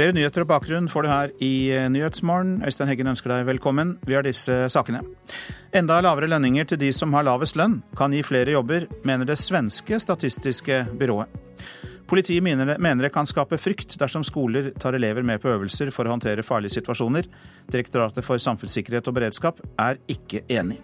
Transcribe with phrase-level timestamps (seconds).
[0.00, 1.54] Flere nyheter og bakgrunn får du her i
[1.92, 2.62] Nyhetsmorgen.
[2.64, 3.90] Øystein Heggen ønsker deg velkommen.
[4.08, 5.02] Vi har disse sakene.
[5.76, 9.36] Enda lavere lønninger til de som har lavest lønn, kan gi flere jobber, mener det
[9.36, 11.28] svenske statistiske byrået.
[12.08, 16.16] Politiet mener det kan skape frykt dersom skoler tar elever med på øvelser for å
[16.16, 17.28] håndtere farlige situasjoner.
[17.68, 20.80] Direktoratet for samfunnssikkerhet og beredskap er ikke enig.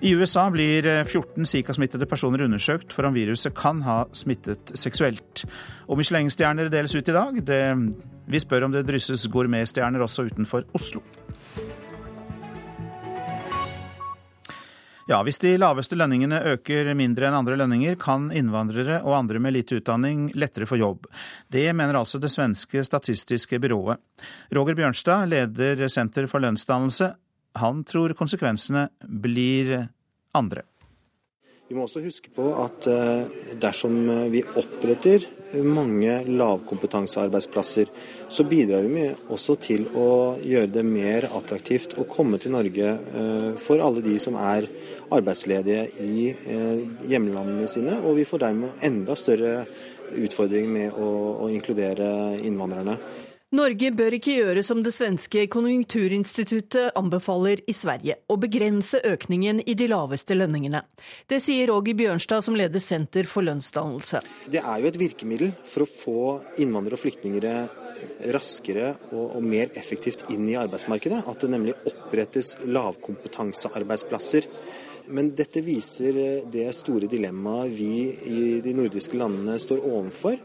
[0.00, 5.44] I USA blir 14 Zika-smittede personer undersøkt for om viruset kan ha smittet seksuelt.
[5.90, 7.44] Og Michelin-stjerner deles ut i dag.
[7.44, 7.64] Det,
[8.28, 11.02] vi spør om det drysses gourmetstjerner også utenfor Oslo.
[15.08, 19.54] Ja, Hvis de laveste lønningene øker mindre enn andre lønninger, kan innvandrere og andre med
[19.56, 21.06] lite utdanning lettere få jobb.
[21.48, 23.96] Det mener altså det svenske statistiske byrået.
[24.52, 27.14] Roger Bjørnstad leder Senter for lønnsdannelse.
[27.56, 29.88] Han tror konsekvensene blir
[30.36, 30.68] andre.
[31.68, 33.26] Vi må også huske på at eh,
[33.60, 33.98] dersom
[34.32, 35.26] vi oppretter
[35.68, 37.90] mange lavkompetansearbeidsplasser,
[38.32, 40.08] så bidrar vi også til å
[40.40, 44.64] gjøre det mer attraktivt å komme til Norge eh, for alle de som er
[45.12, 48.00] arbeidsledige i eh, hjemlandene sine.
[48.00, 49.66] Og vi får dermed enda større
[50.16, 51.10] utfordringer med å,
[51.44, 52.96] å inkludere innvandrerne.
[53.48, 59.72] Norge bør ikke gjøre som det svenske konjunkturinstituttet anbefaler i Sverige, å begrense økningen i
[59.72, 60.82] de laveste lønningene.
[61.24, 64.20] Det sier Roger Bjørnstad, som leder Senter for lønnsdannelse.
[64.52, 66.18] Det er jo et virkemiddel for å få
[66.60, 67.48] innvandrere og flyktninger
[68.36, 71.24] raskere og, mer effektivt inn i arbeidsmarkedet.
[71.24, 74.52] At det nemlig opprettes lavkompetansearbeidsplasser.
[75.08, 77.92] Men dette viser det store dilemmaet vi
[78.28, 80.36] i de nordiske landene står overfor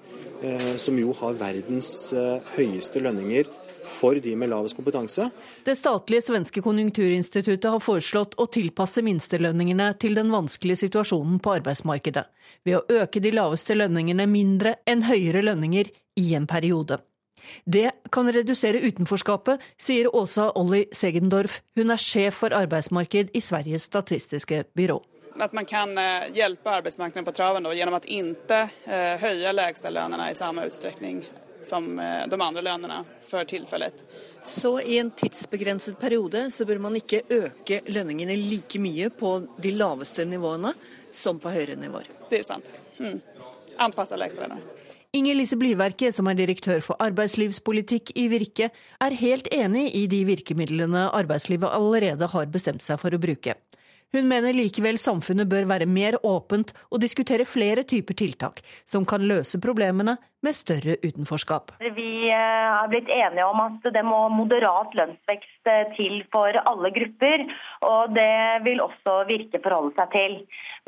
[0.77, 3.49] som jo har verdens eh, høyeste lønninger
[3.83, 5.27] for de med lavest kompetanse.
[5.65, 12.25] Det statlige svenske konjunkturinstituttet har foreslått å tilpasse minstelønningene til den vanskelige situasjonen på arbeidsmarkedet,
[12.63, 17.01] ved å øke de laveste lønningene mindre enn høyere lønninger i en periode.
[17.67, 21.59] Det kan redusere utenforskapet, sier Åsa Olli Segendorf.
[21.75, 25.01] Hun er sjef for arbeidsmarked i Sveriges statistiske byrå
[25.39, 30.35] at man kan eh, hjelpe arbeidsmarkedet på traven gjennom å ikke eh, høye lägstalönerna i
[30.37, 31.23] samme utstrekning
[31.65, 34.05] som eh, de andre lønnene for tilfellet.
[34.43, 39.73] Så i en tidsbegrenset periode så bør man ikke øke lønningene like mye på de
[39.77, 40.73] laveste nivåene
[41.11, 42.09] som på høyere nivåer?
[42.29, 42.71] Det er sant.
[42.99, 43.19] Mm.
[43.81, 44.61] Anpasse lägstalönerna.
[45.13, 50.23] Inger Lise Blyverket, som er direktør for arbeidslivspolitikk i Virke, er helt enig i de
[50.25, 53.53] virkemidlene arbeidslivet allerede har bestemt seg for å bruke.
[54.13, 59.25] Hun mener likevel samfunnet bør være mer åpent og diskutere flere typer tiltak som kan
[59.25, 61.71] løse problemene med større utenforskap.
[61.95, 66.91] Vi eh, har blitt enige om at det må moderat lønnsvekst eh, til for alle
[66.93, 67.45] grupper.
[67.87, 68.35] Og det
[68.67, 70.37] vil også Virke forholde seg til.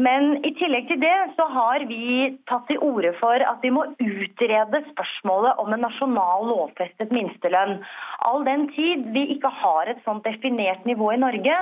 [0.05, 3.87] Men i tillegg til det så har vi tatt til orde for at vi må
[3.95, 7.79] utrede spørsmålet om en nasjonal lovfestet minstelønn.
[8.27, 11.61] All den tid vi ikke har et sånt definert nivå i Norge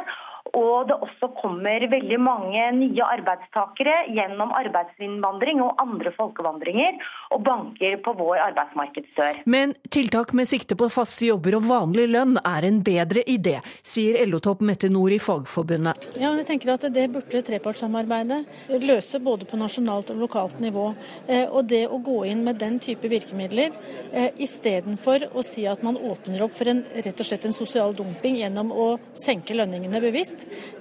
[0.52, 7.00] og det også kommer veldig mange nye arbeidstakere gjennom arbeidsinnvandring og andre folkevandringer,
[7.34, 9.42] og banker på vår arbeidsmarkedsdør.
[9.50, 14.20] Men tiltak med sikte på faste jobber og vanlig lønn er en bedre idé, sier
[14.28, 16.09] LO-topp Mette Nord i Fagforbundet.
[16.22, 18.44] Ja, jeg tenker at Det burde trepartssamarbeidet
[18.84, 20.92] løse både på nasjonalt og lokalt nivå.
[21.28, 23.74] Eh, og det å gå inn med den type virkemidler
[24.12, 27.96] eh, istedenfor å si at man åpner opp for en, rett og slett en sosial
[27.98, 28.88] dumping gjennom å
[29.18, 30.33] senke lønningene bevisst,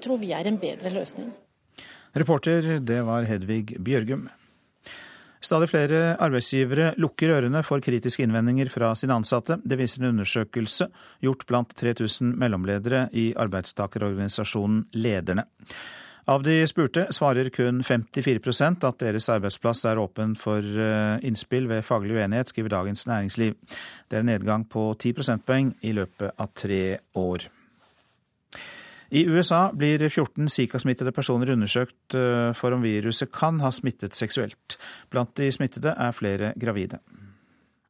[0.02, 1.32] tror vi er en bedre løsning.
[2.12, 4.28] Reporter, det var Hedvig Bjørgum.
[5.42, 9.56] Stadig flere arbeidsgivere lukker ørene for kritiske innvendinger fra sine ansatte.
[9.64, 10.86] Det viser en undersøkelse
[11.24, 15.48] gjort blant 3000 mellomledere i arbeidstakerorganisasjonen Lederne.
[16.30, 21.82] Av de spurte svarer kun 54 at deres arbeidsplass er åpen for eh, innspill ved
[21.82, 23.56] faglig uenighet, skriver Dagens Næringsliv.
[24.06, 27.48] Det er en nedgang på 10 prosentpoeng i løpet av tre år.
[29.12, 34.78] I USA blir 14 Zika-smittede personer undersøkt eh, for om viruset kan ha smittet seksuelt.
[35.12, 37.02] Blant de smittede er flere gravide.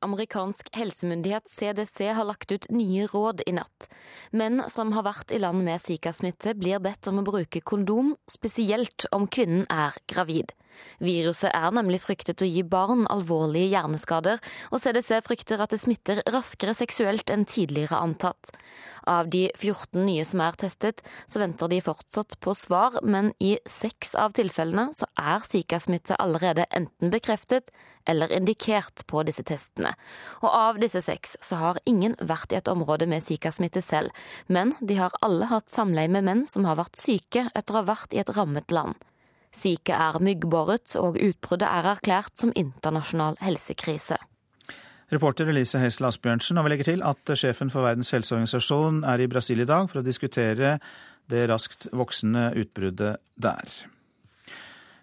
[0.02, 3.87] Amerikansk helsemyndighet CDC har lagt ut nye råd i natt.
[4.35, 9.06] Menn som har vært i land med Zika-smitte, blir bedt om å bruke kondom, spesielt
[9.14, 10.56] om kvinnen er gravid.
[11.02, 16.22] Viruset er nemlig fryktet å gi barn alvorlige hjerneskader, og CDC frykter at det smitter
[16.32, 18.52] raskere seksuelt enn tidligere antatt.
[19.08, 23.56] Av de 14 nye som er testet, så venter de fortsatt på svar, men i
[23.66, 27.72] seks av tilfellene så er Zika-smitte allerede enten bekreftet
[28.06, 29.94] eller indikert på disse testene.
[30.42, 34.14] Og av disse seks så har ingen vært i et område med Zika-smitte selv,
[34.46, 37.90] men de har alle hatt samleie med menn som har vært syke etter å ha
[37.94, 38.98] vært i et rammet land.
[39.56, 44.19] Zika er myggbåret, og utbruddet er erklært som internasjonal helsekrise.
[45.12, 49.28] Reporter Elise Heisel Asbjørnsen, og vi legger til at sjefen for Verdens helseorganisasjon er i
[49.28, 50.78] Brasil i dag for å diskutere
[51.31, 53.75] det raskt voksende utbruddet der.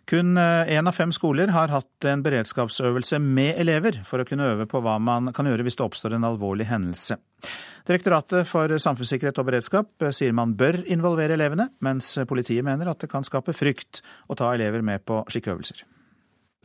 [0.10, 4.66] Kun én av fem skoler har hatt en beredskapsøvelse med elever for å kunne øve
[4.66, 7.20] på hva man kan gjøre hvis det oppstår en alvorlig hendelse.
[7.86, 13.12] Direktoratet for samfunnssikkerhet og beredskap sier man bør involvere elevene, mens politiet mener at det
[13.12, 15.86] kan skape frykt å ta elever med på slike øvelser.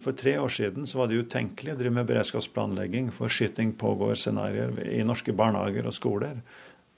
[0.00, 5.04] For tre år siden var det utenkelig å drive med beredskapsplanlegging for skyting pågår-scenarioer i
[5.06, 6.40] norske barnehager og skoler.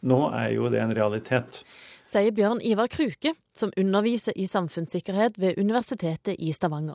[0.07, 1.65] Nå er jo det en realitet.
[2.07, 6.95] Sier Bjørn Ivar Kruke, som underviser i samfunnssikkerhet ved Universitetet i Stavanger.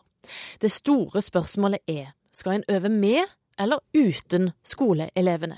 [0.61, 3.27] Det store spørsmålet er skal en øve med
[3.59, 5.57] eller uten skoleelevene.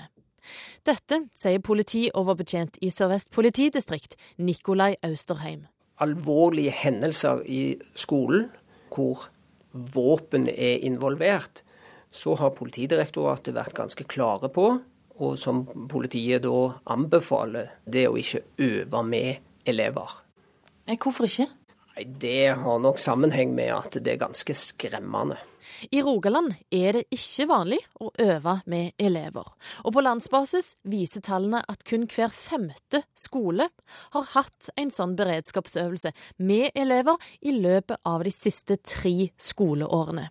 [0.84, 5.68] Dette sier politioverbetjent i Sør-Vest politidistrikt, Nikolai Austerheim.
[6.02, 8.50] Alvorlige hendelser i skolen
[8.90, 9.28] hvor
[9.70, 11.62] våpen er involvert,
[12.10, 14.66] så har Politidirektoratet vært ganske klare på,
[15.22, 16.58] og som politiet da
[16.90, 20.20] anbefaler, det å ikke øve med elever.
[20.90, 21.48] Hvorfor ikke?
[21.94, 25.38] Det har nok sammenheng med at det er ganske skremmende.
[25.94, 29.46] I Rogaland er det ikke vanlig å øve med elever.
[29.86, 33.68] Og på landsbasis viser tallene at kun hver femte skole
[34.14, 36.12] har hatt en sånn beredskapsøvelse
[36.42, 40.28] med elever i løpet av de siste tre skoleårene.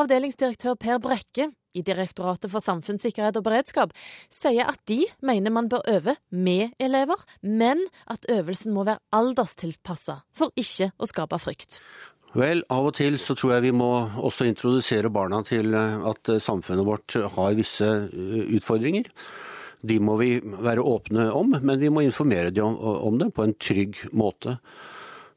[0.00, 3.94] Avdelingsdirektør Per Brekke i Direktoratet for samfunnssikkerhet og beredskap
[4.32, 10.22] sier at de mener man bør øve med elever, men at øvelsen må være alderstilpassa
[10.34, 11.80] for ikke å skape frykt.
[12.34, 13.88] Vel, av og til så tror jeg vi må
[14.18, 19.06] også introdusere barna til eh, at eh, samfunnet vårt har visse eh, utfordringer.
[19.86, 23.54] De må vi være åpne om, men vi må informere dem om det på en
[23.60, 24.56] trygg måte.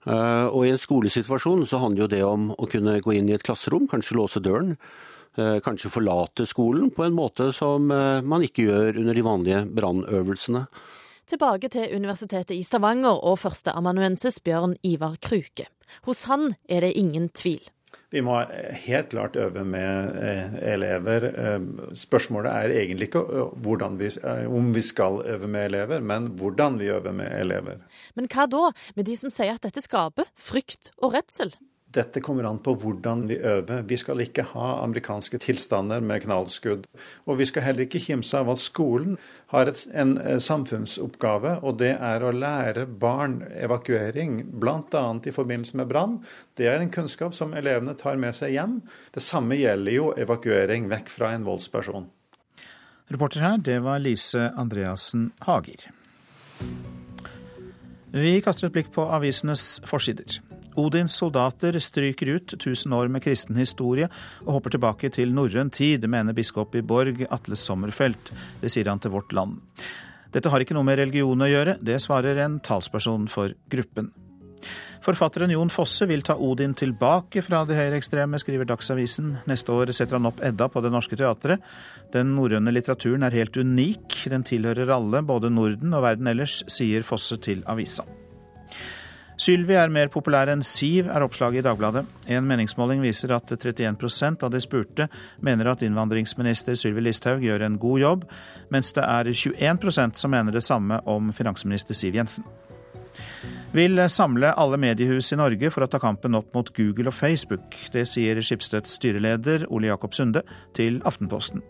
[0.07, 3.43] Og i en skolesituasjon så handler jo det om å kunne gå inn i et
[3.43, 4.77] klasserom, kanskje låse døren.
[5.37, 10.65] Kanskje forlate skolen på en måte som man ikke gjør under de vanlige brannøvelsene.
[11.27, 15.67] Tilbake til Universitetet i Stavanger og førsteamanuensis Bjørn Ivar Kruke.
[16.07, 17.65] Hos han er det ingen tvil.
[18.15, 18.37] Vi må
[18.85, 21.25] helt klart øve med eh, elever.
[21.27, 23.25] Eh, spørsmålet er egentlig ikke
[23.99, 27.83] vi, eh, om vi skal øve med elever, men hvordan vi øver med elever.
[28.15, 31.51] Men hva da med de som sier at dette skaper frykt og redsel?
[31.95, 33.85] Dette kommer an på hvordan vi øver.
[33.87, 36.83] Vi skal ikke ha amerikanske tilstander med knallskudd.
[37.25, 39.15] Og vi skal heller ikke kimse av at skolen
[39.53, 45.05] har et, en eh, samfunnsoppgave, og det er å lære barn evakuering, bl.a.
[45.23, 46.17] i forbindelse med brann.
[46.59, 48.81] Det er en kunnskap som elevene tar med seg hjem.
[49.15, 52.11] Det samme gjelder jo evakuering vekk fra en voldsperson.
[53.07, 55.87] Reporter her, det var Lise Andreassen Hager.
[58.11, 60.41] Vi kaster et blikk på avisenes forsider.
[60.77, 64.09] Odins soldater stryker ut 1000 år med kristen historie
[64.45, 68.31] og hopper tilbake til norrøn tid, mener biskop i Borg Atle Sommerfelt.
[68.61, 69.57] Det sier han til Vårt Land.
[70.33, 74.11] Dette har ikke noe med religion å gjøre, det svarer en talsperson for gruppen.
[75.07, 79.37] Forfatteren Jon Fosse vil ta Odin tilbake fra de høyreekstreme, skriver Dagsavisen.
[79.47, 81.63] Neste år setter han opp Edda på Det Norske Teatret.
[82.11, 84.23] Den norrøne litteraturen er helt unik.
[84.33, 88.03] Den tilhører alle, både Norden og verden ellers, sier Fosse til avisa.
[89.37, 92.03] Sylvi er mer populær enn Siv, er oppslaget i Dagbladet.
[92.33, 95.05] En meningsmåling viser at 31% av de spurte
[95.45, 98.29] mener at innvandringsminister Sylvi Listhaug gjør en god jobb,
[98.73, 102.47] mens det er 21% som mener det samme om finansminister Siv Jensen.
[103.75, 107.75] Vil samle alle mediehus i Norge for å ta kampen opp mot Google og Facebook.
[107.93, 110.41] Det sier Skipsteds styreleder Ole Jakob Sunde
[110.77, 111.61] til Aftenposten.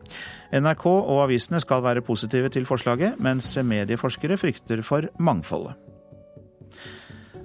[0.54, 5.87] NRK og avisene skal være positive til forslaget, mens medieforskere frykter for mangfoldet.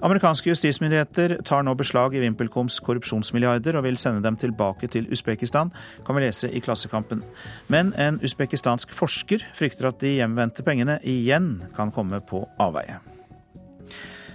[0.02, 5.71] Amerikanske justismyndigheter tar nå beslag i VimpelComs korrupsjonsmilliarder og vil sende dem tilbake til Usbekistan,
[6.02, 7.23] kan vi lese i Klassekampen.
[7.71, 12.99] Men en usbekistansk forsker frykter at de hjemvendte pengene igjen kan komme på avveie.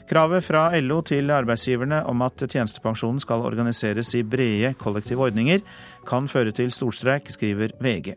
[0.07, 5.59] Kravet fra LO til arbeidsgiverne om at tjenestepensjonen skal organiseres i brede kollektive ordninger,
[6.07, 8.13] kan føre til storstreik, skriver VG.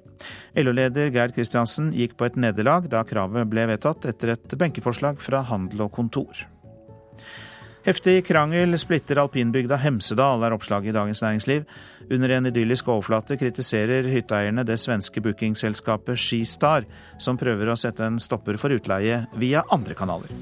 [0.63, 5.43] LO-leder Geir Kristiansen gikk på et nederlag da kravet ble vedtatt etter et benkeforslag fra
[5.51, 6.47] Handel og Kontor.
[7.81, 11.63] Heftig krangel splitter alpinbygda Hemsedal, er oppslaget i Dagens Næringsliv.
[12.13, 16.85] Under en idyllisk overflate kritiserer hytteeierne det svenske bookingselskapet Skistar,
[17.17, 20.35] som prøver å sette en stopper for utleie via andre kanaler.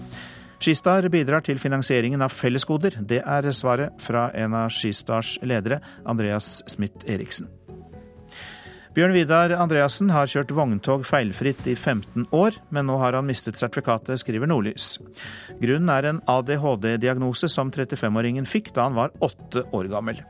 [0.59, 2.99] Skistar bidrar til finansieringen av fellesgoder.
[2.99, 5.78] Det er svaret fra en av Skistars ledere,
[6.11, 7.47] Andreas Smith Eriksen.
[8.97, 13.59] Bjørn Vidar Andreassen har kjørt vogntog feilfritt i 15 år, men nå har han mistet
[13.61, 14.97] sertifikatet, skriver Nordlys.
[15.61, 20.23] Grunnen er en ADHD-diagnose som 35-åringen fikk da han var åtte år gammel.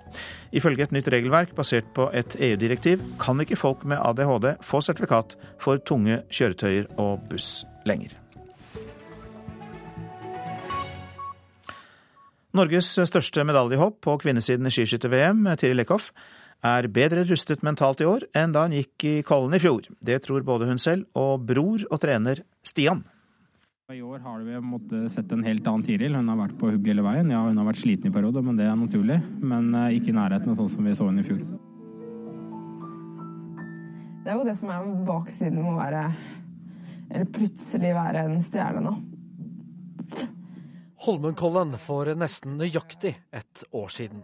[0.50, 5.37] Ifølge et nytt regelverk basert på et EU-direktiv kan ikke folk med ADHD få sertifikat
[5.62, 8.17] for tunge kjøretøyer og buss lenger.
[12.59, 16.11] Norges største medaljehopp på kvinnesiden i skiskytter-VM, Tiril Eckhoff,
[16.65, 19.87] er bedre rustet mentalt i år enn da hun gikk i Kollen i fjor.
[20.03, 23.05] Det tror både hun selv og bror og trener Stian.
[23.88, 26.12] I år har vi måttet sette en helt annen Tiril.
[26.12, 27.31] Hun har vært på hugget hele veien.
[27.33, 29.17] Ja, hun har vært sliten i perioder, men det er naturlig.
[29.41, 31.41] Men eh, ikke i nærheten av sånn som vi så henne i fjor.
[34.27, 36.03] Det er jo det som er baksiden med å være
[37.09, 38.93] Eller plutselig være en stjerne nå.
[41.07, 44.21] Holmenkollen for nesten nøyaktig et år siden.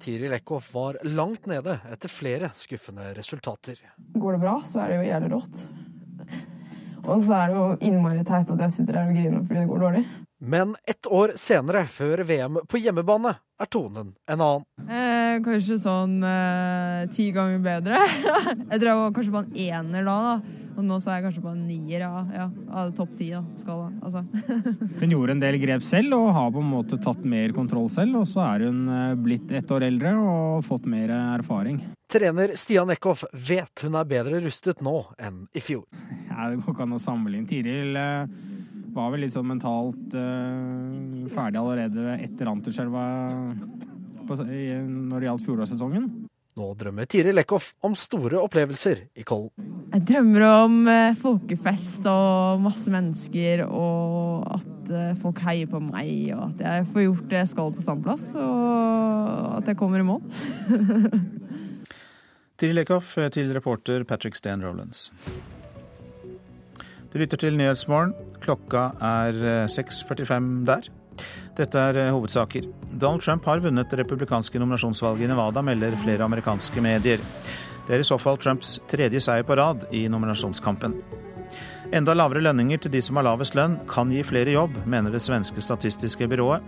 [0.00, 3.78] Tiril Eckhoff var langt nede etter flere skuffende resultater.
[4.14, 5.62] Går det bra, så er det jo jævlig rått.
[7.04, 9.70] Og så er det jo innmari teit at jeg sitter her og griner fordi det
[9.70, 10.04] går dårlig.
[10.44, 14.66] Men ett år senere, før VM på hjemmebane, er tonen en annen.
[14.84, 18.00] Eh, kanskje sånn eh, ti ganger bedre.
[18.70, 20.63] jeg tror jeg var kanskje på en ener da, da.
[20.74, 23.90] Og nå så er jeg kanskje på en nier av ja, av topp ti skala.
[24.02, 24.24] Altså.
[25.00, 28.20] hun gjorde en del grep selv og har på en måte tatt mer kontroll selv.
[28.22, 31.80] Og så er hun eh, blitt ett år eldre og fått mer erfaring.
[32.10, 35.86] Trener Stian Eckhoff vet hun er bedre rustet nå enn i fjor.
[36.28, 37.48] Ja, det går ikke an å sammenligne.
[37.50, 38.36] Tiril eh,
[38.94, 43.02] var vel litt sånn mentalt uh, ferdig allerede etter Anterselva
[44.24, 46.06] når det gjaldt fjorårssesongen.
[46.54, 49.50] Nå drømmer Tiri Lekhoff om store opplevelser i Kollen.
[49.90, 56.30] Jeg drømmer om uh, folkefest og masse mennesker, og at uh, folk heier på meg,
[56.36, 60.06] og at jeg får gjort det jeg skal på standplass, og at jeg kommer i
[60.06, 60.22] mål.
[62.58, 65.08] Tiri Lekhoff til reporter Patrick Stan Rolands.
[67.10, 68.14] Du lytter til Nyhetsmorgen.
[68.42, 70.88] Klokka er 6.45 eh, der.
[71.54, 72.66] Dette er eh, hovedsaker.
[72.90, 77.22] Donald Trump har vunnet det republikanske nominasjonsvalget i Nevada, melder flere amerikanske medier.
[77.86, 80.96] Det er i så fall Trumps tredje seier på rad i nominasjonskampen.
[81.94, 85.22] Enda lavere lønninger til de som har lavest lønn, kan gi flere jobb, mener det
[85.22, 86.64] svenske statistiske byrået.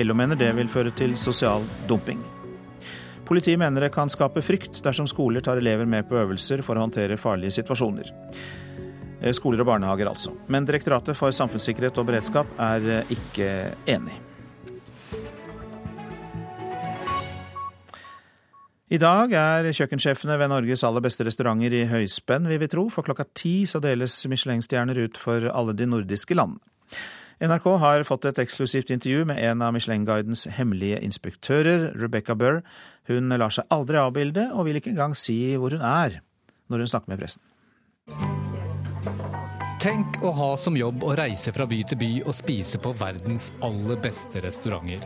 [0.00, 2.22] LO mener det vil føre til sosial dumping.
[3.28, 6.86] Politiet mener det kan skape frykt dersom skoler tar elever med på øvelser for å
[6.86, 8.08] håndtere farlige situasjoner.
[9.22, 10.34] Eh, skoler og barnehager, altså.
[10.50, 13.48] Men Direktoratet for samfunnssikkerhet og beredskap er eh, ikke
[13.86, 14.18] enig.
[18.92, 22.88] I dag er kjøkkensjefene ved Norges aller beste restauranter i høyspenn, vil vi tro.
[22.92, 26.60] For klokka ti så deles Michelin-stjerner ut for alle de nordiske landene.
[27.42, 32.60] NRK har fått et eksklusivt intervju med en av Michelin-guidens hemmelige inspektører, Rebecca Burr.
[33.08, 36.20] Hun lar seg aldri avbilde, og vil ikke engang si hvor hun er
[36.70, 38.51] når hun snakker med pressen.
[39.82, 43.48] Tenk å ha som jobb å reise fra by til by og spise på verdens
[43.66, 45.02] aller beste restauranter.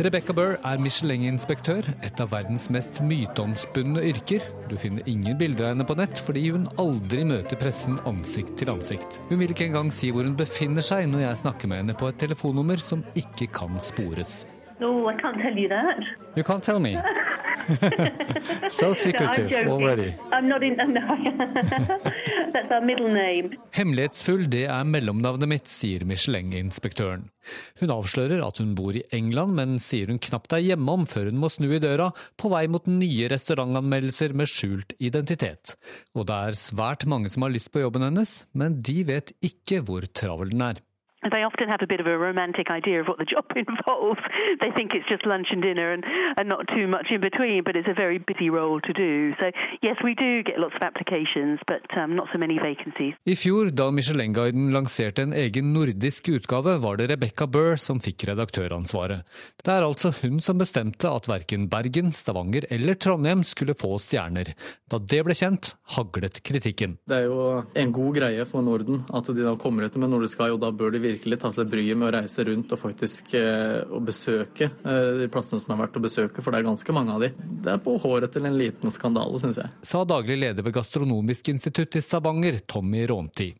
[0.00, 4.44] Rebecca Burr er Michelin-inspektør, et av verdens mest myteomspunne yrker.
[4.70, 8.72] Du finner ingen bilder av henne på nett fordi hun aldri møter pressen ansikt til
[8.72, 9.20] ansikt.
[9.28, 12.08] Hun vil ikke engang si hvor hun befinner seg når jeg snakker med henne på
[12.08, 14.46] et telefonnummer som ikke kan spores.
[14.78, 15.98] No, I can't tell you that.
[16.36, 16.98] You can't tell me.
[18.68, 20.14] so secretive no, already.
[20.30, 21.00] I'm not in, no.
[22.52, 23.56] That's our middle name.
[23.72, 27.26] Hemmelighetsfull, det er mellomnavnet mitt, sier Michelin-inspektøren.
[27.80, 31.40] Hun avslører at hun bor i England, men sier hun knapt er hjemom før hun
[31.40, 35.78] må snu i døra, på vei mot nye restaurantanmeldelser med skjult identitet.
[36.14, 39.80] Og det er svært mange som har lyst på jobben hennes, men de vet ikke
[39.88, 40.84] hvor travel den er.
[41.30, 44.20] They often have a bit of a romantic idea of what the job involves.
[44.60, 46.04] They think it's just lunch and dinner and,
[46.36, 49.34] and not too much in between, but it's a very busy role to do.
[49.40, 49.50] So
[49.82, 53.14] yes, we do get lots of applications, but um, not so many vacancies.
[53.24, 58.28] I fjor, da Michelin-guiden lanserte en egen nordisk utgave, var det Rebecca Burr som fikk
[58.30, 59.26] redaktøransvaret.
[59.64, 64.52] Det er altså hun som bestemte at verken Bergen, Stavanger eller Trondheim skulle få stjerner.
[64.90, 66.98] Da det ble kjent, haglet kritikken.
[67.08, 70.38] Det er jo en god greie for Norden at de da kommer etter med Nordisk
[70.40, 72.80] Guide, og da bør de virkelig virkelig ta seg bryet med å reise rundt og
[72.80, 76.68] faktisk eh, å besøke eh, de plassene som er verdt å besøke, for det er
[76.68, 77.32] ganske mange av de.
[77.64, 79.72] Det er på håret til en liten skandale, syns jeg.
[79.86, 83.52] Sa daglig leder ved Gastronomisk institutt i Stavanger, Tommy Rånti.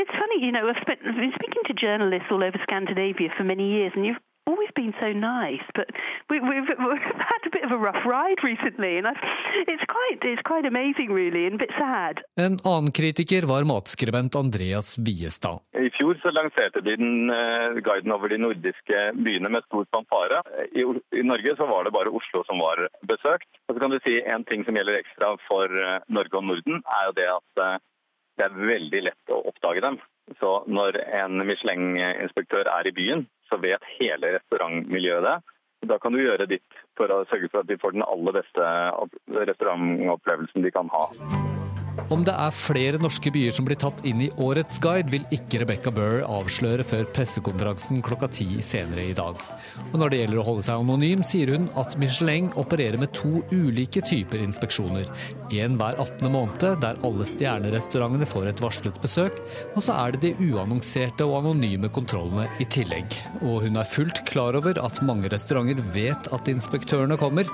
[0.00, 3.68] It's funny, you know, I've, spent, been speaking to journalists all over Scandinavia for many
[3.68, 5.88] years, and you've always been so nice, but
[6.30, 9.22] we, we've, we've had a bit of a rough ride recently, and I've,
[9.72, 12.14] it's quite it's quite amazing, really, and a bit sad.
[12.36, 15.60] En annen kritiker var matskribent Andreas Viestad.
[15.86, 20.42] I fjor så lanserte de den uh, guiden over de nordiske byene med stor fanfare.
[20.72, 20.84] I,
[21.18, 23.50] I, Norge så var det bare Oslo som var besøkt.
[23.68, 26.82] Og så kan du si En ting som gjelder ekstra for uh, Norge og Norden,
[26.98, 27.76] er jo det at uh,
[28.38, 29.98] det er veldig lett å oppdage dem.
[30.40, 35.36] Så når en Michelin-inspektør er i byen, så vet hele restaurantmiljøet det.
[35.90, 38.72] Da kan du gjøre ditt for å sørge for at de får den aller beste
[39.50, 41.06] restaurantopplevelsen de kan ha.
[42.10, 45.60] Om det er flere norske byer som blir tatt inn i årets guide, vil ikke
[45.62, 49.38] Rebecca Burr avsløre før pressekonferansen klokka ti senere i dag.
[49.90, 53.44] Og når det gjelder å holde seg anonym, sier hun at Michelin opererer med to
[53.54, 55.06] ulike typer inspeksjoner.
[55.54, 56.26] En hver 18.
[56.30, 59.40] måned, der alle stjernerestaurantene får et varslet besøk.
[59.74, 63.18] Og så er det de uannonserte og anonyme kontrollene i tillegg.
[63.40, 67.50] Og hun er fullt klar over at mange restauranter vet at inspektørene kommer,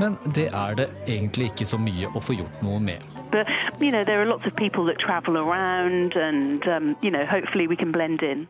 [0.00, 3.25] men det er det egentlig ikke så mye å få gjort noe med.
[3.36, 3.48] But,
[3.80, 7.66] you know, there are lots of people that travel around and, um, you know, hopefully
[7.68, 8.46] we can blend in.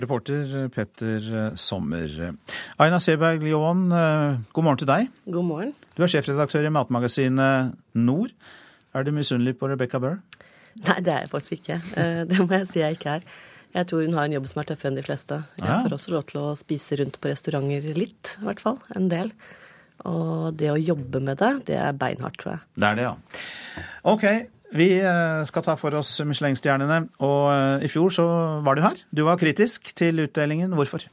[0.00, 2.32] Reporter Petter Sommer.
[2.80, 3.90] Aina Seberg Lyon,
[4.52, 5.10] god morgen til deg.
[5.28, 5.74] God morgen.
[5.92, 8.32] Du er sjefredaktør i matmagasinet Nord.
[8.96, 10.16] Er du misunnelig på Rebecca Burr?
[10.86, 11.80] Nei, det er jeg faktisk ikke.
[12.30, 13.26] Det må jeg si jeg ikke er.
[13.76, 15.42] Jeg tror hun har en jobb som er tøffere enn de fleste.
[15.60, 18.80] Jeg får også lov til å spise rundt på restauranter litt, i hvert fall.
[18.96, 19.28] En del.
[20.08, 22.66] Og det å jobbe med det, det er beinhardt, tror jeg.
[22.74, 23.82] Det er det, ja.
[24.10, 24.24] Ok,
[24.72, 27.04] vi eh, skal ta for oss Michelin-stjernene.
[27.22, 28.26] Og eh, i fjor så
[28.64, 29.02] var du her.
[29.12, 30.72] Du var kritisk til utdelingen.
[30.78, 31.04] Hvorfor?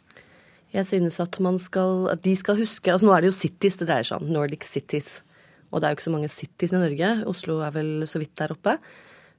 [0.74, 3.80] Jeg synes at, man skal, at de skal huske altså Nå er det jo cities
[3.82, 4.32] det dreier seg om.
[4.32, 5.20] Nordic cities.
[5.70, 7.12] Og det er jo ikke så mange cities i Norge.
[7.30, 8.78] Oslo er vel så vidt der oppe.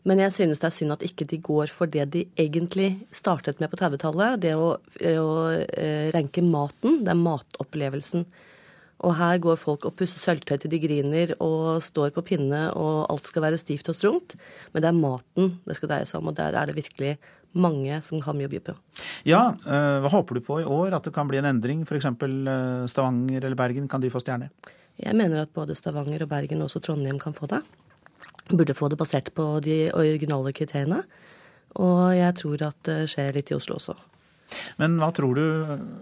[0.08, 3.60] Men jeg synes det er synd at ikke de går for det de egentlig startet
[3.60, 4.38] med på 30-tallet.
[4.42, 7.02] Det å, å ranke renke maten.
[7.04, 8.24] Det er matopplevelsen.
[9.00, 13.06] Og her går folk og pusser sølvtøy til de griner og står på pinne, og
[13.08, 14.36] alt skal være stivt og strungt.
[14.74, 17.14] Men det er maten det skal dreie seg om, og der er det virkelig
[17.56, 18.74] mange som har mye å by på.
[19.26, 20.94] Ja, eh, hva håper du på i år?
[20.94, 21.82] At det kan bli en endring?
[21.88, 22.06] F.eks.
[22.92, 24.50] Stavanger eller Bergen, kan de få stjerne?
[25.00, 27.62] Jeg mener at både Stavanger og Bergen og også Trondheim kan få det.
[28.50, 31.02] Burde få det basert på de originale kriteriene.
[31.80, 33.96] Og jeg tror at det skjer litt i Oslo også.
[34.78, 35.44] Men hva tror du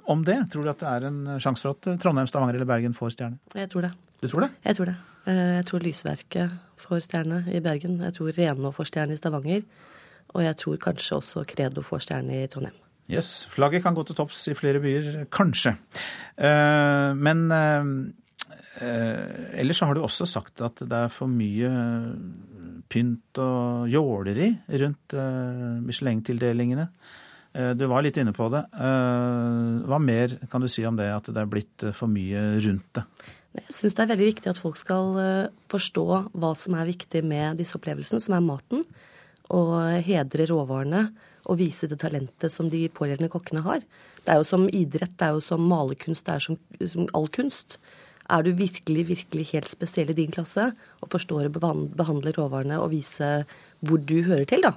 [0.09, 0.39] om det?
[0.53, 3.39] Tror du at det er en sjanse for at Trondheim, Stavanger eller Bergen får stjerne?
[3.55, 3.93] Jeg tror det.
[4.23, 4.51] Du tror det?
[4.65, 4.97] Jeg tror det.
[5.27, 7.99] Eh, Jeg tror Lysverket får stjerne i Bergen.
[8.01, 9.63] Jeg tror Renå får stjerne i Stavanger.
[10.35, 12.75] Og jeg tror kanskje også Credo får stjerne i Trondheim.
[13.09, 15.77] Yes, flagget kan gå til topps i flere byer, kanskje.
[16.37, 17.85] Eh, Men eh,
[19.59, 21.71] ellers så har du også sagt at det er for mye
[22.89, 25.13] pynt og jåleri rundt
[25.85, 26.87] Michelin-tildelingene.
[27.55, 28.65] Eh, Du var litt inne på det.
[28.75, 32.61] Eh, Hva mer kan du si om det, at det er blitt eh, for mye
[32.65, 33.05] rundt det?
[33.59, 35.17] Jeg syns det er veldig viktig at folk skal
[35.73, 36.05] forstå
[36.37, 38.85] hva som er viktig med disse opplevelsene, som er maten.
[39.51, 39.73] Og
[40.05, 41.09] hedre råvarene
[41.49, 43.81] og vise det talentet som de pågjeldende kokkene har.
[44.23, 46.59] Det er jo som idrett, det er jo som malerkunst, det er som,
[46.93, 47.79] som all kunst.
[48.29, 50.69] Er du virkelig, virkelig helt spesiell i din klasse
[51.01, 53.31] og forstår å behandle råvarene og vise
[53.81, 54.75] hvor du hører til, da,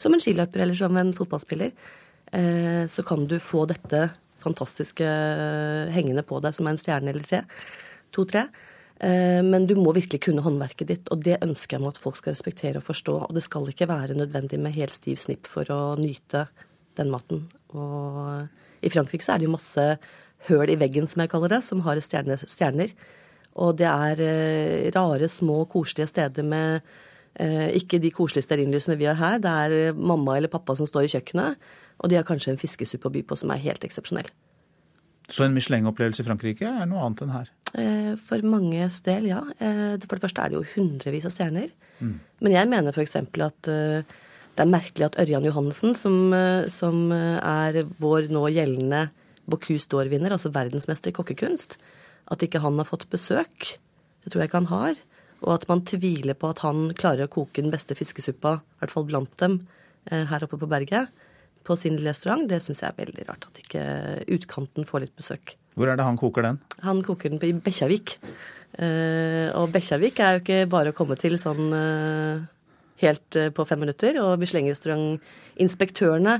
[0.00, 1.76] som en skiløper eller som en fotballspiller,
[2.92, 4.10] så kan du få dette
[4.46, 7.42] fantastiske eh, hengende på deg som er en stjerne eller tre.
[8.16, 8.46] To-tre.
[9.00, 12.20] Eh, Men du må virkelig kunne håndverket ditt, og det ønsker jeg meg at folk
[12.20, 13.16] skal respektere og forstå.
[13.28, 16.46] Og det skal ikke være nødvendig med helt stiv snipp for å nyte
[16.96, 17.44] den maten.
[17.76, 19.86] Og i Frankrike så er det jo masse
[20.46, 22.94] høl i veggen, som jeg kaller det, som har stjerne, stjerner.
[23.56, 26.84] Og det er eh, rare, små, koselige steder med
[27.40, 29.40] eh, ikke de koselige stearinlysene vi har her.
[29.40, 31.56] Det er eh, mamma eller pappa som står i kjøkkenet,
[31.96, 34.28] og de har kanskje en fiskesuppe å by på som er helt eksepsjonell.
[35.26, 37.48] Så en Michelin-opplevelse i Frankrike er noe annet enn her.
[37.74, 39.40] Eh, For manges del, ja.
[39.58, 41.72] Eh, For det første er det jo hundrevis av stjerner.
[41.98, 42.14] Mm.
[42.46, 43.16] Men jeg mener f.eks.
[43.18, 44.14] at eh,
[44.56, 46.32] det er merkelig at Ørjan Johannessen, som,
[46.72, 49.02] som er vår nå gjeldende
[49.44, 51.76] Bocuse d'Or-vinner, altså verdensmester i kokkekunst,
[52.32, 53.74] at ikke han har fått besøk.
[54.24, 55.02] Det tror jeg ikke han har.
[55.44, 58.94] Og at man tviler på at han klarer å koke den beste fiskesuppa, i hvert
[58.94, 59.60] fall blant dem,
[60.08, 61.12] her oppe på berget,
[61.66, 62.46] på sin restaurant.
[62.48, 63.84] Det syns jeg er veldig rart at ikke
[64.38, 65.56] utkanten får litt besøk.
[65.76, 66.60] Hvor er det han koker den?
[66.86, 68.16] Han koker den på i Bekkjarvik.
[68.76, 72.36] Uh, og Bekkjarvik er jo ikke bare å komme til sånn uh,
[73.02, 74.12] helt uh, på fem minutter.
[74.22, 76.34] Og Michelin-restaurantinspektørene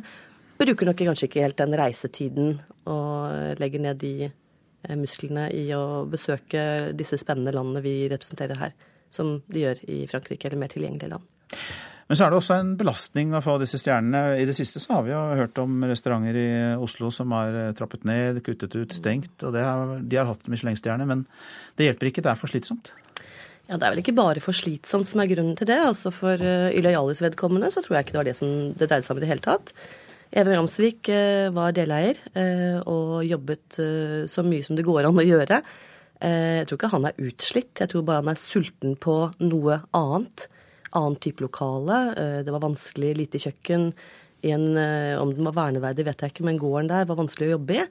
[0.56, 2.58] bruker nok kanskje ikke helt den reisetiden
[2.88, 8.72] og legger ned de eh, musklene i å besøke disse spennende landene vi representerer her,
[9.12, 11.28] som de gjør i Frankrike eller mer tilgjengelige land.
[12.06, 14.36] Men så er det også en belastning å få disse stjernene.
[14.38, 17.72] I det siste så har vi jo hørt om restauranter i Oslo som har eh,
[17.74, 19.34] trappet ned, kuttet ut, stengt.
[19.42, 21.26] Og har, de har hatt Michelin-stjerne, men
[21.74, 22.92] det hjelper ikke, det er for slitsomt.
[23.66, 25.80] Ja, Det er vel ikke bare for slitsomt som er grunnen til det.
[25.82, 29.02] altså For uh, Jallis vedkommende så tror jeg ikke det var det som det dreide
[29.02, 29.74] seg om i det hele tatt.
[30.30, 32.22] Even Ramsvik uh, var deleier
[32.86, 33.82] og jobbet
[34.30, 35.58] så mye som det går an å gjøre.
[36.22, 40.46] jeg tror ikke han er utslitt, jeg tror bare han er sulten på noe annet
[40.96, 41.98] annen type lokale.
[42.16, 43.90] Eh, det var vanskelig, lite kjøkken.
[44.46, 47.56] En, eh, om den var verneverdig, vet jeg ikke, men gården der var vanskelig å
[47.56, 47.86] jobbe i.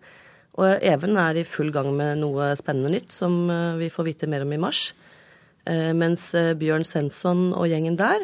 [0.55, 4.29] Og Even er i full gang med noe spennende nytt som eh, vi får vite
[4.31, 4.93] mer om i mars.
[5.65, 8.21] Mens Bjørn Svensson og gjengen der,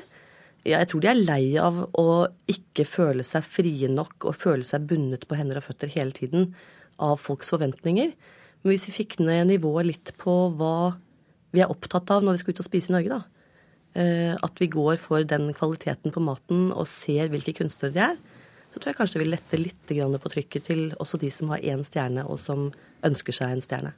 [0.62, 4.86] jeg tror de er lei av å ikke føle seg frie nok og føle seg
[4.86, 6.52] bundet på hender og føtter hele tiden
[7.02, 8.14] av folks forventninger.
[8.62, 10.94] Men hvis vi fikk ned nivået litt på hva
[11.50, 13.41] vi er opptatt av når vi skal ut og spise i Norge, da,
[13.92, 18.22] at vi går for den kvaliteten på maten og ser hvilke kunstnere de er,
[18.72, 21.60] så tror jeg kanskje det vil lette litt på trykket til også de som har
[21.60, 22.70] én stjerne, og som
[23.04, 23.92] ønsker seg en stjerne.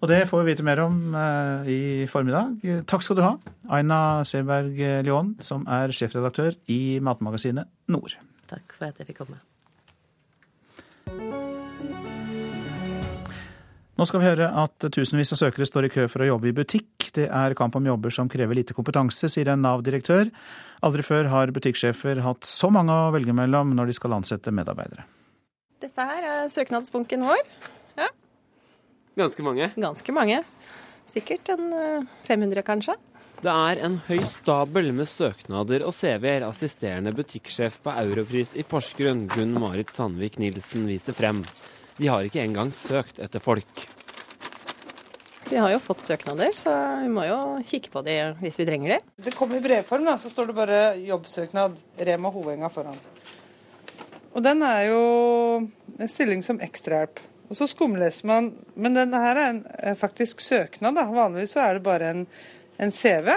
[0.00, 2.56] Og det får vi vite mer om eh, i formiddag.
[2.88, 3.34] Takk skal du ha,
[3.68, 8.16] Aina Seberg Lyon, som er sjefredaktør i Matmagasinet Nord.
[8.48, 9.40] Takk for at jeg fikk komme.
[13.94, 16.54] Nå skal vi høre at tusenvis av søkere står i kø for å jobbe i
[16.56, 17.12] butikk.
[17.14, 20.32] Det er kamp om jobber som krever lite kompetanse, sier en Nav-direktør.
[20.82, 25.06] Aldri før har butikksjefer hatt så mange å velge mellom når de skal ansette medarbeidere.
[25.84, 27.42] Dette her er søknadsbunken vår.
[28.00, 28.08] Ja.
[29.20, 29.70] Ganske mange?
[29.78, 30.40] Ganske mange.
[31.14, 31.68] Sikkert en
[32.26, 32.96] 500, eh, kanskje.
[33.44, 39.26] Det er en høy stabel med søknader og CV-er assisterende butikksjef på Europris i Porsgrunn,
[39.28, 41.44] Gunn Marit Sandvik Nilsen, viser frem.
[41.96, 43.84] De har ikke engang søkt etter folk.
[45.44, 47.36] Vi har jo fått søknader, så vi må jo
[47.68, 48.96] kikke på de hvis vi trenger de.
[49.28, 51.76] Det kommer i brevform, da, så står det bare 'jobbsøknad',
[52.08, 52.98] Rema Hovenga foran.
[54.34, 55.02] Og den er jo
[55.98, 57.20] en stilling som ekstrahjelp.
[57.50, 61.04] Og så skumleser man Men denne her er en, faktisk søknad, da.
[61.04, 62.26] Vanligvis så er det bare en,
[62.78, 63.30] en CV.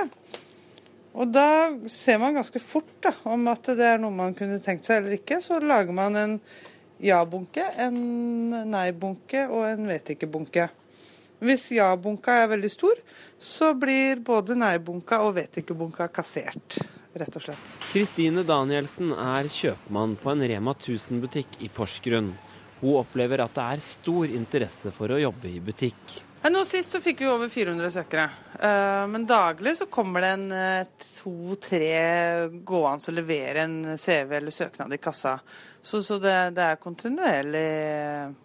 [1.13, 4.85] Og da ser man ganske fort da, om at det er noe man kunne tenkt
[4.85, 5.41] seg eller ikke.
[5.41, 6.39] Så lager man en
[7.03, 7.97] ja-bunke, en
[8.71, 10.67] nei-bunke og en vet ikke-bunke.
[11.43, 12.97] Hvis ja-bunka er veldig stor,
[13.37, 16.79] så blir både nei-bunka og vet ikke-bunka kassert,
[17.13, 17.73] rett og slett.
[17.91, 22.31] Kristine Danielsen er kjøpmann på en Rema 1000-butikk i Porsgrunn.
[22.81, 26.17] Hun opplever at det er stor interesse for å jobbe i butikk.
[26.47, 28.27] Nå Sist så fikk vi over 400 søkere.
[28.61, 31.89] Eh, men daglig så kommer det en eh, to-tre
[32.65, 35.37] gående og leverer en CV eller søknad i kassa.
[35.81, 37.65] Så, så det, det, er kontinuerlig,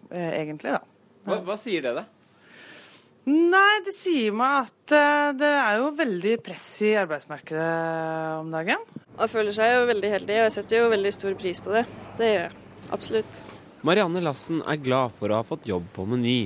[0.09, 0.81] eh, egentlig, da.
[1.23, 2.05] Hva, hva sier det, da?
[3.29, 4.93] Nei, det sier meg at
[5.39, 7.67] det er jo veldig press i arbeidsmarkedet
[8.41, 8.83] om dagen.
[9.15, 11.85] Man føler seg jo veldig heldig, og jeg setter jo veldig stor pris på det.
[12.19, 12.57] Det gjør jeg.
[12.91, 13.45] Absolutt.
[13.87, 16.41] Marianne Lassen er glad for å ha fått jobb på Meny.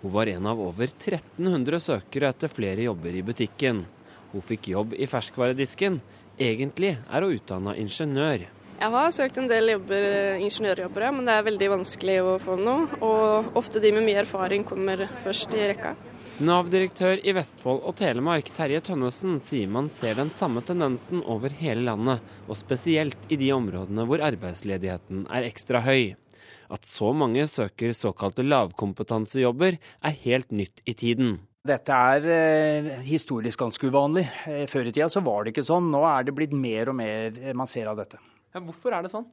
[0.00, 3.84] Hun var en av over 1300 søkere etter flere jobber i butikken.
[4.32, 6.00] Hun fikk jobb i ferskvaredisken.
[6.40, 8.46] Egentlig er hun utdanna ingeniør.
[8.80, 10.04] Jeg har søkt en del jobber,
[10.40, 12.86] ingeniørjobber, men det er veldig vanskelig å få noe.
[13.04, 15.92] Og ofte de med mye erfaring kommer først i rekka.
[16.40, 21.84] Nav-direktør i Vestfold og Telemark, Terje Tønnesen, sier man ser den samme tendensen over hele
[21.90, 26.14] landet, og spesielt i de områdene hvor arbeidsledigheten er ekstra høy.
[26.70, 31.38] At så mange søker såkalte lavkompetansejobber, er helt nytt i tiden.
[31.66, 34.24] Dette er eh, historisk ganske uvanlig.
[34.48, 35.90] Eh, før i tida så var det ikke sånn.
[35.92, 38.22] Nå er det blitt mer og mer man ser av dette.
[38.54, 39.28] Ja, hvorfor er det sånn?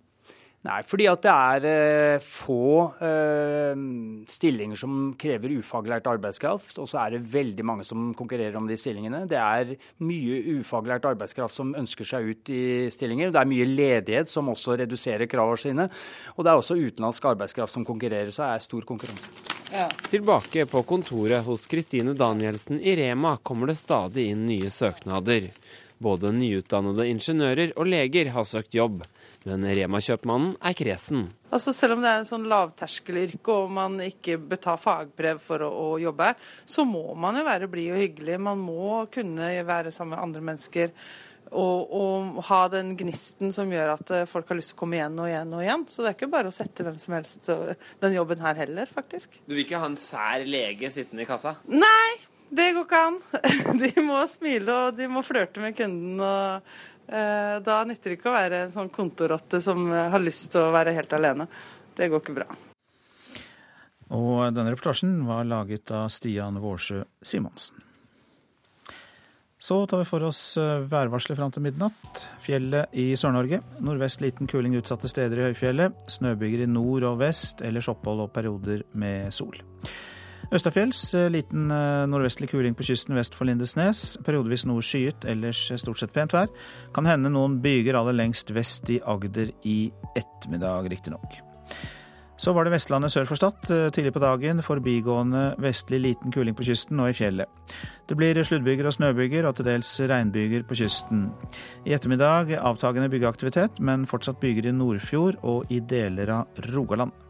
[0.65, 3.77] Nei, fordi at det er eh, få eh,
[4.27, 8.75] stillinger som krever ufaglært arbeidskraft, og så er det veldig mange som konkurrerer om de
[8.79, 9.21] stillingene.
[9.29, 13.31] Det er mye ufaglært arbeidskraft som ønsker seg ut i stillinger.
[13.31, 15.87] Det er mye ledighet som også reduserer kravene sine.
[16.35, 19.55] Og det er også utenlandsk arbeidskraft som konkurrerer, så det er stor konkurranse.
[19.71, 19.87] Ja.
[20.09, 25.51] Tilbake på kontoret hos Kristine Danielsen i Rema kommer det stadig inn nye søknader.
[26.03, 29.01] Både nyutdannede ingeniører og leger har søkt jobb,
[29.47, 31.27] men Rema-kjøpmannen er kresen.
[31.47, 35.63] Altså Selv om det er en sånn lavterskelyrke og man ikke bør ta fagbrev for
[35.63, 38.41] å, å, jobbe her, så må man jo være blid og hyggelig.
[38.43, 40.93] Man må kunne være sammen med andre mennesker.
[41.47, 44.97] Og, og, ha den gnisten som gjør at eh, folk har lyst til å komme
[44.97, 45.85] igjen og igjen og igjen.
[45.87, 47.47] Så det er ikke bare å sette hvem som helst
[48.03, 49.39] den jobben her heller, faktisk.
[49.47, 51.55] Du vil ikke ha en sær lege sittende i kassa?
[51.71, 52.17] Nei,
[52.51, 53.17] det går ikke an.
[53.83, 56.19] De må smile og de må flørte med kunden.
[56.19, 56.67] og
[57.07, 60.73] Da nytter det ikke å være en sånn kontorrotte som eh, har lyst til å
[60.75, 61.47] være helt alene.
[61.95, 62.47] Det går ikke bra.
[64.15, 67.83] Og denne reportasjen var laget av Stian Vårsø Simonsen.
[69.59, 72.27] Så tar vi for oss eh, værvarselet fram til midnatt.
[72.43, 73.59] Fjellet i Sør-Norge.
[73.81, 75.97] Nordvest liten kuling utsatte steder i høyfjellet.
[76.13, 79.57] Snøbyger i nord og vest, ellers opphold og perioder med sol.
[80.47, 84.15] Østafjells eh, liten eh, nordvestlig kuling på kysten vest for Lindesnes.
[84.23, 86.47] Periodevis noe skyet, ellers stort sett pent vær.
[86.95, 89.79] Kan hende noen byger aller lengst vest i Agder i
[90.15, 91.41] ettermiddag, riktignok.
[92.37, 93.67] Så var det Vestlandet sør for Stad.
[93.73, 97.75] Eh, tidlig på dagen forbigående vestlig liten kuling på kysten og i fjellet.
[98.07, 101.27] Det blir sluddbyger og snøbyger og til dels regnbyger på kysten.
[101.83, 107.26] I ettermiddag avtagende byggeaktivitet, men fortsatt byger i Nordfjord og i deler av Rogaland.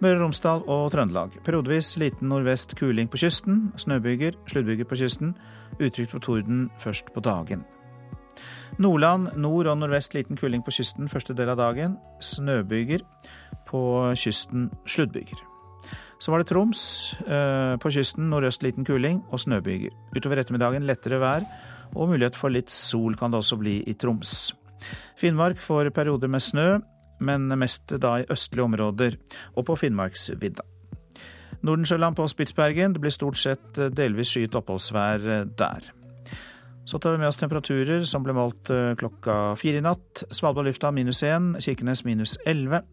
[0.00, 1.38] Møre og Romsdal og Trøndelag.
[1.44, 3.72] Periodevis liten nordvest kuling på kysten.
[3.76, 5.34] Snøbyger, sluddbyger på kysten.
[5.80, 7.64] Utrygt for torden først på dagen.
[8.78, 11.96] Nordland nord og nordvest liten kuling på kysten første del av dagen.
[12.20, 13.04] Snøbyger.
[13.66, 15.42] På kysten sluddbyger.
[16.20, 17.14] Så var det Troms.
[17.26, 19.92] Eh, på kysten nordøst liten kuling og snøbyger.
[20.16, 21.44] Utover ettermiddagen lettere vær,
[21.94, 24.54] og mulighet for litt sol kan det også bli i Troms.
[25.16, 26.68] Finnmark får perioder med snø,
[27.18, 29.18] men mest da i østlige områder
[29.54, 30.64] og på Finnmarksvidda.
[31.66, 32.94] Nordensjøland på Spitsbergen.
[32.94, 35.92] Det blir stort sett delvis skyet oppholdsvær der.
[36.86, 40.22] Så tar vi med oss temperaturer som ble målt eh, klokka fire i natt.
[40.30, 42.84] Svalbard lufthavn minus én, Kirkenes minus elleve,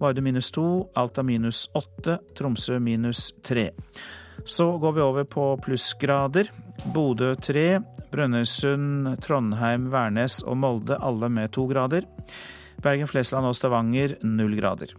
[0.00, 0.64] Vardø minus to,
[0.96, 3.68] Alta minus åtte, Tromsø minus tre.
[4.48, 6.48] Så går vi over på plussgrader.
[6.94, 12.08] Bodø tre, Brønnøysund, Trondheim, Værnes og Molde alle med to grader.
[12.82, 14.94] Bergen, Flesland og Stavanger null grader.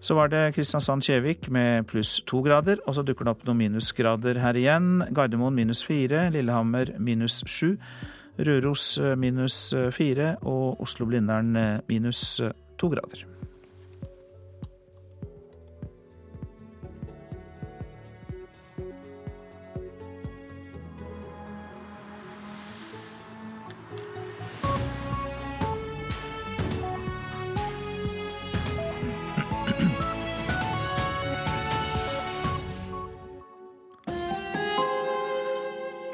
[0.00, 4.40] Så var det Kristiansand-Kjevik med pluss to grader, og så dukker det opp noen minusgrader
[4.42, 5.00] her igjen.
[5.14, 7.76] Gardermoen minus fire, Lillehammer minus sju,
[8.36, 12.42] Røros eh, minus eh, fire og Oslo-Blindern eh, minus
[12.78, 13.24] to grader.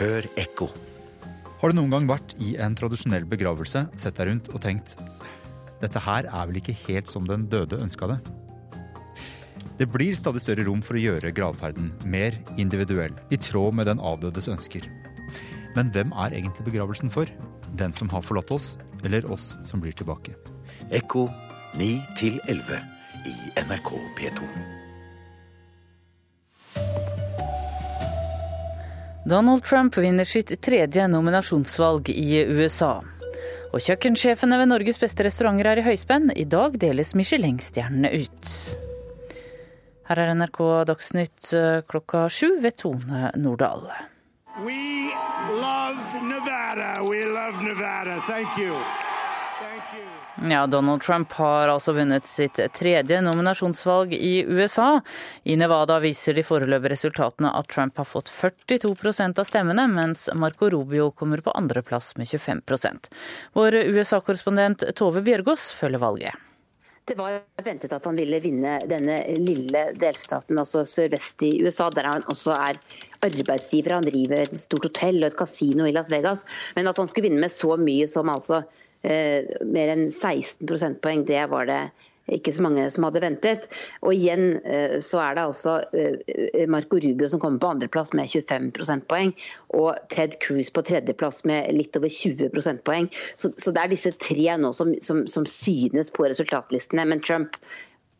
[0.02, 0.66] Hør ekko.
[1.60, 4.96] Har du noen gang vært i en tradisjonell begravelse, sett deg rundt og tenkt
[5.78, 8.16] dette her er vel ikke helt som den døde ønska det?
[9.78, 14.02] Det blir stadig større rom for å gjøre gravferden mer individuell, i tråd med den
[14.02, 14.90] avdødes ønsker.
[15.78, 17.30] Men hvem er egentlig begravelsen for?
[17.78, 18.74] Den som har forlatt oss,
[19.06, 20.34] eller oss som blir tilbake?
[20.90, 21.28] Ekko
[21.78, 21.94] 9
[22.50, 22.86] 11
[23.30, 23.38] i
[23.68, 24.81] NRK P2.
[29.24, 32.96] Donald Trump vinner sitt tredje nominasjonsvalg i USA.
[33.72, 36.32] Og kjøkkensjefene ved Norges beste restauranter er i høyspenn.
[36.34, 38.50] I dag deles Michelin-stjernene ut.
[40.10, 43.86] Her er NRK Dagsnytt eh, klokka sju ved Tone Nordahl.
[44.66, 45.14] We
[45.54, 47.00] love Nevada.
[47.06, 48.20] We love Nevada.
[48.26, 48.74] Thank you.
[50.50, 55.00] Ja, Donald Trump har altså vunnet sitt tredje nominasjonsvalg i USA.
[55.44, 60.70] I Nevada viser de foreløpige resultatene at Trump har fått 42% av stemmene, mens Marco
[60.72, 63.12] Rubio kommer på andreplass med 25%
[63.54, 66.48] Vår USA-korrespondent Tove Bjørgaas følger valget.
[67.06, 72.06] Det var ventet at han ville vinne denne lille delstaten, altså sørvest i USA, der
[72.06, 72.78] han også er
[73.26, 73.98] arbeidsgiver.
[73.98, 76.44] Han driver et stort hotell og et kasino i Las Vegas.
[76.74, 78.64] Men at han skulle vinne med så mye som altså
[79.02, 81.24] mer enn 16 prosentpoeng.
[81.26, 81.82] Det var det
[82.30, 83.66] ikke så mange som hadde ventet.
[84.02, 88.30] Og igjen eh, så er det altså eh, Marco Rubio som kommer på andreplass med
[88.30, 89.34] 25 prosentpoeng,
[89.78, 93.10] og Ted Cruz på tredjeplass med litt over 20 prosentpoeng.
[93.36, 97.06] Så, så det er disse tre nå som, som, som synes på resultatlistene.
[97.08, 97.58] Men Trump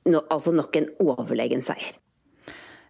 [0.09, 1.95] no, altså nok en overlegen seier.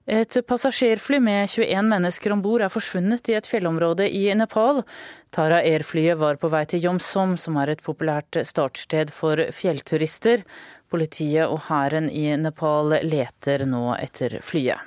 [0.06, 4.82] Et passasjerfly med 21 mennesker om bord er forsvunnet i et fjellområde i Nepal.
[5.30, 10.42] Tara Air-flyet var på vei til Jomsom, som er et populært startsted for fjellturister.
[10.90, 14.82] Politiet og hæren i Nepal leter nå etter flyet.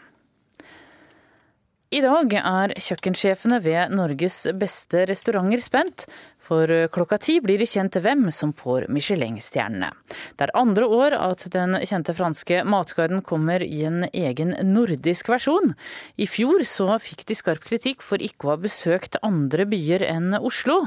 [1.96, 6.04] I dag er kjøkkensjefene ved Norges beste restauranter spent,
[6.46, 9.92] for klokka ti blir det kjent hvem som får Michelin-stjernene.
[10.38, 15.74] Det er andre år at den kjente franske matguiden kommer i en egen nordisk versjon.
[16.22, 20.38] I fjor så fikk de skarp kritikk for ikke å ha besøkt andre byer enn
[20.38, 20.86] Oslo.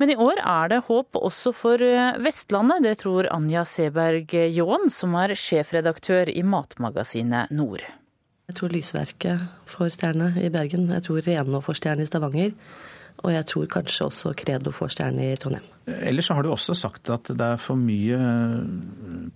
[0.00, 1.82] Men i år er det håp også for
[2.24, 7.84] Vestlandet, det tror Anja Seberg Jaan, som er sjefredaktør i matmagasinet Nord.
[8.48, 10.88] Jeg tror Lysverket får stjerne i Bergen.
[10.90, 12.56] Jeg tror Renå får stjerne i Stavanger.
[13.20, 15.66] Og jeg tror kanskje også Credo får stjerne i Trondheim.
[15.90, 18.18] Ellers har du også sagt at det er for mye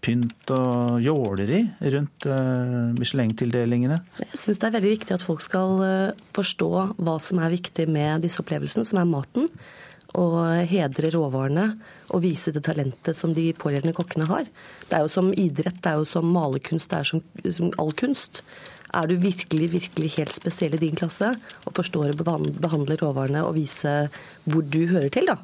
[0.05, 1.63] pynt og jåleri
[1.95, 2.29] rundt
[3.01, 3.99] Michelin-tildelingene.
[4.23, 5.83] Jeg syns det er veldig viktig at folk skal
[6.37, 9.51] forstå hva som er viktig med disse opplevelsene, som er maten
[10.15, 10.39] og
[10.71, 11.73] hedre råvarene
[12.15, 14.47] og vise det talentet som de pågjeldende kokkene har.
[14.87, 17.91] Det er jo som idrett, det er jo som malerkunst, det er som, som all
[17.99, 18.45] kunst.
[18.95, 21.33] Er du virkelig virkelig helt spesiell i din klasse
[21.65, 23.95] og forstår å behandle råvarene og vise
[24.47, 25.39] hvor du hører til, da,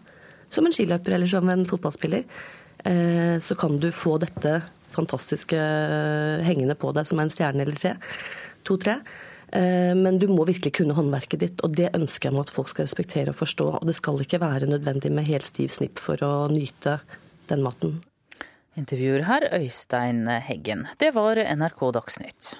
[0.50, 2.26] som en skiløper eller som en fotballspiller,
[2.84, 4.60] eh, så kan du få dette
[4.94, 5.58] fantastiske
[6.46, 7.96] hengende på deg som er en stjerne eller tre.
[8.66, 8.98] To-tre.
[9.52, 12.70] Eh, men du må virkelig kunne håndverket ditt, og det ønsker jeg meg at folk
[12.70, 13.68] skal respektere og forstå.
[13.80, 17.00] Og det skal ikke være nødvendig med helt stiv snipp for å nyte
[17.50, 17.98] den maten.
[18.78, 20.86] Intervjuer her Øystein Heggen.
[21.02, 22.54] Det var NRK Dagsnytt.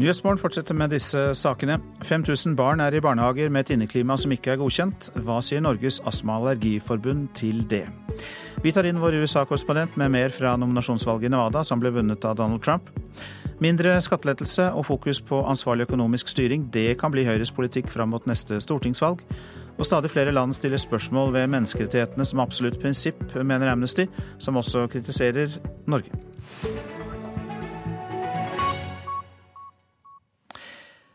[0.00, 1.74] Nyhetsmorgen fortsetter med disse sakene.
[2.08, 5.10] 5000 barn er i barnehager med et inneklima som ikke er godkjent.
[5.26, 7.82] Hva sier Norges astma- og allergiforbund til det?
[8.64, 12.38] Vi tar inn vår USA-korrespondent med mer fra nominasjonsvalget i Nevada, som ble vunnet av
[12.38, 12.88] Donald Trump.
[13.60, 18.24] Mindre skattelettelse og fokus på ansvarlig økonomisk styring, det kan bli Høyres politikk fram mot
[18.24, 19.20] neste stortingsvalg.
[19.76, 24.08] Og stadig flere land stiller spørsmål ved menneskerettighetene som absolutt prinsipp, mener Amnesty,
[24.38, 26.16] som også kritiserer Norge.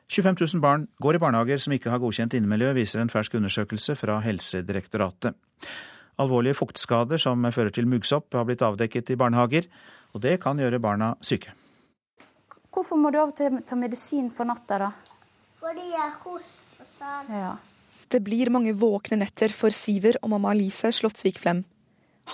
[0.08, 3.96] 25 000 barn går i barnehager som ikke har godkjent innemiljø, viser en fersk undersøkelse
[3.98, 5.34] fra Helsedirektoratet.
[6.22, 9.68] Alvorlige fuktskader som fører til muggsopp har blitt avdekket i barnehager,
[10.14, 11.52] og det kan gjøre barna syke.
[12.72, 14.92] Hvorfor må du av og til ta medisin på natta, da?
[15.64, 17.32] Fordi jeg hoster sånn.
[17.34, 17.56] Ja.
[18.12, 21.64] Det blir mange våkne netter for Siver og mamma Alice Slottsvik Flem.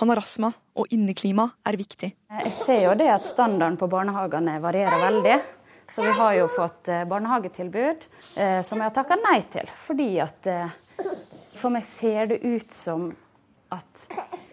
[0.00, 2.12] Han har astma, og inneklima er viktig.
[2.32, 5.36] Jeg ser jo det at standarden på barnehagene varierer veldig.
[5.92, 8.04] Så vi har jo fått eh, barnehagetilbud
[8.40, 9.68] eh, som jeg har takka nei til.
[9.76, 10.70] Fordi at eh,
[11.58, 13.10] for meg ser det ut som
[13.72, 14.06] at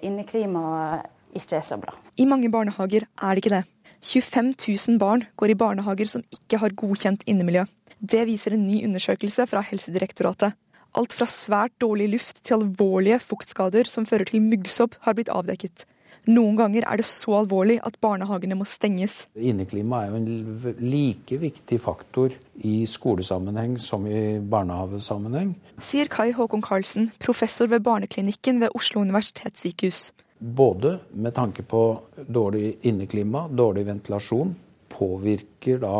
[0.03, 1.07] inneklimaet
[1.39, 1.93] ikke er så bra.
[2.19, 3.61] I mange barnehager er det ikke det.
[4.03, 7.63] 25 000 barn går i barnehager som ikke har godkjent innemiljø.
[7.99, 10.59] Det viser en ny undersøkelse fra Helsedirektoratet.
[10.99, 15.87] Alt fra svært dårlig luft til alvorlige fuktskader som fører til muggsopp, har blitt avdekket.
[16.29, 19.23] Noen ganger er det så alvorlig at barnehagene må stenges.
[19.33, 25.55] Inneklima er jo en like viktig faktor i skolesammenheng som i barnehagesammenheng.
[25.81, 30.11] Sier Kai Håkon Karlsen, professor ved barneklinikken ved Oslo universitetssykehus.
[30.37, 31.83] Både med tanke på
[32.29, 34.53] dårlig inneklima, dårlig ventilasjon,
[34.93, 35.95] påvirker da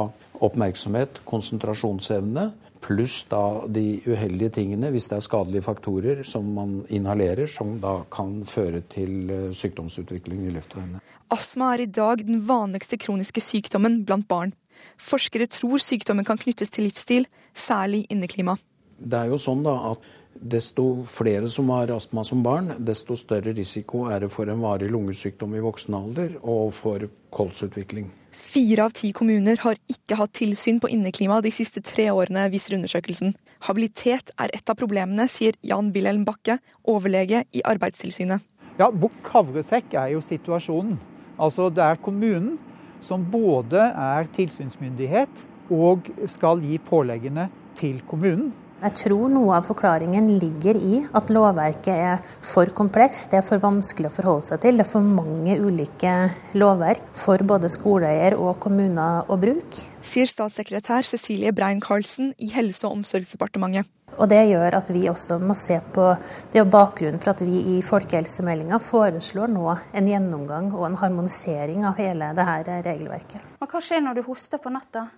[0.46, 7.50] oppmerksomhet, konsentrasjonsevne Pluss da de uheldige tingene, hvis det er skadelige faktorer som man inhalerer,
[7.50, 11.04] som da kan føre til eh, sykdomsutvikling i luftveiene.
[11.34, 14.56] Astma er i dag den vanligste kroniske sykdommen blant barn.
[15.00, 18.56] Forskere tror sykdommen kan knyttes til livsstil, særlig inneklima.
[19.00, 20.08] Det er jo sånn da at
[20.40, 24.88] Desto flere som har astma som barn, desto større risiko er det for en varig
[24.92, 27.04] lungesykdom i voksen alder og for
[27.36, 28.08] kolsutvikling.
[28.40, 32.78] Fire av ti kommuner har ikke hatt tilsyn på inneklima de siste tre årene, viser
[32.78, 33.34] undersøkelsen.
[33.68, 36.56] Habilitet er et av problemene, sier Jan Wilhelm Bakke,
[36.88, 38.46] overlege i Arbeidstilsynet.
[38.80, 40.96] Ja, Bukk havresekk er jo situasjonen.
[41.36, 42.56] Altså Det er kommunen
[43.04, 45.44] som både er tilsynsmyndighet
[45.76, 48.54] og skal gi påleggene til kommunen.
[48.80, 53.28] Jeg tror noe av forklaringen ligger i at lovverket er for komplekst.
[53.34, 54.80] Det er for vanskelig å forholde seg til.
[54.80, 56.14] Det er for mange ulike
[56.56, 59.84] lovverk for både skoleeier og kommuner å bruke.
[60.00, 63.92] Sier statssekretær Cecilie Brein-Karlsen i Helse- og omsorgsdepartementet.
[64.16, 66.08] Og Det gjør at vi også må se på
[66.54, 71.84] det og bakgrunnen for at vi i folkehelsemeldinga foreslår nå en gjennomgang og en harmonisering
[71.84, 73.44] av hele det her regelverket.
[73.60, 75.10] Men Hva skjer når du hoster på natta?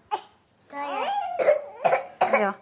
[2.41, 2.54] Ja.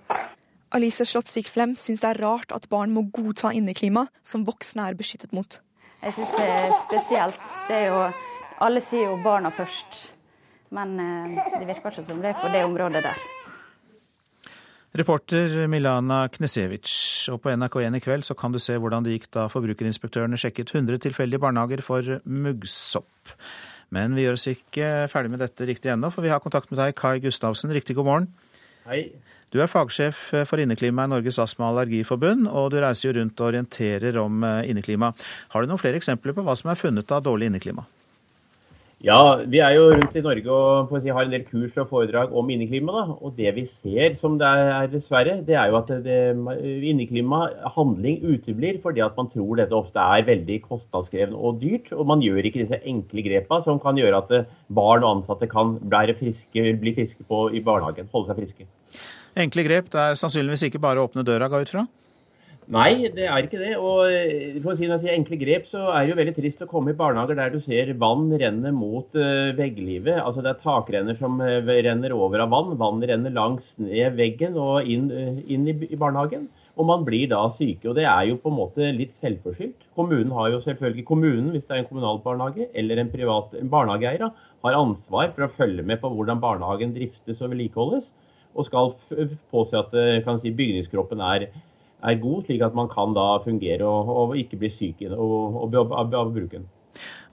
[0.75, 4.97] Alice Slottsvik Flem syns det er rart at barn må godta inneklima som voksne er
[4.99, 5.59] beskyttet mot.
[6.03, 7.41] Jeg syns det er spesielt.
[7.67, 8.03] Det er jo,
[8.65, 10.05] alle sier jo barna først,
[10.75, 13.25] men eh, det virker ikke som det er på det området der.
[14.99, 16.91] Reporter Milana Knesevic.
[17.33, 20.73] Og på NRK1 i kveld så kan du se hvordan det gikk da forbrukerinspektørene sjekket
[20.73, 23.33] 100 tilfeldige barnehager for muggsopp.
[23.93, 26.81] Men vi gjør oss ikke ferdig med dette riktig ennå, for vi har kontakt med
[26.81, 27.73] deg, Kai Gustavsen.
[27.73, 28.31] Riktig god morgen.
[28.89, 29.03] Hei.
[29.49, 33.39] Du er fagsjef for inneklima i Norges astma- og allergiforbund, og du reiser jo rundt
[33.41, 35.13] og orienterer om eh, inneklima.
[35.53, 37.87] Har du noen flere eksempler på hva som er funnet av dårlig inneklima?
[38.99, 42.33] Ja, vi er jo rundt i Norge og si, har en del kurs og foredrag
[42.35, 42.91] om inneklima.
[42.97, 43.15] Da.
[43.23, 45.93] Og det vi ser, som det er dessverre, det er jo at
[46.91, 47.45] inneklima,
[47.77, 51.93] handling uteblir fordi at man tror dette ofte er veldig kostnadskrevende og dyrt.
[51.95, 55.79] Og man gjør ikke disse enkle grepa som kan gjøre at barn og ansatte kan
[56.19, 58.11] friske, bli friske på, i barnehagen.
[58.11, 58.67] Holde seg friske.
[59.39, 61.85] Enkle grep, det er sannsynligvis ikke bare å åpne døra, ga ut fra?
[62.69, 63.71] Nei, det er ikke det.
[63.81, 66.67] Og eh, for å si, si enkle grep, så er det jo veldig trist å
[66.69, 70.19] komme i barnehager der du ser vann renne mot uh, vegglivet.
[70.21, 72.75] Altså det er takrenner som uh, renner over av vann.
[72.77, 75.09] Vann renner langs ned veggen og inn,
[75.49, 76.45] inn i, barnehagen.
[76.77, 77.89] Og man blir da syke.
[77.89, 79.89] Og det er jo på en måte litt selvforskyldt.
[79.97, 84.29] Kommunen har jo selvfølgelig kommunen, hvis det er en kommunal barnehage eller en privat barnehageeier,
[84.61, 88.05] har ansvar for å følge med på hvordan barnehagen driftes og vedlikeholdes.
[88.57, 88.95] Og skal
[89.53, 89.93] påse at
[90.41, 91.49] si, bygningskroppen er
[91.99, 96.67] er god, slik at man kan da fungere og, og ikke bli syk av bruken.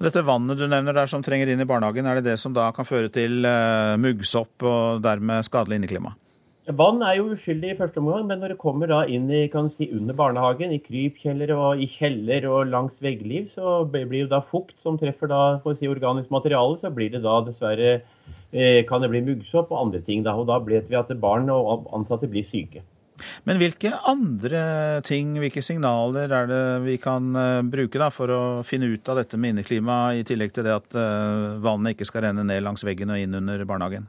[0.02, 2.68] Dette vannet du nevner der som trenger inn i barnehagen, er det det som da
[2.76, 6.12] kan føre til uh, muggsopp og dermed skadelig inneklima?
[6.76, 9.68] Vann er jo uskyldig i første omgang, men når det kommer da inn i, kan
[9.70, 14.40] si, under barnehagen, i krypkjeller og i kjeller og langs veggliv, så blir det da
[14.42, 15.42] fukt som treffer da,
[15.78, 20.00] si, organisk materiale, så blir det da dessverre eh, kan det bli muggsopp og andre
[20.06, 20.22] ting.
[20.24, 22.84] Da, og da vet vi at barn og ansatte blir syke.
[23.48, 24.62] Men hvilke andre
[25.06, 29.22] ting, hvilke signaler er det vi kan eh, bruke da, for å finne ut av
[29.22, 32.84] dette med inneklima, i tillegg til det at uh, vannet ikke skal renne ned langs
[32.86, 34.08] veggen og inn under barnehagen?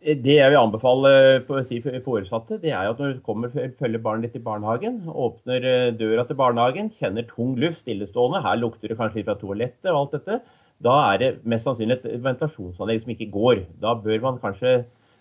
[0.00, 1.12] Eh, det jeg vil anbefale
[1.46, 1.66] for
[2.06, 6.40] foresatte, det er at når du kommer, følger barnet ditt i barnehagen, åpner døra til
[6.40, 10.40] barnehagen, kjenner tung luft stillestående, her lukter det kanskje litt fra toalettet og alt dette,
[10.80, 13.66] da er det mest sannsynlig et ventilasjonsanlegg som ikke går.
[13.82, 14.78] Da bør man kanskje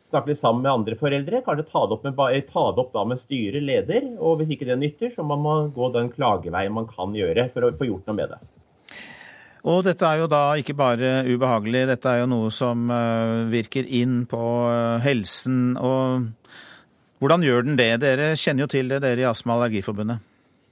[0.10, 1.42] snakke litt sammen med andre foreldre.
[1.46, 2.16] Kanskje ta det opp med,
[2.50, 4.08] ta det opp med styre, leder.
[4.18, 7.68] Og hvis ikke det nytter, så må man gå den klageveien man kan gjøre for
[7.68, 8.40] å få gjort noe med det.
[9.68, 13.84] Og dette er jo da ikke bare ubehagelig, dette er jo noe som eh, virker
[13.84, 15.76] inn på eh, helsen.
[15.76, 16.30] Og
[17.20, 17.92] hvordan gjør den det?
[18.06, 20.24] Dere kjenner jo til det, dere i Astma- og Allergiforbundet.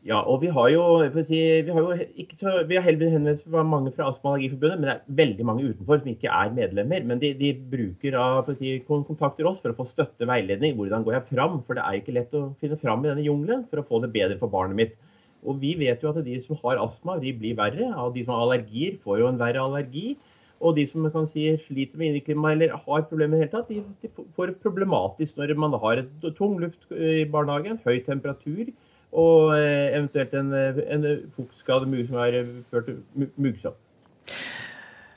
[0.08, 0.84] Ja, og vi har jo,
[1.28, 1.38] si,
[1.68, 4.80] vi har jo ikke så, vi har heldigvis henvendt fra mange fra Astma- og Allergiforbundet,
[4.80, 7.04] men det er veldig mange utenfor som ikke er medlemmer.
[7.10, 10.78] Men de, de bruker da, si, kontakter oss for å få støtte veiledning.
[10.80, 11.60] Hvordan går jeg fram?
[11.68, 14.14] For det er ikke lett å finne fram i denne jungelen for å få det
[14.16, 14.96] bedre for barnet mitt.
[15.44, 17.92] Og vi vet jo at de som har astma, de blir verre.
[18.00, 20.16] Og de som har allergier, får jo en verre allergi.
[20.64, 23.76] Og de som kan si sliter med inneklima eller har problemer i det hele tatt,
[23.76, 26.08] de, de får problematisk når man har
[26.40, 28.72] tung luft i barnehagen, høy temperatur
[29.16, 31.06] og eh, eventuelt en, eh, en
[31.36, 32.40] fuktskade som er
[32.72, 33.78] ført til muggsopp.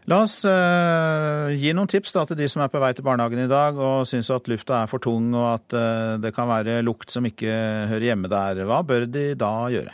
[0.09, 3.45] La oss uh, gi noen tips da, til de som er på vei til barnehagen
[3.45, 6.81] i dag og syns at lufta er for tung og at uh, det kan være
[6.83, 7.53] lukt som ikke
[7.91, 8.65] hører hjemme der.
[8.67, 9.93] Hva bør de da gjøre?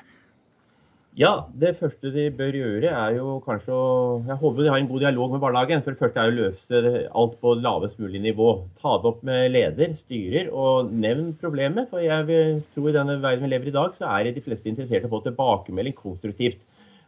[1.17, 3.85] Ja, det første de bør gjøre, er jo kanskje å
[4.27, 5.81] Jeg håper de har en god dialog med barnehagen.
[5.81, 8.49] For det første er å løse alt på lavest mulig nivå.
[8.83, 11.89] Ta det opp med leder, styrer, og nevn problemet.
[11.89, 15.07] For jeg tror i denne verden vi lever i dag, så er de fleste interessert
[15.07, 16.61] i å få tilbakemelding konstruktivt.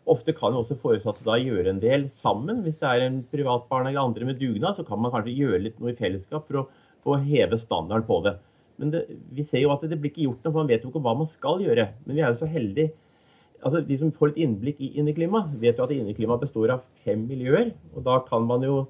[0.09, 2.63] Ofte kan også foresatte da gjøre en del sammen.
[2.65, 5.67] Hvis det er en privat barnehage eller andre med dugnad, så kan man kanskje gjøre
[5.67, 6.65] litt noe i fellesskap for å,
[7.05, 8.39] for heve standarden på det.
[8.81, 9.05] Men det,
[9.37, 11.15] vi ser jo at det blir ikke gjort noe, for man vet jo ikke hva
[11.21, 11.91] man skal gjøre.
[12.07, 12.95] Men vi er jo så heldige
[13.63, 17.27] altså De som får et innblikk i inneklima, vet jo at inneklima består av fem
[17.29, 17.73] miljøer.
[17.95, 18.89] og Da kan man jo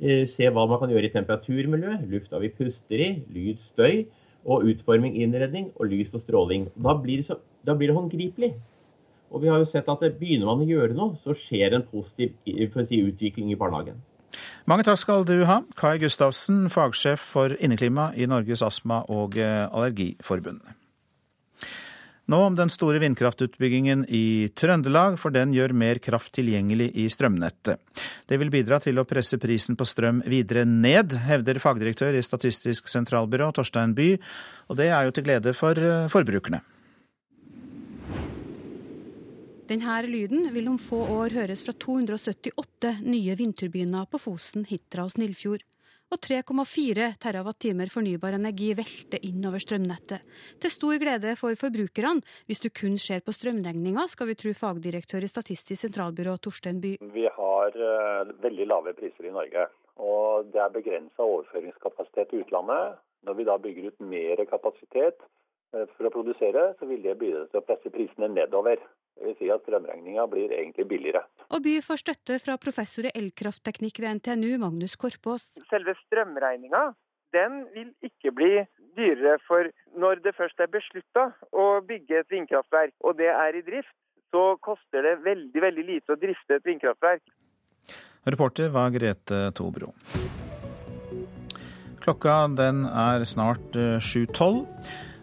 [0.00, 4.04] eh, se hva man kan gjøre i temperaturmiljøet, lufta vi puster i, lyd, støy,
[4.44, 6.68] og utforming, innredning og lys og stråling.
[6.76, 8.54] Da blir så, da blir det håndgripelig.
[9.30, 11.86] Og vi har jo sett at det, Begynner man å gjøre noe, så skjer en
[11.86, 14.00] positiv si, utvikling i barnehagen.
[14.70, 19.66] Mange takk skal du ha, Kai Gustavsen, fagsjef for inneklima i Norges astma- og eh,
[19.66, 20.79] allergiforbund.
[22.30, 27.80] Nå om den store vindkraftutbyggingen i Trøndelag, for den gjør mer kraft tilgjengelig i strømnettet.
[28.30, 32.86] Det vil bidra til å presse prisen på strøm videre ned, hevder fagdirektør i Statistisk
[32.92, 34.12] sentralbyrå Torstein By,
[34.70, 36.62] og det er jo til glede for eh, forbrukerne.
[39.70, 45.16] Denne lyden vil om få år høres fra 278 nye vindturbiner på Fosen, Hitra og
[45.16, 45.66] Snillfjord
[46.10, 50.24] og 3,4 TWh fornybar energi velter innover strømnettet.
[50.60, 55.22] Til stor glede for forbrukerne, hvis du kun ser på strømregninga, skal vi tro fagdirektør
[55.22, 56.96] i Statistisk sentralbyrå Torstein By.
[57.14, 59.68] Vi har uh, veldig lave priser i Norge,
[60.02, 62.98] og det er begrensa overføringskapasitet til utlandet.
[63.28, 67.46] Når vi da bygger ut mer kapasitet uh, for å produsere, så vil det bidra
[67.46, 68.82] til å presse prisene nedover.
[69.20, 71.20] Det vil si at strømregninga blir egentlig billigere.
[71.52, 75.44] Og By får støtte fra professor i elkraftteknikk ved NTNU, Magnus Korpås.
[75.68, 76.86] Selve strømregninga
[77.36, 78.54] den vil ikke bli
[78.96, 79.68] dyrere, for
[80.00, 83.92] når det først er beslutta å bygge et vindkraftverk, og det er i drift,
[84.32, 87.22] så koster det veldig, veldig lite å drifte et vindkraftverk.
[88.30, 89.92] Reporter var Grete Tobro.
[92.00, 94.64] Klokka den er snart 7.12.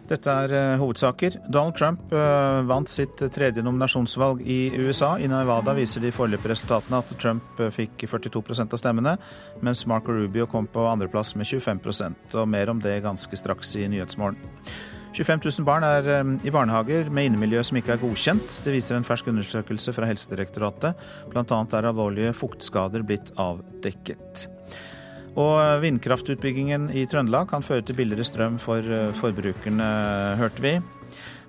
[0.08, 1.36] Dette er uh, hovedsaker.
[1.52, 5.14] Donald Trump uh, vant sitt tredje nominasjonsvalg i USA.
[5.20, 9.16] I Nevada viser de foreløpige resultatene at Trump uh, fikk 42% av stemmene,
[9.64, 13.84] mens Marco Rubio kom på andreplass med 25% og Mer om det ganske straks i
[13.92, 14.40] Nyhetsmorgen.
[15.18, 16.06] 25 000 barn er
[16.46, 18.60] i barnehager med innemiljø som ikke er godkjent.
[18.64, 21.08] Det viser en fersk undersøkelse fra Helsedirektoratet.
[21.32, 24.46] Blant annet er alvorlige fuktskader blitt avdekket.
[25.38, 29.90] Og vindkraftutbyggingen i Trøndelag kan føre til billigere strøm for eh, forbrukerne,
[30.40, 30.72] hørte vi.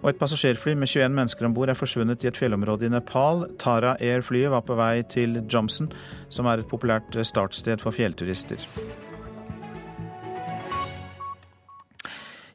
[0.04, 3.48] Og et passasjerfly med 21 mennesker om bord er forsvunnet i et fjellområde i Nepal.
[3.60, 5.90] Tara Air-flyet var på vei til Johnson,
[6.30, 8.62] som er et populært startsted for fjellturister.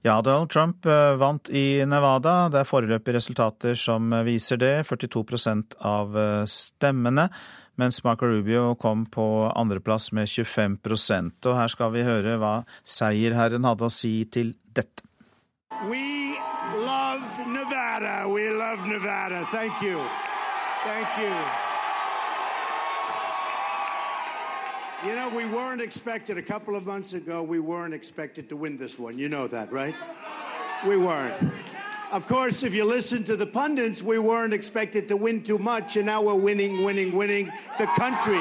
[0.05, 2.37] Ja, Donald Trump eh, vant i Nevada.
[2.53, 4.74] Det er foreløpige resultater som viser det.
[4.87, 7.26] 42 av eh, stemmene
[7.81, 12.55] mens Marco Rubio kom på andreplass med 25% Og her skal vi høre hva
[12.85, 15.03] seierherren hadde å si til dette.
[15.91, 16.37] We
[16.79, 18.29] love Nevada.
[18.29, 19.45] We love Nevada.
[19.51, 19.99] Thank you.
[20.85, 21.35] Thank you.
[25.05, 28.79] You know, we weren't expected a couple of months ago, we weren't expected to win
[28.79, 29.18] this one.
[29.18, 29.95] You know that, right?
[30.87, 31.35] We weren't.
[32.15, 35.97] Of course, if you listen to the pundits, we weren't expected to win too much,
[35.97, 38.39] and now we're winning, winning, winning the country.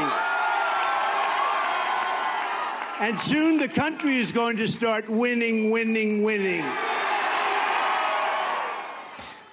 [3.02, 6.64] And soon the country is going to start winning, winning, winning.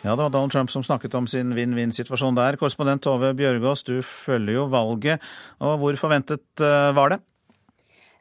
[0.03, 2.57] Ja, det var Donald Trump som snakket om sin vinn-vinn-situasjon der.
[2.61, 5.21] Korrespondent Tove Bjørgaas, du følger jo valget.
[5.59, 7.21] og Hvor forventet eh, var det?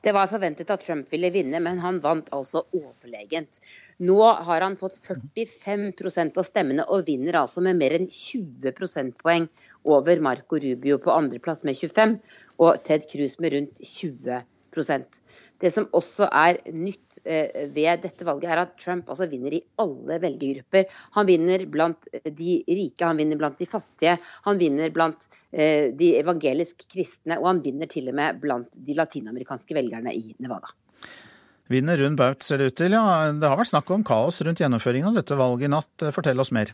[0.02, 3.60] Det var forventet at Trump ville vinne, men han vant altså overlegent.
[4.00, 9.50] Nå har han fått 45% av stemmene og vinner altså med mer enn 20 prosentpoeng
[9.84, 12.16] over Marco Rubio på andreplass med 25
[12.64, 14.40] og Ted Cruz med rundt 20
[15.60, 19.62] det som også er nytt eh, ved dette valget, er at Trump altså vinner i
[19.82, 20.88] alle velgergrupper.
[21.18, 26.14] Han vinner blant de rike, han vinner blant de fattige, han vinner blant eh, de
[26.20, 30.72] evangelisk kristne, og han vinner til og med blant de latinamerikanske velgerne i Nevada.
[31.70, 32.96] Vinner rund baut, ser det ut til.
[32.98, 36.08] Ja, det har vært snakk om kaos rundt gjennomføringen av dette valget i natt.
[36.16, 36.72] Fortell oss mer.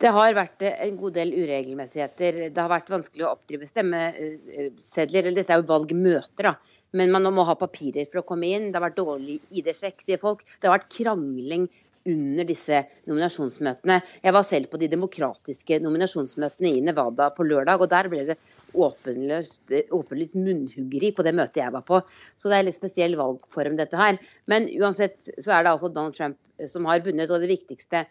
[0.00, 2.38] Det har vært en god del uregelmessigheter.
[2.48, 5.26] Det har vært vanskelig å oppdrive stemmesedler.
[5.26, 6.54] Eller dette er jo valgmøter, da.
[6.96, 8.70] Men man må ha papirer for å komme inn.
[8.70, 10.42] Det har vært dårlig ID-sjekk, sier folk.
[10.56, 11.68] Det har vært krangling
[12.08, 12.78] under disse
[13.08, 13.98] nominasjonsmøtene.
[14.24, 18.38] Jeg var selv på de demokratiske nominasjonsmøtene i Nevada på lørdag, og der ble det
[18.70, 22.00] åpenløst, åpenlyst munnhuggeri på det møtet jeg var på.
[22.38, 24.20] Så det er litt spesiell valgform, dette her.
[24.50, 26.38] Men uansett så er det altså Donald Trump
[26.70, 28.04] som har vunnet, og det viktigste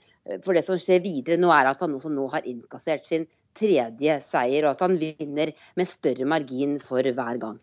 [0.45, 3.25] for det som skjer videre nå, er at han også nå har innkassert sin
[3.57, 7.57] tredje seier, og at han vinner med større margin for hver gang.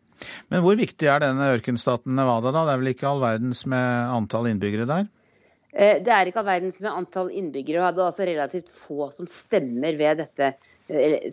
[0.51, 2.65] Men hvor viktig er denne ørkenstaten Nevada, da?
[2.67, 5.09] Det er vel ikke all verdens med antall innbyggere der?
[5.77, 9.29] Eh, det er ikke all verdens med antall innbyggere, og er altså relativt få som
[9.29, 10.55] stemmer ved dette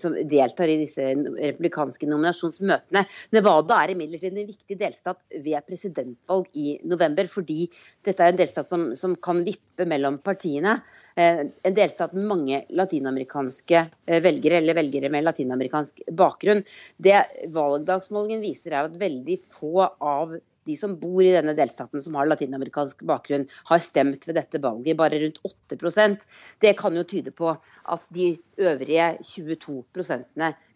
[0.01, 3.03] som deltar i disse republikanske nominasjonsmøtene.
[3.35, 7.67] Nevada er imidlertid en viktig delstat ved presidentvalg i november, fordi
[8.05, 10.79] dette er en delstat som, som kan vippe mellom partiene.
[11.13, 16.63] Eh, en delstat med mange latinamerikanske eh, velgere, eller velgere med latinamerikansk bakgrunn.
[16.97, 17.19] Det
[17.53, 20.33] valgdagsmålingen viser, er at veldig få av
[20.65, 24.97] de som bor i denne delstaten som har latinamerikansk bakgrunn, har stemt ved dette valget,
[24.99, 26.27] bare rundt 8%
[26.61, 29.83] Det kan jo tyde på at de øvrige 22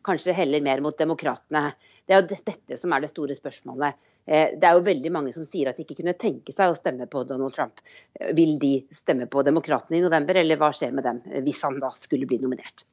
[0.08, 1.72] kanskje heller mer mot demokratene.
[2.08, 3.98] Det er jo dette som er det store spørsmålet.
[4.28, 6.78] Eh, det er jo veldig mange som sier at de ikke kunne tenke seg å
[6.78, 7.82] stemme på Donald Trump.
[8.20, 11.64] Eh, vil de stemme på demokratene i november, eller hva skjer med dem eh, hvis
[11.68, 12.86] han da skulle bli nominert?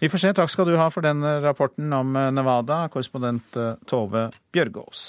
[0.00, 0.32] Vi får se.
[0.36, 3.58] Takk skal du ha for den rapporten om Nevada, korrespondent
[3.90, 5.02] Tove Bjørgaas.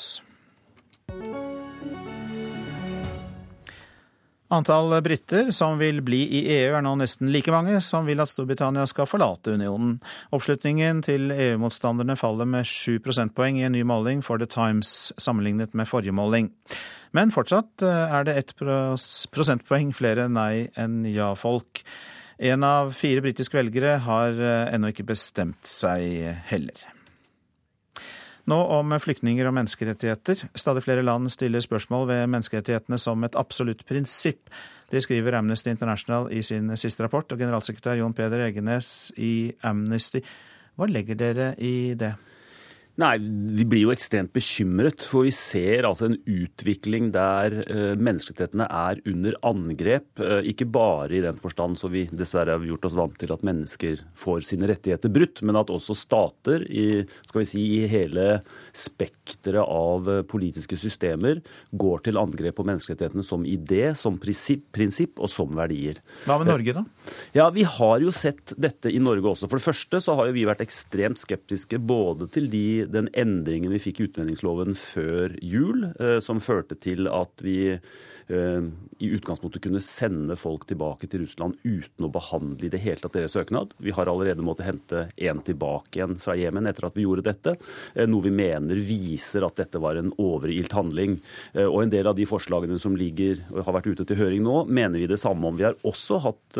[4.51, 8.27] Antall briter som vil bli i EU er nå nesten like mange som vil at
[8.27, 9.93] Storbritannia skal forlate unionen.
[10.35, 15.71] Oppslutningen til EU-motstanderne faller med sju prosentpoeng i en ny måling for The Times sammenlignet
[15.71, 16.51] med forrige måling.
[17.15, 21.85] Men fortsatt eh, er det ett prosentpoeng flere nei enn ja-folk.
[22.41, 26.91] En av fire britiske velgere har eh, ennå ikke bestemt seg heller.
[28.51, 30.41] Nå om flyktninger og menneskerettigheter.
[30.59, 34.49] Stadig flere land stiller spørsmål ved menneskerettighetene som et absolutt prinsipp.
[34.91, 40.19] Det skriver Amnesty International i sin siste rapport, og generalsekretær Jon Peder Egenes i Amnesty.
[40.75, 42.11] Hva legger dere i det?
[43.01, 43.17] Nei,
[43.57, 45.05] Vi blir jo ekstremt bekymret.
[45.09, 50.07] For vi ser altså en utvikling der uh, menneskerettighetene er under angrep.
[50.21, 53.45] Uh, ikke bare i den forstand så vi dessverre har gjort oss vant til at
[53.47, 58.27] mennesker får sine rettigheter brutt, men at også stater i, skal vi si, i hele
[58.77, 61.41] spekteret av uh, politiske systemer
[61.71, 66.01] går til angrep på menneskerettighetene som idé, som prinsipp, prinsipp og som verdier.
[66.27, 66.85] Hva med Norge, da?
[67.37, 69.49] Ja, Vi har jo sett dette i Norge også.
[69.49, 73.71] For det første så har jo vi vært ekstremt skeptiske både til de den endringen
[73.73, 77.75] vi fikk i utlendingsloven før jul, eh, som førte til at vi
[78.29, 83.15] i utgangspunktet kunne sende folk tilbake til Russland uten å behandle i det hele tatt
[83.17, 83.73] deres søknad.
[83.81, 87.55] Vi har allerede måttet hente en tilbake igjen fra Jemen etter at vi gjorde dette.
[87.95, 91.17] Eh, noe vi mener viser at dette var en overilt handling.
[91.53, 94.45] Eh, og en del av de forslagene som ligger og har vært ute til høring
[94.45, 95.57] nå, mener vi det samme om.
[95.57, 96.59] Vi har også hatt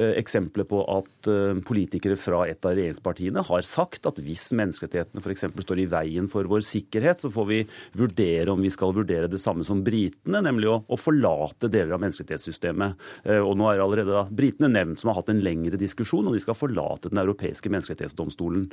[0.00, 1.28] eksempler på at
[1.66, 5.44] politikere fra et av regjeringspartiene har sagt at hvis menneskerettighetene f.eks.
[5.64, 7.60] står i veien for vår sikkerhet, så får vi
[7.98, 12.02] vurdere om vi skal vurdere det samme som britene, nemlig å å forlate deler av
[12.04, 13.08] menneskerettighetssystemet.
[13.24, 16.36] Eh, og nå er allerede da britene nevnt som har hatt en lengre diskusjon, og
[16.36, 18.66] de skal forlate Den europeiske menneskerettighetsdomstolen.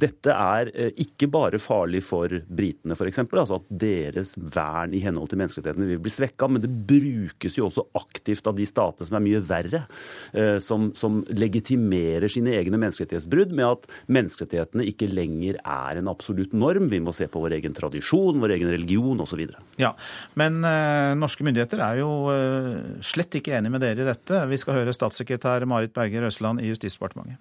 [0.00, 5.32] Dette er eh, ikke bare farlig for britene, f.eks., altså at deres vern i henhold
[5.32, 9.18] til menneskerettighetene vil bli svekka, men det brukes jo også aktivt av de statene som
[9.18, 9.82] er mye verre,
[10.32, 16.54] eh, som, som legitimerer sine egne menneskerettighetsbrudd med at menneskerettighetene ikke lenger er en absolutt
[16.56, 16.88] norm.
[16.92, 19.44] Vi må se på vår egen tradisjon, vår egen religion osv.
[19.80, 19.92] Ja,
[20.38, 24.44] men uh, norske myndigheter er jo eh, slett ikke enig med dere i dette.
[24.48, 27.40] Vi skal høre statssekretær Marit Berger Røsland i Justisdepartementet.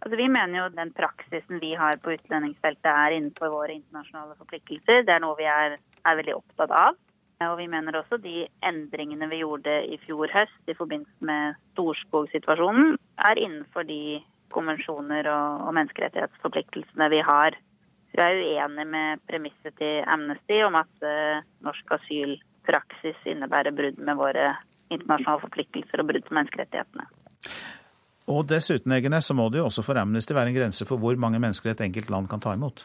[0.00, 5.04] Altså, vi mener jo den praksisen vi har på utlendingsfeltet er innenfor våre internasjonale forpliktelser.
[5.04, 6.98] Det er noe vi er, er veldig opptatt av.
[7.44, 12.98] Og vi mener også de endringene vi gjorde i fjor høst i forbindelse med Storskog-situasjonen,
[13.24, 14.20] er innenfor de
[14.52, 17.56] konvensjoner og, og menneskerettighetsforpliktelsene vi har.
[18.12, 22.36] Vi er uenig med premisset til Amnesty om at uh, norsk asyl
[22.66, 24.54] praksis innebærer brudd med våre
[24.90, 27.06] internasjonale forpliktelser og brudd på menneskerettighetene.
[28.30, 31.16] Og dessuten, Egene, så må det jo også for Amnesty være en grense for hvor
[31.18, 32.84] mange mennesker et enkelt land kan ta imot?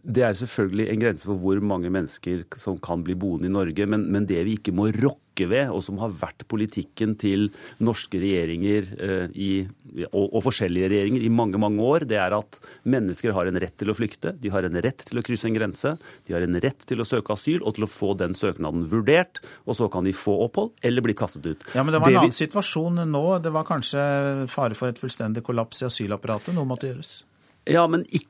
[0.00, 3.86] Det er selvfølgelig en grense for hvor mange mennesker som kan bli boende i Norge.
[3.90, 7.48] Men, men det vi ikke må rokke ved, og som har vært politikken til
[7.82, 9.50] norske regjeringer eh, i,
[10.10, 13.76] og, og, forskjellige regjeringer i mange mange år, det er at mennesker har en rett
[13.80, 14.34] til å flykte.
[14.40, 15.94] De har en rett til å krysse en grense.
[16.28, 19.42] De har en rett til å søke asyl og til å få den søknaden vurdert.
[19.66, 21.66] Og så kan de få opphold eller bli kastet ut.
[21.74, 22.42] Ja, Men det var en annen vi...
[22.44, 23.24] situasjon nå.
[23.44, 24.04] Det var kanskje
[24.52, 26.54] fare for et fullstendig kollaps i asylapparatet.
[26.56, 27.20] Noe måtte gjøres?
[27.68, 28.28] Ja, men ikke,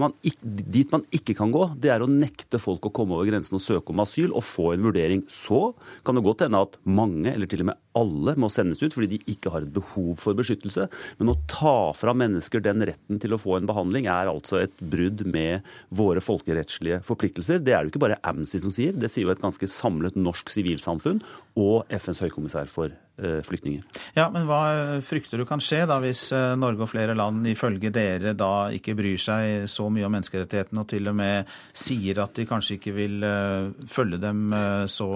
[0.00, 3.58] man, dit man ikke kan gå, det er å nekte folk å komme over grensen
[3.58, 5.22] og søke om asyl og få en vurdering.
[5.30, 5.74] Så
[6.06, 9.10] kan det godt hende at mange, eller til og med alle, må sendes ut fordi
[9.16, 10.88] de ikke har et behov for beskyttelse.
[11.20, 14.78] Men å ta fra mennesker den retten til å få en behandling er altså et
[14.80, 17.62] brudd med våre folkerettslige forpliktelser.
[17.62, 20.18] Det er det jo ikke bare Amnesty som sier, det sier jo et ganske samlet
[20.18, 21.22] norsk sivilsamfunn
[21.58, 23.82] og FNs høykommissær for Eh, flyktninger.
[24.14, 27.90] Ja, Men hva frykter du kan skje da hvis eh, Norge og flere land ifølge
[27.90, 32.38] dere da ikke bryr seg så mye om menneskerettighetene og til og med sier at
[32.38, 34.48] de kanskje ikke vil eh, følge dem
[34.90, 35.08] så,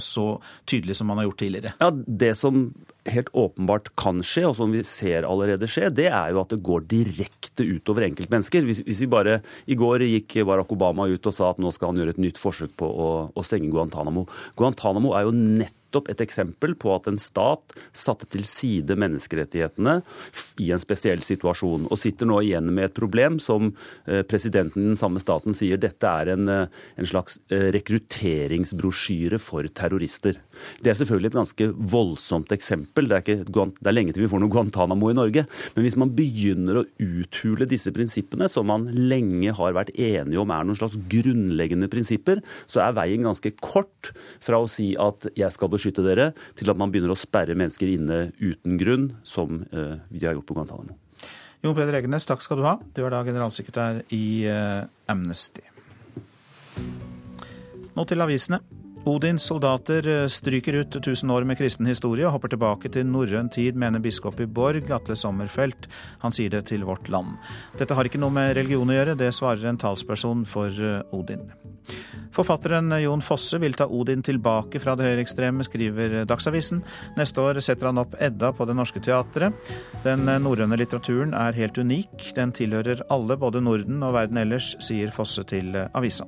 [0.00, 0.26] så
[0.68, 1.74] tydelig som man har gjort tidligere?
[1.80, 1.90] Ja,
[2.24, 2.66] Det som
[3.10, 6.62] helt åpenbart kan skje, og som vi ser allerede skje, det er jo at det
[6.64, 8.64] går direkte utover enkeltmennesker.
[8.68, 11.92] Hvis, hvis vi bare, I går gikk Barack Obama ut og sa at nå skal
[11.92, 14.26] han gjøre et nytt forsøk på å, å stenge Guantánamo.
[14.58, 20.00] Guantánamo er jo nett nettopp et eksempel på at en stat satte til side menneskerettighetene
[20.62, 23.72] i en spesiell situasjon, og sitter nå igjen med et problem som
[24.06, 26.66] eh, presidenten i den samme staten sier dette er en, eh,
[26.98, 30.40] en slags eh, rekrutteringsbrosjyre for terrorister.
[30.82, 33.08] Det er selvfølgelig et ganske voldsomt eksempel.
[33.08, 35.46] Det er, ikke, det er lenge til vi får noe Guantánamo i Norge.
[35.74, 40.52] Men hvis man begynner å uthule disse prinsippene, som man lenge har vært enige om
[40.54, 45.50] er noen slags grunnleggende prinsipper, så er veien ganske kort fra å si at jeg
[45.54, 49.62] skal beskytte beskytte dere, til at man begynner å sperre mennesker inne uten grunn, som
[49.70, 50.96] eh, vi har gjort på Guantánamo.
[51.64, 52.74] Jon Peder Egenes, takk skal du ha.
[52.92, 55.64] Du er da generalsekretær i eh, Amnesty.
[57.94, 58.60] Nå til avisene.
[59.04, 63.50] Odins soldater eh, stryker ut 1000 år med kristen historie og hopper tilbake til norrøn
[63.52, 65.88] tid, mener biskop i Borg, Atle Sommerfelt.
[66.22, 67.34] Han sier det til Vårt Land.
[67.76, 70.72] Dette har ikke noe med religion å gjøre, det svarer en talsperson for
[71.12, 71.44] Odin.
[72.34, 76.80] Forfatteren Jon Fosse vil ta Odin tilbake fra det høyreekstreme, skriver Dagsavisen.
[77.18, 79.68] Neste år setter han opp Edda på Det Norske Teatret.
[80.06, 82.32] Den norrøne litteraturen er helt unik.
[82.40, 86.26] Den tilhører alle, både Norden og verden ellers, sier Fosse til avisa.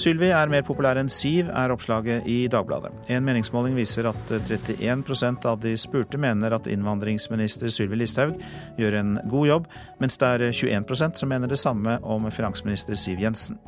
[0.00, 2.90] Sylvi er mer populær enn Siv, er oppslaget i Dagbladet.
[3.14, 8.34] En meningsmåling viser at 31% av de spurte mener at innvandringsminister Sylvi Listhaug
[8.80, 9.70] gjør en god jobb,
[10.02, 13.60] mens det er 21% som mener det samme om finansminister Siv Jensen.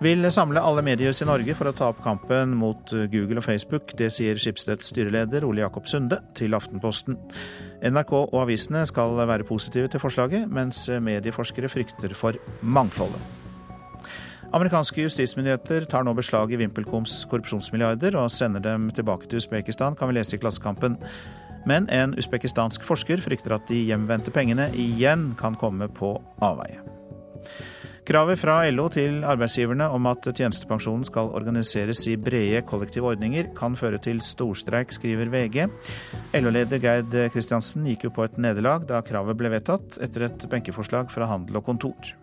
[0.00, 3.92] Vil samle alle mediehus i Norge for å ta opp kampen mot Google og Facebook.
[3.98, 7.18] Det sier Skipsteds styreleder Ole Jakob Sunde til Aftenposten.
[7.84, 13.39] NRK og avisene skal være positive til forslaget, mens medieforskere frykter for mangfoldet.
[14.50, 20.10] Amerikanske justismyndigheter tar nå beslag i VimpelComs korrupsjonsmilliarder og sender dem tilbake til Usbekistan, kan
[20.10, 20.96] vi lese i Klassekampen.
[21.70, 26.80] Men en usbekistansk forsker frykter at de hjemvendte pengene igjen kan komme på avveie.
[28.10, 33.76] Kravet fra LO til arbeidsgiverne om at tjenestepensjonen skal organiseres i brede kollektive ordninger, kan
[33.78, 35.68] føre til storstreik, skriver VG.
[36.40, 41.12] LO-leder Geid Kristiansen gikk jo på et nederlag da kravet ble vedtatt, etter et benkeforslag
[41.14, 42.16] fra Handel og Kontor.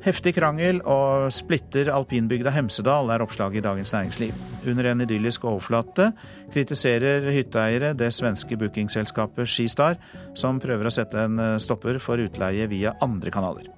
[0.00, 4.38] Heftig krangel og splitter alpinbygda Hemsedal, er oppslaget i Dagens Næringsliv.
[4.70, 6.06] Under en idyllisk overflate
[6.54, 9.98] kritiserer hytteeiere det svenske bookingselskapet Skistar,
[10.32, 13.68] som prøver å sette en stopper for utleie via andre kanaler.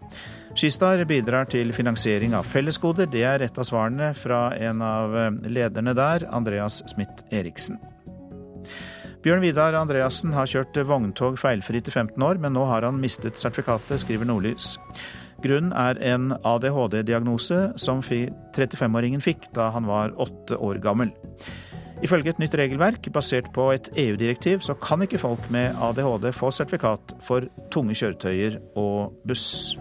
[0.55, 3.11] Skistar bidrar til finansiering av fellesgoder.
[3.11, 7.81] Det er et av svarene fra en av lederne der, Andreas Smith Eriksen.
[9.23, 13.39] Bjørn Vidar Andreassen har kjørt vogntog feilfritt i 15 år, men nå har han mistet
[13.39, 14.77] sertifikatet, skriver Nordlys.
[15.43, 21.11] Grunnen er en ADHD-diagnose som 35-åringen fikk da han var åtte år gammel.
[22.03, 26.51] Ifølge et nytt regelverk basert på et EU-direktiv, så kan ikke folk med ADHD få
[26.55, 29.77] sertifikat for tunge kjøretøyer og buss.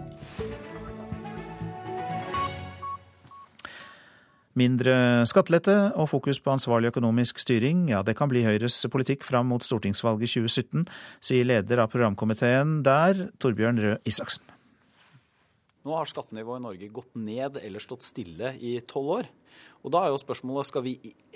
[4.58, 9.48] Mindre skattelette og fokus på ansvarlig økonomisk styring, ja det kan bli Høyres politikk fram
[9.48, 10.84] mot stortingsvalget 2017,
[11.24, 14.51] sier leder av programkomiteen der, Torbjørn Røe Isaksen.
[15.82, 19.30] Nå har skattenivået i Norge gått ned eller stått stille i tolv år.
[19.82, 20.92] Og da er jo spørsmålet skal vi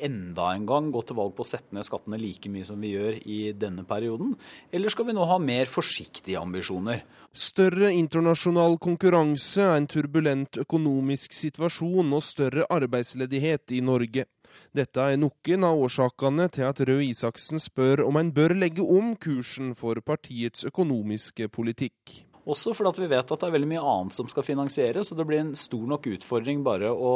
[0.07, 2.93] enda en gang gå til valg på å sette ned skattene like mye som vi
[2.93, 4.37] gjør i denne perioden,
[4.71, 7.03] eller skal vi nå ha mer forsiktige ambisjoner?
[7.35, 14.29] Større internasjonal konkurranse, en turbulent økonomisk situasjon og større arbeidsledighet i Norge.
[14.73, 19.13] Dette er noen av årsakene til at Røe Isaksen spør om en bør legge om
[19.21, 22.23] kursen for partiets økonomiske politikk.
[22.47, 25.27] Også fordi vi vet at det er veldig mye annet som skal finansieres, så det
[25.27, 27.15] blir en stor nok utfordring bare å,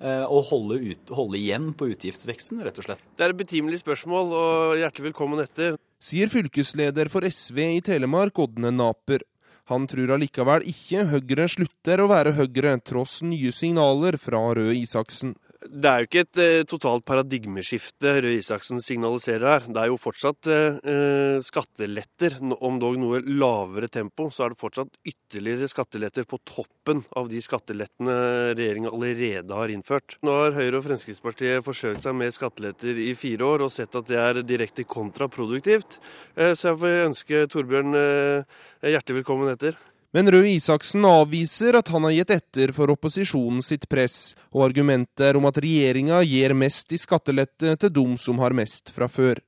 [0.00, 3.02] å holde, ut, holde, igjen på utgiftsveksten, rett og slett.
[3.18, 5.76] Det er et betimelig spørsmål, og hjertelig velkommen etter.
[6.02, 9.26] Sier fylkesleder for SV i Telemark, Ådne Naper.
[9.70, 15.36] Han tror allikevel ikke Høyre slutter å være Høyre, tross nye signaler fra Røe Isaksen.
[15.70, 19.66] Det er jo ikke et eh, totalt paradigmeskifte Røe Isaksen signaliserer her.
[19.68, 24.28] Det er jo fortsatt eh, skatteletter, om dog noe lavere tempo.
[24.32, 28.16] Så er det fortsatt ytterligere skatteletter på toppen av de skattelettene
[28.58, 30.18] regjeringa allerede har innført.
[30.26, 34.10] Nå har Høyre og Fremskrittspartiet forsøkt seg med skatteletter i fire år og sett at
[34.10, 36.00] det er direkte kontraproduktivt.
[36.34, 38.60] Eh, så jeg får ønske Torbjørn eh,
[38.90, 39.78] hjertelig velkommen etter.
[40.12, 45.38] Men Røe Isaksen avviser at han har gitt etter for opposisjonen sitt press, og argumenter
[45.38, 49.40] om at regjeringa gir mest i skattelette til dem som har mest fra før.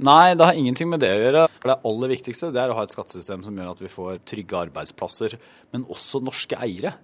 [0.00, 1.46] Nei, det har ingenting med det å gjøre.
[1.64, 4.60] Det aller viktigste det er å ha et skattesystem som gjør at vi får trygge
[4.68, 5.34] arbeidsplasser,
[5.72, 6.94] men også norske eiere.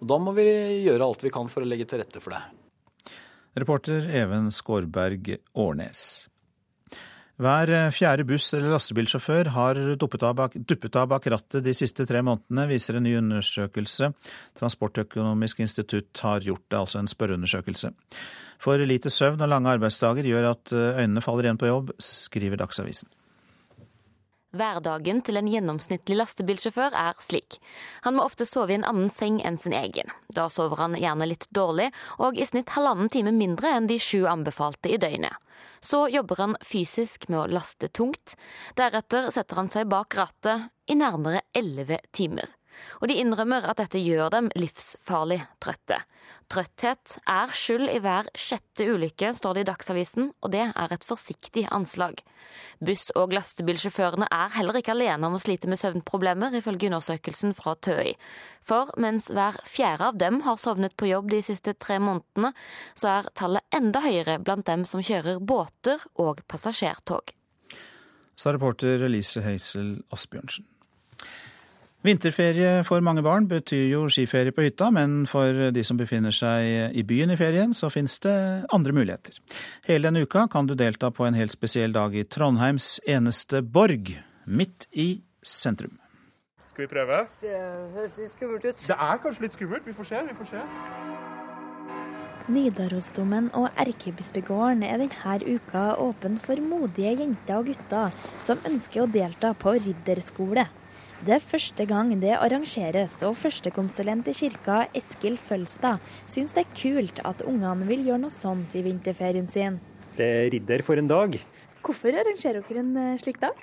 [0.00, 0.44] Og Da må vi
[0.84, 2.42] gjøre alt vi kan for å legge til rette for det.
[3.58, 6.26] Reporter Even Skårberg Årnes.
[7.34, 12.06] Hver fjerde buss- eller lastebilsjåfør har duppet av, bak, duppet av bak rattet de siste
[12.06, 14.12] tre månedene, viser en ny undersøkelse
[14.60, 17.90] Transportøkonomisk institutt har gjort, det altså en spørreundersøkelse.
[18.62, 23.10] For lite søvn og lange arbeidsdager gjør at øynene faller igjen på jobb, skriver Dagsavisen.
[24.54, 27.58] Hverdagen til en gjennomsnittlig lastebilsjåfør er slik.
[28.06, 30.12] Han må ofte sove i en annen seng enn sin egen.
[30.34, 31.90] Da sover han gjerne litt dårlig,
[32.22, 35.34] og i snitt halvannen time mindre enn de sju anbefalte i døgnet.
[35.84, 38.38] Så jobber han fysisk med å laste tungt.
[38.78, 42.48] Deretter setter han seg bak rattet i nærmere elleve timer.
[43.00, 46.00] Og de innrømmer at dette gjør dem livsfarlig trøtte.
[46.52, 51.06] Trøtthet er skyld i hver sjette ulykke, står det i Dagsavisen, og det er et
[51.06, 52.20] forsiktig anslag.
[52.84, 57.74] Buss- og lastebilsjåførene er heller ikke alene om å slite med søvnproblemer, ifølge undersøkelsen fra
[57.80, 58.12] TØI.
[58.64, 62.52] For mens hver fjerde av dem har sovnet på jobb de siste tre månedene,
[62.94, 67.32] så er tallet enda høyere blant dem som kjører båter og passasjertog.
[68.36, 70.66] Sa reporter Elise Heisel Asbjørnsen.
[72.04, 76.92] Vinterferie for mange barn betyr jo skiferie på hytta, men for de som befinner seg
[76.92, 78.34] i byen i ferien, så finnes det
[78.76, 79.38] andre muligheter.
[79.88, 84.12] Hele denne uka kan du delta på en helt spesiell dag i Trondheims eneste borg,
[84.44, 85.96] midt i sentrum.
[86.68, 87.22] Skal vi prøve?
[87.40, 87.56] Det
[87.96, 88.84] høres litt skummelt ut.
[88.84, 89.88] Det er kanskje litt skummelt.
[89.88, 90.22] Vi får se.
[90.28, 90.62] vi får se.
[92.52, 99.12] Nidarosdomen og Erkebispegården er denne uka åpen for modige jenter og gutter som ønsker å
[99.20, 100.68] delta på ridderskole.
[101.24, 106.74] Det er første gang det arrangeres, og førstekonsulent i kirka, Eskil Følstad, syns det er
[106.76, 109.78] kult at ungene vil gjøre noe sånt i vinterferien sin.
[110.18, 111.38] Det er ridder for en dag.
[111.80, 113.56] Hvorfor arrangerer dere en eh, slik dag?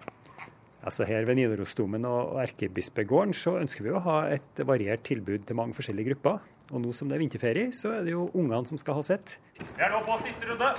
[0.82, 5.62] Altså Her ved Nidarosdomen og Erkebispegården så ønsker vi å ha et variert tilbud til
[5.62, 6.42] mange forskjellige grupper.
[6.74, 9.38] Og nå som det er vinterferie, så er det jo ungene som skal ha sitt.
[9.62, 10.74] Vi er nå på siste runde.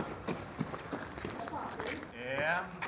[2.43, 2.82] En,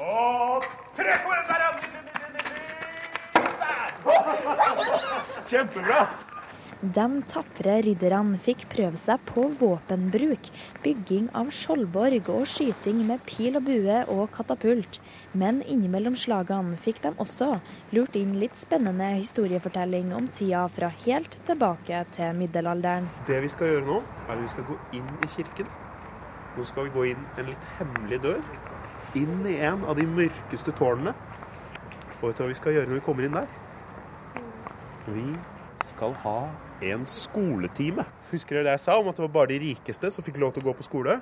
[0.00, 1.12] og tre.
[1.22, 1.70] Kom igjen, der, ja!
[5.50, 6.02] Kjempebra.
[6.80, 10.46] De tapre ridderne fikk prøve seg på våpenbruk,
[10.80, 14.96] bygging av skjoldborg og skyting med pil og bue og katapult.
[15.36, 17.50] Men innimellom slagene fikk de også
[17.92, 23.12] lurt inn litt spennende historiefortelling om tida fra helt tilbake til middelalderen.
[23.28, 25.68] Det vi skal gjøre nå, er at vi skal gå inn i kirken.
[26.56, 28.40] Nå skal vi gå inn en litt hemmelig dør.
[29.18, 31.14] Inn i en av de mørkeste tårnene.
[32.20, 33.50] Og vet du hva vi skal gjøre når vi kommer inn der?
[35.10, 35.24] Vi
[35.88, 36.38] skal ha
[36.92, 38.04] en skoletime.
[38.30, 40.54] Husker dere det jeg sa om at det var bare de rikeste som fikk lov
[40.54, 41.18] til å gå på skole?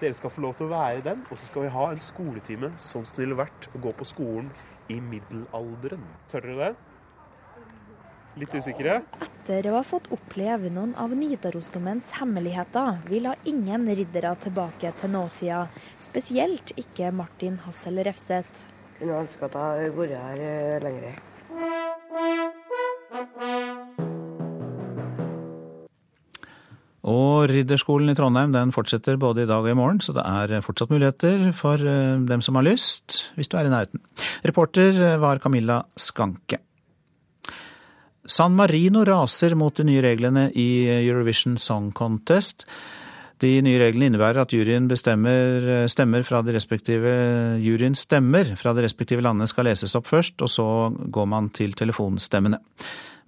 [0.00, 2.70] Dere skal få lov til å være den, og så skal vi ha en skoletime
[2.80, 4.46] som snill vært å gå på skolen
[4.88, 6.06] i middelalderen.
[6.30, 6.89] Tør dere det?
[8.38, 9.00] Litt usikre?
[9.24, 15.10] Etter å ha fått oppleve noen av Nidarosdomens hemmeligheter, vil ha ingen riddere tilbake til
[15.10, 15.64] nåtida.
[15.98, 18.68] Spesielt ikke Martin Hassel Refseth.
[19.00, 21.18] Kunne ønske at jeg hadde vært her eh, lenger.
[27.10, 30.60] Og Ridderskolen i Trondheim den fortsetter både i dag og i morgen, så det er
[30.62, 34.04] fortsatt muligheter for eh, dem som har lyst, hvis du er i nærheten.
[34.46, 36.62] Reporter eh, var Camilla Skanke.
[38.30, 42.62] San Marino raser mot de nye reglene i Eurovision Song Contest.
[43.42, 47.10] De nye reglene innebærer at juryen bestemmer eh, stemmer fra de respektive
[47.64, 51.74] juryens stemmer fra de respektive landene skal leses opp først, og så går man til
[51.74, 52.60] telefonstemmene.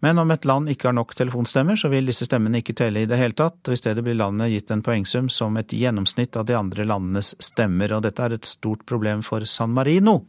[0.06, 3.10] Men om et land ikke har nok telefonstemmer, så vil disse stemmene ikke telle i
[3.10, 6.46] det hele tatt, og i stedet blir landet gitt en poengsum som et gjennomsnitt av
[6.46, 7.96] de andre landenes stemmer.
[7.96, 10.20] Og dette er et stort problem for San Marino,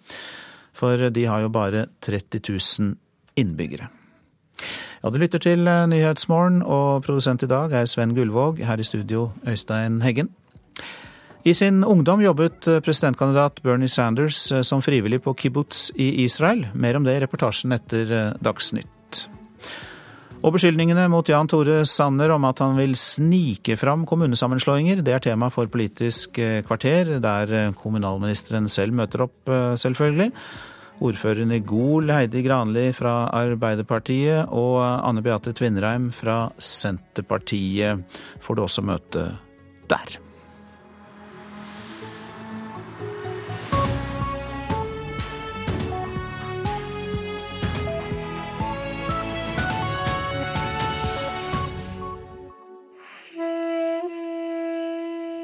[0.74, 2.96] for de har jo bare 30 000
[3.38, 3.90] innbyggere.
[5.04, 8.64] Ja, du lytter til Nyhetsmorgen, og produsent i dag er Sven Gullvåg.
[8.64, 10.30] Her i studio Øystein Heggen.
[11.44, 16.70] I sin ungdom jobbet presidentkandidat Bernie Sanders som frivillig på kibbutz i Israel.
[16.74, 19.26] Mer om det i reportasjen etter Dagsnytt.
[20.44, 25.24] Og beskyldningene mot Jan Tore Sanner om at han vil snike fram kommunesammenslåinger, det er
[25.24, 29.38] tema for Politisk kvarter, der kommunalministeren selv møter opp,
[29.80, 30.34] selvfølgelig.
[31.04, 38.06] Ordføreren i Gol, Heidi Granli fra Arbeiderpartiet, og Anne Beate Tvinnereim fra Senterpartiet
[38.40, 39.26] får du også møte
[39.92, 40.20] der.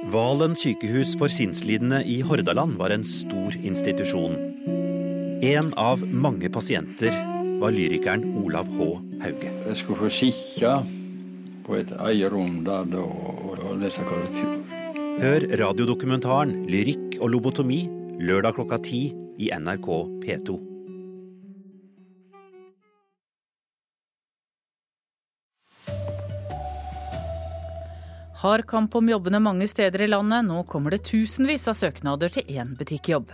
[0.10, 4.79] Valen sykehus for sinnslidende i Hordaland var en stor institusjon.
[5.42, 7.14] En av mange pasienter
[7.62, 8.88] var lyrikeren Olav H.
[9.22, 9.52] Hauge.
[9.70, 10.74] Jeg skulle få kikke
[11.64, 14.58] på et eget rom der da, og lese korrektur.
[15.24, 17.88] Hør radiodokumentaren 'Lyrikk og lobotomi'
[18.20, 19.02] lørdag klokka ti
[19.40, 19.88] i NRK
[20.28, 20.60] P2.
[28.44, 30.52] Hard kamp om jobbene mange steder i landet.
[30.52, 33.32] Nå kommer det tusenvis av søknader til én butikkjobb.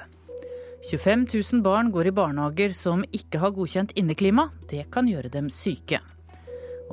[0.91, 4.49] 25 000 barn går i barnehager som ikke har godkjent inneklima.
[4.69, 5.97] Det kan gjøre dem syke.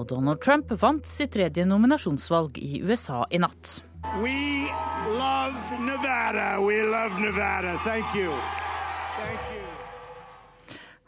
[0.00, 3.82] Og Donald Trump vant sitt tredje nominasjonsvalg i USA i natt.
[4.24, 4.64] We
[5.12, 6.56] love Nevada.
[6.64, 7.76] We love Nevada.
[7.84, 8.32] Thank you.
[9.20, 9.62] Thank you.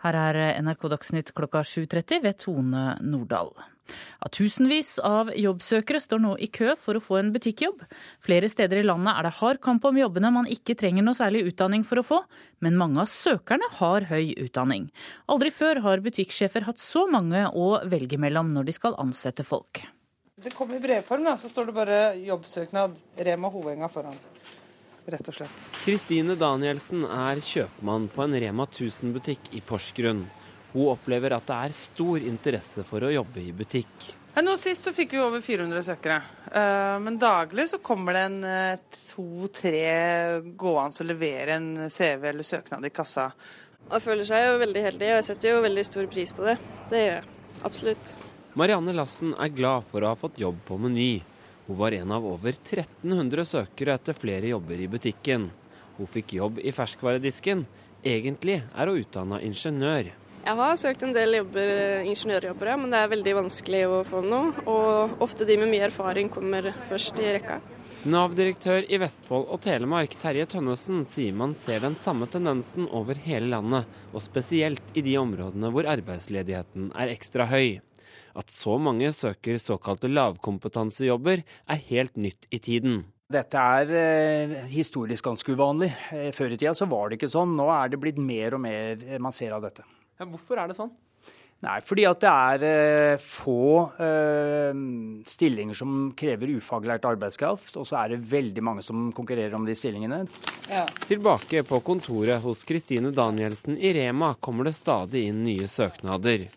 [0.04, 3.54] Her er NRK Dagsnytt klokka 7.30 ved Tone Nordahl.
[3.90, 7.82] Ja, tusenvis av jobbsøkere står nå i kø for å få en butikkjobb.
[8.24, 11.44] Flere steder i landet er det hard kamp om jobbene man ikke trenger noe særlig
[11.50, 12.20] utdanning for å få,
[12.64, 14.88] men mange av søkerne har høy utdanning.
[15.28, 19.84] Aldri før har butikksjefer hatt så mange å velge mellom når de skal ansette folk.
[20.34, 24.16] Det kommer i brevform, da, så står det bare 'jobbsøknad', Rema Hovenga foran.
[25.06, 25.64] Rett og slett.
[25.84, 30.24] Kristine Danielsen er kjøpmann på en Rema 1000-butikk i Porsgrunn.
[30.74, 34.10] Hun opplever at det er stor interesse for å jobbe i butikk.
[34.42, 36.16] Nå Sist så fikk vi over 400 søkere,
[36.98, 39.84] men daglig så kommer det en to-tre
[40.58, 43.28] gående og leverer en CV eller søknad i kassa.
[43.86, 46.56] Man føler seg jo veldig heldig, og jeg setter jo veldig stor pris på det.
[46.90, 47.28] Det gjør jeg.
[47.70, 48.16] Absolutt.
[48.58, 51.12] Marianne Lassen er glad for å ha fått jobb på Meny.
[51.68, 55.46] Hun var en av over 1300 søkere etter flere jobber i butikken.
[55.94, 57.64] Hun fikk jobb i ferskvaredisken.
[58.02, 60.10] Egentlig er hun utdanna ingeniør.
[60.44, 61.70] Jeg har søkt en del jobber,
[62.04, 64.50] ingeniørjobber, men det er veldig vanskelig å få noe.
[64.68, 67.62] Og ofte de med mye erfaring kommer først i rekka.
[68.12, 73.48] Nav-direktør i Vestfold og Telemark, Terje Tønnesen, sier man ser den samme tendensen over hele
[73.54, 77.80] landet, og spesielt i de områdene hvor arbeidsledigheten er ekstra høy.
[78.36, 83.06] At så mange søker såkalte lavkompetansejobber, er helt nytt i tiden.
[83.32, 85.88] Dette er eh, historisk ganske uvanlig.
[86.12, 87.56] Eh, før i tida så var det ikke sånn.
[87.56, 89.88] Nå er det blitt mer og mer man ser av dette.
[90.18, 90.92] Ja, hvorfor er det sånn?
[91.64, 94.76] Nei, fordi at det er eh, få eh,
[95.28, 99.76] stillinger som krever ufaglært arbeidskraft, og så er det veldig mange som konkurrerer om de
[99.78, 100.24] stillingene.
[100.68, 100.84] Ja.
[101.08, 106.50] Tilbake på kontoret hos Kristine Danielsen i Rema kommer det stadig inn nye søknader.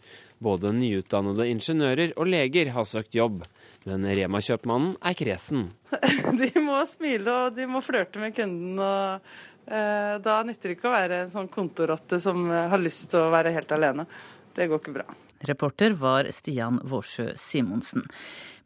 [0.43, 3.45] Både nyutdannede ingeniører og leger har søkt jobb,
[3.87, 5.69] men Rema-kjøpmannen er kresen.
[6.41, 8.75] De må smile og de må flørte med kunden.
[8.75, 9.23] og
[9.67, 13.31] Da nytter det ikke å være en sånn kontorrotte som eh, har lyst til å
[13.33, 14.07] være helt alene.
[14.55, 15.07] Det går ikke bra.
[15.45, 18.07] Reporter var Stian Vårsjø Simonsen.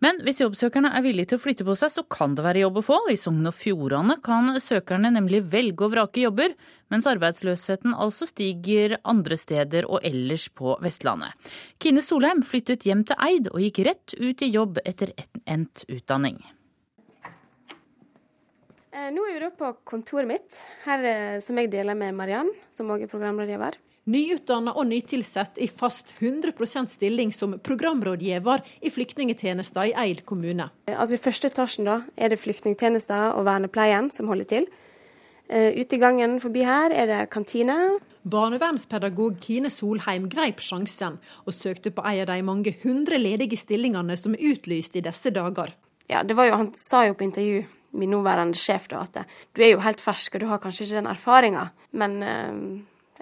[0.02, 2.80] Men hvis jobbsøkerne er villige til å flytte på seg, så kan det være jobb
[2.80, 2.98] å få.
[3.14, 6.56] I Sogn og Fjordane kan søkerne nemlig velge og vrake jobber,
[6.90, 11.36] mens arbeidsløsheten altså stiger andre steder og ellers på Vestlandet.
[11.84, 15.14] Kine Solheim flyttet hjem til Eid og gikk rett ut i jobb etter
[15.46, 16.42] endt utdanning.
[18.92, 22.90] Eh, nå er vi på kontoret mitt, her eh, som jeg deler med Mariann, som
[22.92, 23.78] også er programrådgiver.
[24.12, 30.68] Nyutdanna og nytilsatt i fast 100% stilling som programrådgiver i flyktningtjenesten i Eid kommune.
[30.92, 34.72] Eh, altså I første etasjen da, er det flyktningtjenesten og vernepleien som holder til.
[35.52, 37.76] Ute i gangen forbi her er det kantine.
[38.24, 44.16] Barnevernspedagog Kine Solheim greip sjansen, og søkte på en av de mange hundre ledige stillingene
[44.16, 45.76] som er utlyst i disse dager.
[46.08, 47.66] Ja, det var jo, Han sa jo på intervju
[47.98, 49.24] min nåværende sjef da, at
[49.56, 51.66] du er jo helt fersk og du har kanskje ikke den erfaringa.
[52.00, 52.62] Men eh,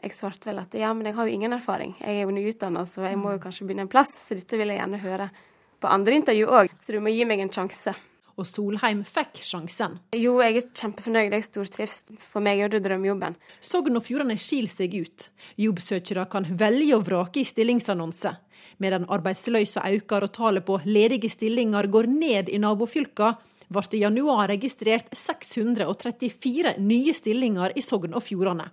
[0.03, 1.95] jeg svarte vel at ja, men jeg har jo ingen erfaring.
[1.99, 4.13] Jeg er jo nyutdanna, så jeg må jo kanskje begynne en plass.
[4.28, 5.32] Så dette vil jeg gjerne høre
[5.80, 6.72] på andre intervju òg.
[6.80, 7.95] Så du må gi meg en sjanse.
[8.39, 9.97] Og Solheim fikk sjansen.
[10.15, 11.34] Jo, jeg er kjempefornøyd.
[11.36, 11.97] Jeg stortrives.
[12.24, 13.36] For meg er det drømmejobben.
[13.59, 15.28] Sogn og Fjordane skiller seg ut.
[15.59, 18.39] Jobbsøkere kan velge og vrake i stillingsannonser.
[18.80, 23.34] Medan arbeidsløysa øker og tallet på ledige stillinger går ned i nabofylka,
[23.70, 28.70] ble det i januar registrert 634 nye stillinger i Sogn og Fjordane.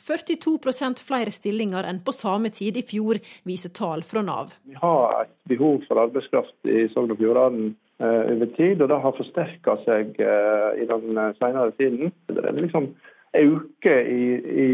[0.00, 4.54] 42% flere stillinger enn på samme tid i fjor, viser tall fra Nav.
[4.64, 8.96] Vi har et behov for arbeidskraft i Sogn og Fjordane Eh, over tid, og det
[9.00, 12.10] har forsterka seg eh, i den eh, senere tiden.
[12.28, 12.90] Det er liksom
[13.34, 14.24] øke i,
[14.64, 14.68] i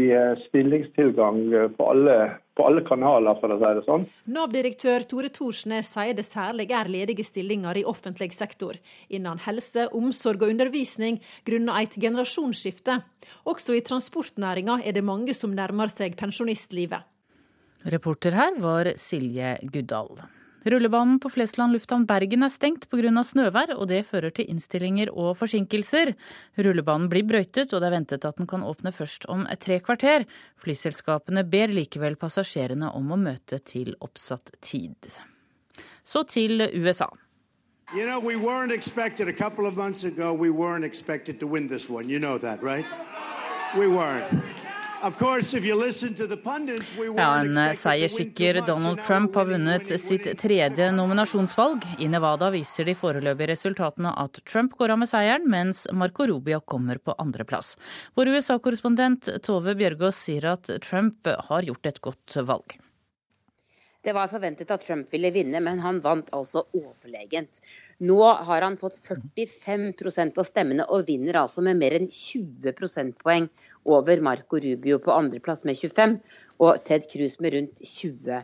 [0.47, 1.39] stillingstilgang
[1.77, 2.17] på alle,
[2.55, 4.05] på alle, kanaler, for å si det sånn.
[4.35, 8.77] Nav-direktør Tore Thorsnes sier det særlig er ledige stillinger i offentlig sektor.
[9.09, 12.99] Innen helse, omsorg og undervisning grunnet et generasjonsskifte.
[13.49, 17.03] Også i transportnæringa er det mange som nærmer seg pensjonistlivet.
[17.83, 20.23] Reporter her var Silje Guddal.
[20.65, 23.11] Rullebanen på Flesland lufthavn Bergen er stengt pga.
[23.23, 26.13] snøvær, og det fører til innstillinger og forsinkelser.
[26.57, 30.25] Rullebanen blir brøytet, og det er ventet at den kan åpne først om tre kvarter.
[30.57, 34.95] Flyselskapene ber likevel passasjerene om å møte til oppsatt tid.
[36.03, 37.09] Så til USA.
[37.93, 40.33] You know, we weren't expected a couple of months ago.
[40.33, 42.09] We weren't expected to win this one.
[42.09, 42.19] You.
[47.15, 51.83] Ja, En seierssikker Donald Trump har vunnet sitt tredje nominasjonsvalg.
[51.99, 56.61] I Nevada viser de foreløpige resultatene at Trump går av med seieren, mens Marco Rubio
[56.63, 57.75] kommer på andreplass.
[58.15, 62.79] Vår USA-korrespondent Tove Bjørgaas sier at Trump har gjort et godt valg.
[64.03, 67.61] Det var forventet at Trump ville vinne, men han vant altså overlegent.
[68.03, 73.47] Nå har han fått 45% av stemmene og vinner altså med mer enn 20 prosentpoeng
[73.87, 76.17] over Marco Rubio på andreplass med 25
[76.59, 78.43] og Ted Cruz med rundt 20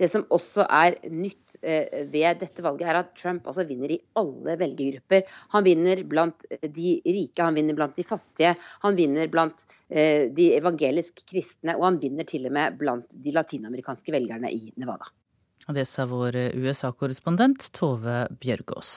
[0.00, 4.00] det som også er nytt eh, ved dette valget, er at Trump altså vinner i
[4.16, 5.26] alle velgergrupper.
[5.54, 8.54] Han vinner blant de rike, han vinner blant de fattige,
[8.84, 13.34] han vinner blant eh, de evangelisk kristne, og han vinner til og med blant de
[13.36, 15.10] latinamerikanske velgerne i Nevada.
[15.70, 18.92] Det sa vår USA-korrespondent Tove Bjørgaas.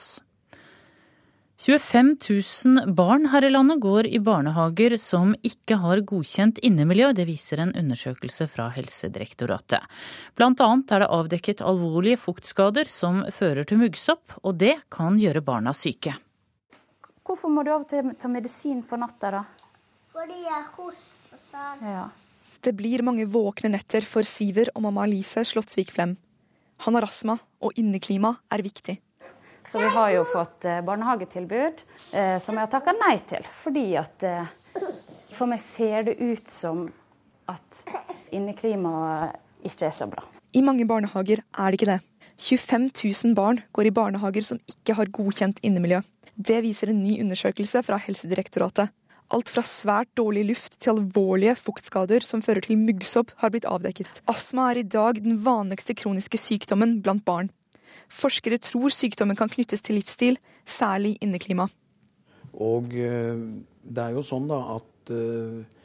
[1.56, 2.16] 25
[2.64, 7.12] 000 barn her i landet går i barnehager som ikke har godkjent innemiljø.
[7.14, 9.86] Det viser en undersøkelse fra Helsedirektoratet.
[10.34, 15.44] Blant annet er det avdekket alvorlige fuktskader som fører til muggsopp, og det kan gjøre
[15.46, 16.16] barna syke.
[17.24, 19.44] Hvorfor må du av og til ta medisin på natta, da?
[20.12, 21.86] Fordi jeg hoster og sånn.
[21.86, 22.04] Ja.
[22.66, 26.18] Det blir mange våkne netter for Siver og mamma Alice Slottsvik Flem.
[26.82, 28.98] Han har astma, og inneklima er viktig.
[29.64, 33.46] Så vi har jo fått eh, barnehagetilbud eh, som jeg har takka nei til.
[33.48, 34.50] Fordi at eh,
[35.32, 36.86] for meg ser det ut som
[37.50, 37.84] at
[38.34, 40.24] inneklimaet ikke er så bra.
[40.54, 42.00] I mange barnehager er det ikke det.
[42.44, 46.02] 25 000 barn går i barnehager som ikke har godkjent innemiljø.
[46.34, 48.92] Det viser en ny undersøkelse fra Helsedirektoratet.
[49.34, 54.20] Alt fra svært dårlig luft til alvorlige fuktskader som fører til muggsopp, har blitt avdekket.
[54.30, 57.48] Astma er i dag den vanligste kroniske sykdommen blant barn.
[58.14, 61.66] Forskere tror sykdommen kan knyttes til livsstil, særlig inneklima.
[62.54, 63.40] Og eh,
[63.82, 65.82] det er jo sånn da at eh,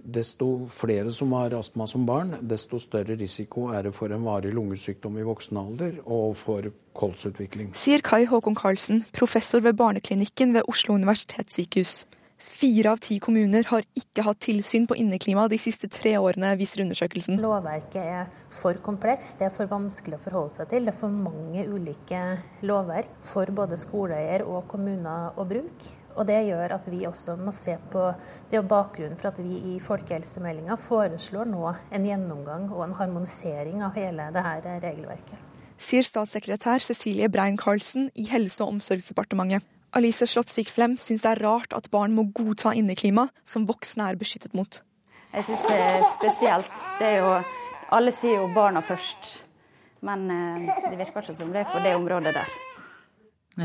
[0.00, 4.52] desto flere som har astma som barn, desto større risiko er det for en varig
[4.56, 7.72] lungesykdom i voksen alder og for kolsutvikling.
[7.78, 12.04] Sier Kai Håkon Karlsen, professor ved barneklinikken ved Oslo universitetssykehus.
[12.40, 16.80] Fire av ti kommuner har ikke hatt tilsyn på inneklima de siste tre årene, viser
[16.86, 17.36] undersøkelsen.
[17.40, 20.86] Lovverket er for komplekst, det er for vanskelig å forholde seg til.
[20.88, 22.20] Det er for mange ulike
[22.64, 25.96] lovverk for både skoleeier og kommuner å bruke.
[26.16, 28.00] Og Det gjør at vi også må se på
[28.50, 33.84] Det er bakgrunnen for at vi i folkehelsemeldinga foreslår nå en gjennomgang og en harmonisering
[33.86, 35.38] av hele dette regelverket.
[35.80, 39.64] Sier statssekretær Cecilie Brein-Karlsen i Helse- og omsorgsdepartementet.
[39.92, 44.18] Alice Slottsvik Flem syns det er rart at barn må godta inneklima som voksne er
[44.20, 44.82] beskyttet mot.
[45.34, 46.76] Jeg syns det er spesielt.
[46.98, 47.32] Det er jo,
[47.98, 49.36] alle sier jo barna først,
[50.06, 52.58] men eh, det virker ikke som det er på det området der.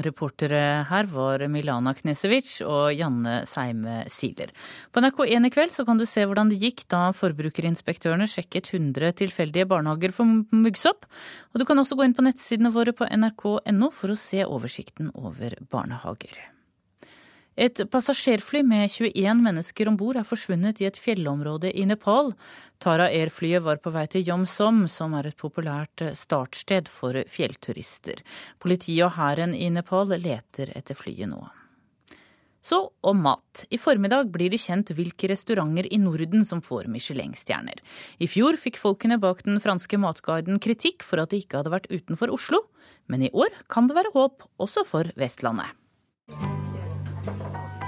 [0.04, 4.52] Reportere her var Milana Knesevic og Janne Seime Siler.
[4.92, 9.16] På NRK1 i kveld så kan du se hvordan det gikk da forbrukerinspektørene sjekket 100
[9.22, 11.08] tilfeldige barnehager for muggsopp.
[11.54, 15.14] Og du kan også gå inn på nettsidene våre på nrk.no for å se oversikten
[15.16, 16.55] over barnehager.
[17.56, 22.34] Et passasjerfly med 21 mennesker om bord er forsvunnet i et fjellområde i Nepal.
[22.84, 28.20] Tara Air-flyet var på vei til Jomsom, som er et populært startsted for fjellturister.
[28.60, 31.46] Politiet og hæren i Nepal leter etter flyet nå.
[32.66, 33.64] Så om mat.
[33.70, 37.80] I formiddag blir det kjent hvilke restauranter i Norden som får Michelin-stjerner.
[38.18, 41.88] I fjor fikk folkene bak den franske matguiden kritikk for at de ikke hadde vært
[41.94, 42.66] utenfor Oslo,
[43.08, 45.78] men i år kan det være håp også for Vestlandet.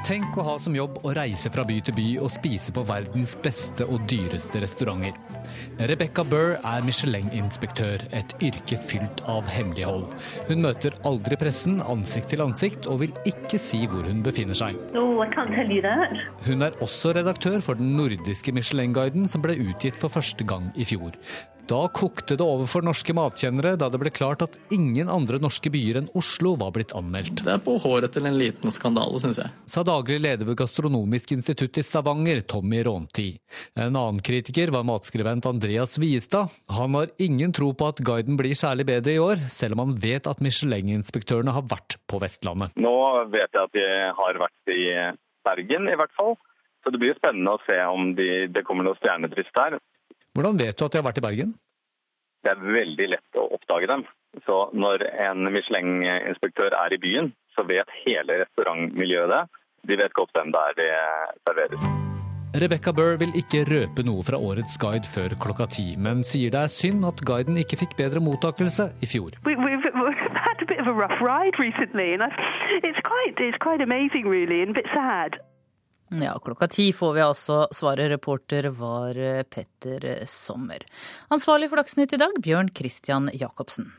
[0.08, 3.34] Tenk å ha som jobb å reise fra by til by og spise på verdens
[3.44, 5.18] beste og dyreste restauranter.
[5.90, 10.06] Rebecca Burr er Michelin-inspektør, et yrke fylt av hemmelighold.
[10.48, 14.80] Hun møter aldri pressen ansikt til ansikt, og vil ikke si hvor hun befinner seg.
[14.96, 15.20] Oh,
[16.48, 20.88] hun er også redaktør for den nordiske Michelin-guiden, som ble utgitt for første gang i
[20.88, 21.20] fjor.
[21.68, 25.68] Da kokte det over for norske matkjennere da det ble klart at ingen andre norske
[25.74, 27.42] byer enn Oslo var blitt anmeldt.
[27.44, 29.52] Det er på håret til en liten skandale, syns jeg.
[29.68, 33.34] Sa daglig leder ved Gastronomisk institutt i Stavanger, Tommy Rånti.
[33.76, 36.56] En annen kritiker var matskribent Andreas Viestad.
[36.78, 40.00] Han har ingen tro på at guiden blir særlig bedre i år, selv om han
[40.08, 42.80] vet at Michelin-inspektørene har vært på Vestlandet.
[42.80, 42.96] Nå
[43.34, 43.86] vet jeg at de
[44.22, 44.88] har vært i
[45.44, 46.38] Bergen, i hvert fall.
[46.86, 49.82] Så det blir spennende å se om de, det kommer noe stjernetrist der.
[50.38, 51.54] Hvordan vet du at de har vært i Bergen?
[52.46, 54.04] Det er veldig lett å oppdage dem.
[54.46, 59.40] Så når en Michelin-inspektør er i byen, så vet hele restaurantmiljøet det.
[59.90, 60.92] De vet godt hvem det er det
[61.42, 61.88] serveres.
[62.62, 66.62] Rebecca Burr vil ikke røpe noe fra årets guide før klokka ti, men sier det
[66.68, 69.34] er synd at guiden ikke fikk bedre mottakelse i fjor.
[69.46, 72.30] We, we've, we've had a bit of a rough ride recently, and
[72.86, 75.42] it's quite, it's quite amazing, really, and a bit sad.
[76.10, 78.08] Ja, klokka ti får vi altså svaret.
[78.14, 80.86] Reporter var eh, Petter Sommer.
[81.28, 83.90] Ansvarlig for Dagsnytt i dag, Bjørn Christian Jacobsen.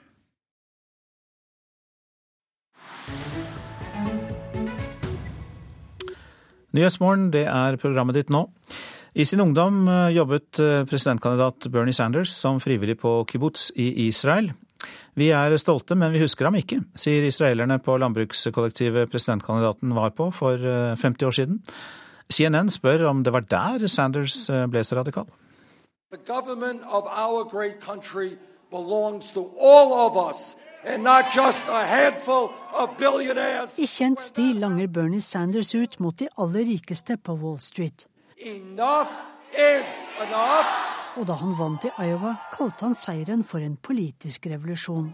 [6.72, 8.46] Nyhetsmorgen, det er programmet ditt nå.
[9.12, 14.54] I sin ungdom eh, jobbet eh, presidentkandidat Bernie Sanders som frivillig på kibbutz i Israel.
[15.18, 20.30] Vi er stolte, men vi husker ham ikke, sier israelerne på landbrukskollektivet presidentkandidaten var på
[20.34, 21.62] for 50 eh, år siden.
[22.30, 25.26] CNN spør om det var der Sanders eh, ble så radikal.
[33.78, 38.06] I kjent stil langer Bernie Sanders ut mot de aller rikeste på Wall Street.
[38.38, 39.10] Enough
[39.52, 40.97] is enough.
[41.18, 45.08] Og da han vant i Iowa, kalte han seieren for en politisk revolusjon.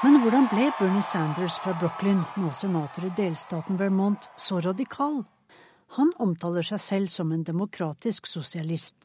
[0.00, 5.20] Men hvordan ble Bernie Sanders fra Brooklyn, nå senator i delstaten Vermont, så radikal?
[5.98, 8.96] Han omtaler seg selv som en demokratisk sosialist.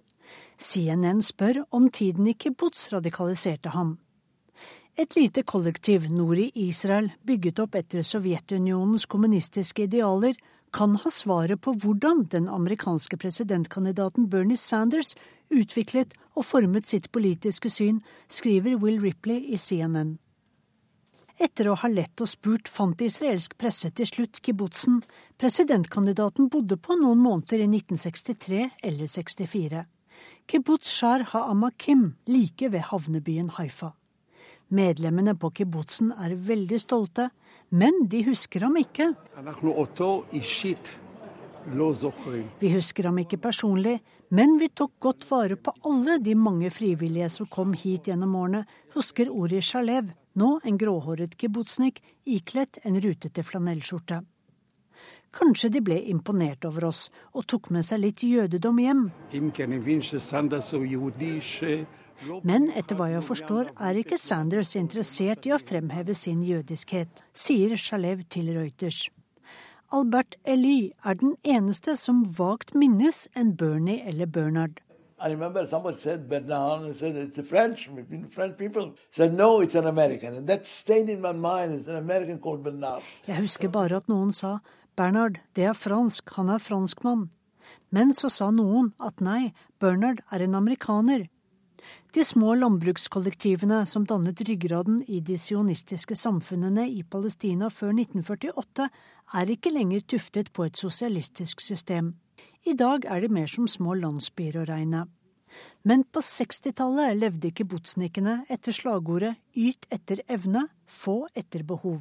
[0.55, 3.97] CNN spør om tiden i kibbutz radikaliserte ham.
[4.95, 10.37] Et lite kollektiv nord i Israel, bygget opp etter Sovjetunionens kommunistiske idealer,
[10.75, 15.13] kan ha svaret på hvordan den amerikanske presidentkandidaten Bernie Sanders
[15.53, 20.17] utviklet og formet sitt politiske syn, skriver Will Ripley i CNN.
[21.39, 25.01] Etter å ha lett og spurt fant israelsk presse til slutt kibbutzen
[25.39, 29.83] presidentkandidaten bodde på noen måneder i 1963 eller 64.
[30.47, 33.93] Kibbutz Shar HaAmakim like ved havnebyen Haifa.
[34.75, 37.29] Medlemmene på kibbutzen er veldig stolte,
[37.69, 39.13] men de husker ham ikke.
[42.59, 43.95] Vi husker ham ikke personlig,
[44.29, 48.63] men vi tok godt vare på alle de mange frivillige som kom hit gjennom årene,
[48.93, 54.21] husker Ori Shalev, nå en gråhåret kibbutznik ikledt en rutete flanellskjorte.
[55.35, 59.09] Kanskje de ble imponert over oss og tok med seg litt jødedom hjem.
[62.43, 67.75] Men etter hva jeg forstår, er ikke Sanders interessert i å fremheve sin jødiskhet, sier
[67.77, 69.05] Shalev til Reuters.
[69.93, 74.81] Albert Eli er den eneste som vagt minnes en Bernie eller Bernard.
[75.19, 77.89] I remember somebody said Bernard, said it's a French,
[78.31, 78.95] French people.
[79.11, 80.35] Said no, it's an American.
[80.35, 81.73] And that stayed in my mind.
[81.73, 83.03] It's an American called Bernard.
[83.27, 84.57] Jeg husker bare at noen sa
[84.97, 87.29] Bernard, det er fransk, han er franskmann.
[87.91, 91.27] Men så sa noen at nei, Bernard er en amerikaner.
[92.15, 98.85] De små landbrukskollektivene som dannet ryggraden i de sionistiske samfunnene i Palestina før 1948,
[99.35, 102.13] er ikke lenger tuftet på et sosialistisk system.
[102.63, 105.01] I dag er de mer som små landsbyer å regne.
[105.83, 111.97] Men på 60-tallet levde kibbutznikene etter slagordet yt etter evne, få etter behov.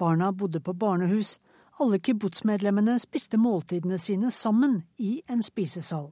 [0.00, 1.34] Barna bodde på barnehus,
[1.76, 6.08] alle kibbutzmedlemmene spiste måltidene sine sammen i en spisesal.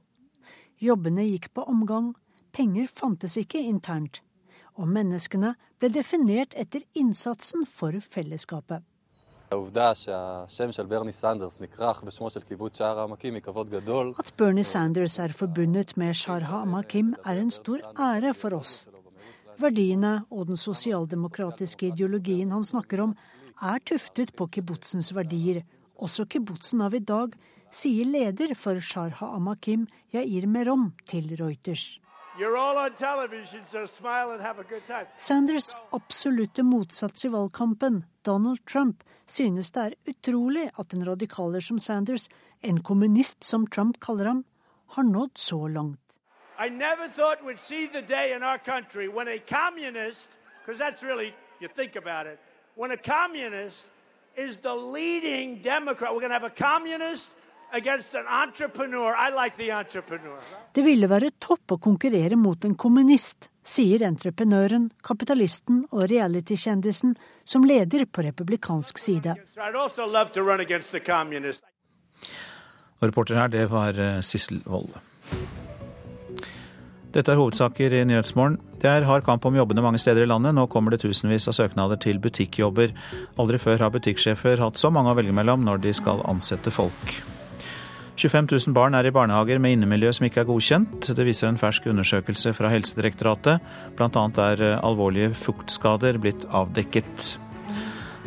[0.77, 2.13] Jobbene gikk på omgang,
[2.55, 4.21] penger fantes ikke internt,
[4.79, 8.83] og menneskene ble definert etter innsatsen for fellesskapet.
[9.51, 9.73] At
[14.37, 18.87] Bernie Sanders er forbundet med Sharha Amakim er en stor ære for oss.
[19.61, 23.15] Verdiene og den sosialdemokratiske ideologien han snakker om,
[23.61, 25.61] er tuftet på kibbutzens verdier,
[25.95, 27.35] også kibbutzen av i dag,
[27.71, 31.99] sier leder for Sharha Amakim, Yair Merom, til Reuters.
[35.17, 41.79] Sanders absolutte motsats i valgkampen, Donald Trump, synes det er utrolig at en radikaler som
[41.79, 42.27] Sanders,
[42.61, 44.43] en kommunist som Trump kaller ham,
[44.97, 46.19] har nådd så langt.
[46.59, 50.29] I never thought we'd see the day in our country when a communist,
[50.59, 52.39] because that's really, you think about it,
[52.75, 53.85] when a communist
[54.35, 56.11] is the leading Democrat.
[56.11, 57.31] We're going to have a communist
[57.75, 59.13] against an entrepreneur.
[59.15, 59.55] I like.
[60.73, 67.65] Det ville være topp å konkurrere mot en kommunist, sier entreprenøren, kapitalisten og reality-kjendisen som
[67.67, 69.35] leder på republikansk side.
[72.95, 74.95] Og reporter her, det var eh, Sissel Wold.
[77.15, 78.57] Dette er hovedsaker i Nyhetsmorgen.
[78.81, 80.55] Det er hard kamp om jobbene mange steder i landet.
[80.55, 82.91] Nå kommer det tusenvis av søknader til butikkjobber.
[83.39, 87.34] Aldri før har butikksjefer hatt så mange å velge mellom når de skal ansette folk.
[88.15, 91.09] 25 000 barn er i barnehager med innemiljø som ikke er godkjent.
[91.17, 93.63] Det viser en fersk undersøkelse fra Helsedirektoratet.
[93.99, 97.35] Blant annet er alvorlige fuktskader blitt avdekket.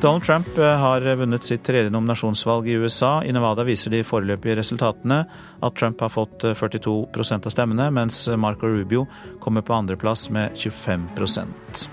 [0.01, 3.25] Donald Trump eh, har vunnet sitt tredje nominasjonsvalg i USA.
[3.25, 5.25] I Nevada viser de foreløpige resultatene
[5.59, 9.09] at Trump har fått 42 eh, av stemmene, mens Marco Rubio
[9.43, 11.89] kommer på andreplass med 25%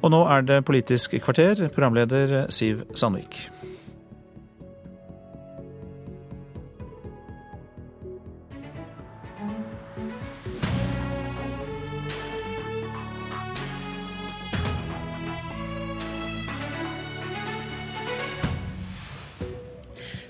[0.00, 3.55] Og nå er det Politisk kvarter, programleder Siv Sandvik.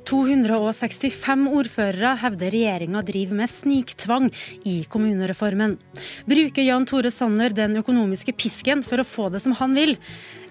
[0.07, 4.29] 265 ordførere hevder regjeringa driver med sniktvang
[4.69, 5.75] i kommunereformen.
[6.31, 9.97] Bruker Jan Tore Sanner den økonomiske pisken for å få det som han vil?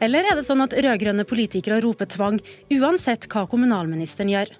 [0.03, 2.41] Eller er det sånn at rød-grønne politikere roper tvang
[2.75, 4.51] uansett hva kommunalministeren gjør?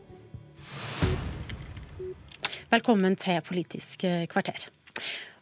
[2.72, 4.70] Velkommen til Politisk kvarter.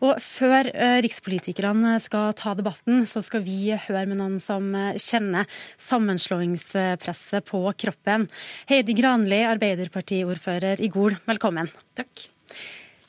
[0.04, 5.00] Og før eh, rikspolitikerne skal ta debatten, så skal vi høre med noen som eh,
[5.00, 5.48] kjenner
[5.80, 8.28] sammenslåingspresset på kroppen.
[8.68, 11.72] Heidi Granli, Arbeiderpartiordfører i Gol, velkommen.
[11.96, 12.28] Takk.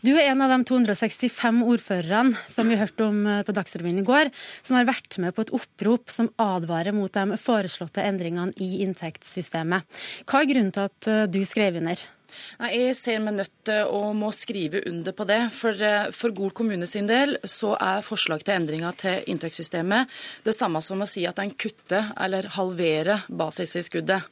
[0.05, 4.07] Du er en av de 265 ordførerne som vi hørte om eh, på Dagsrevyen i
[4.07, 4.31] går,
[4.63, 9.83] som har vært med på et opprop som advarer mot de foreslåtte endringene i inntektssystemet.
[10.31, 12.07] Hva er grunnen til at du skrev under?
[12.61, 15.41] Nei, Jeg ser meg nødt til å må skrive under på det.
[15.57, 20.11] For, eh, for Gol kommune sin del så er forslag til endringer til inntektssystemet
[20.45, 24.23] det samme som å si at en kutter eller halverer basistilskuddet.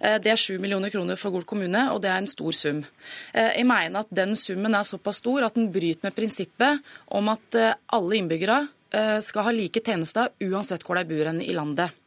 [0.00, 2.84] Eh, det er 7 millioner kroner for Gol kommune, og det er en stor sum.
[3.34, 7.28] Eh, jeg mener at den summen er såpass stor at den bryter med prinsippet om
[7.28, 8.68] at alle innbyggere
[9.24, 12.01] skal ha like tjenester uansett hvor de bor i landet.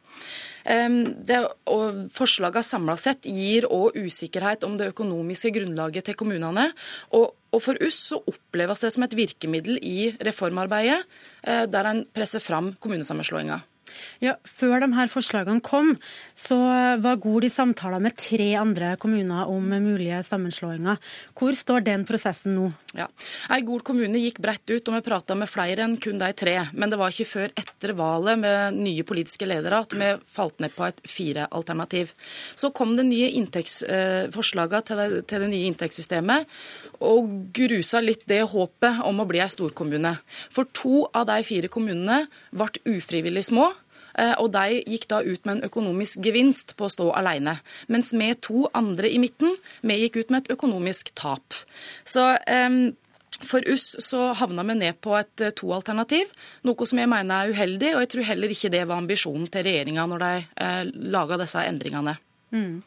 [0.66, 1.36] Det,
[1.70, 6.72] og Forslagene samla sett gir òg usikkerhet om det økonomiske grunnlaget til kommunene.
[7.14, 10.98] Og, og For oss så oppleves det som et virkemiddel i reformarbeidet,
[11.46, 13.62] eh, der en presser fram kommunesammenslåinga.
[14.22, 15.94] Ja, Før de her forslagene kom,
[16.38, 16.56] så
[17.02, 21.00] var Gol i samtaler med tre andre kommuner om mulige sammenslåinger.
[21.36, 22.70] Hvor står den prosessen nå?
[22.96, 23.08] Ja,
[23.52, 26.56] Ei Gol kommune gikk bredt ut, og vi prata med flere enn kun de tre.
[26.72, 30.74] Men det var ikke før etter valget med nye politiske ledere at vi falt ned
[30.76, 32.14] på et fire-alternativ.
[32.56, 36.46] Så kom det nye inntektsforslagene til, det, til det nye inntektssystemet,
[37.04, 40.16] og grusa litt det håpet om å bli ei storkommune.
[40.52, 42.24] For to av de fire kommunene
[42.54, 43.72] ble ufrivillig små.
[44.18, 47.58] Eh, og de gikk da ut med en økonomisk gevinst på å stå alene.
[47.92, 51.58] Mens vi to andre i midten, vi gikk ut med et økonomisk tap.
[52.04, 52.24] Så
[53.44, 56.30] for oss så havna vi ned på et eh, to-alternativ,
[56.64, 57.94] noe som jeg mener er uheldig.
[57.94, 60.30] Og jeg tror heller ikke det var ambisjonen til regjeringa når de
[60.66, 62.16] eh, laga disse endringene.
[62.56, 62.78] Mm.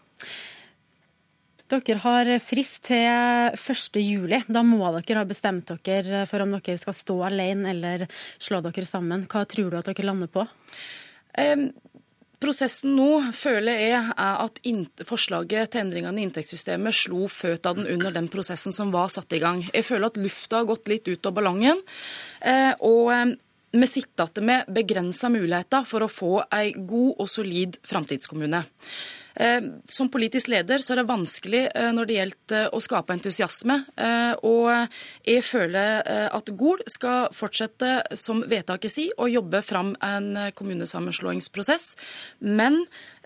[1.70, 4.00] Dere har frist til 1.
[4.02, 4.40] juli.
[4.50, 8.08] Da må dere ha bestemt dere for om dere skal stå alene eller
[8.42, 9.28] slå dere sammen.
[9.30, 10.48] Hva tror du at dere lander på?
[12.40, 14.62] Prosessen nå føler jeg er at
[15.08, 19.66] forslaget til endringene i inntektssystemet slo føttene under den prosessen som var satt i gang.
[19.74, 21.84] Jeg føler at lufta har gått litt ut av ballongen.
[22.40, 23.36] Eh, og
[23.76, 28.64] vi sitter igjen med begrensa muligheter for å få en god og solid framtidskommune.
[29.36, 33.16] Eh, som politisk leder så er det vanskelig eh, når det gjelder eh, å skape
[33.16, 33.78] entusiasme.
[34.48, 34.70] Og
[35.28, 36.04] jeg føler
[36.34, 41.92] at Gol skal fortsette, som vedtaket sier, å jobbe fram en kommunesammenslåingsprosess.
[42.46, 42.80] Men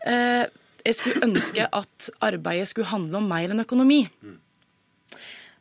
[0.04, 4.02] jeg skulle ønske at arbeidet skulle handle om mer enn økonomi.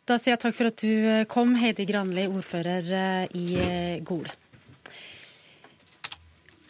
[0.09, 4.31] Da sier jeg takk for at du kom, Heidi Granli, ordfører i Gol.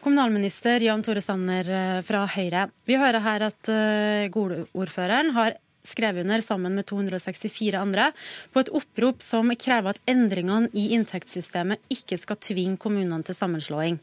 [0.03, 2.66] Kommunalminister Jan Tore Sanner eh, fra Høyre.
[2.91, 5.55] Vi hører her at uh, Gol-ordføreren har
[5.87, 8.09] skrevet under sammen med 264 andre
[8.51, 14.01] på et opprop som krever at endringene i inntektssystemet ikke skal tvinge kommunene til sammenslåing.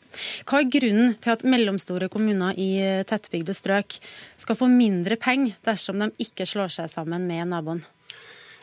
[0.47, 2.71] Hva er grunnen til at mellomstore kommuner i
[3.07, 3.99] tettbygde strøk
[4.39, 7.83] skal få mindre penger dersom de ikke slår seg sammen med naboen?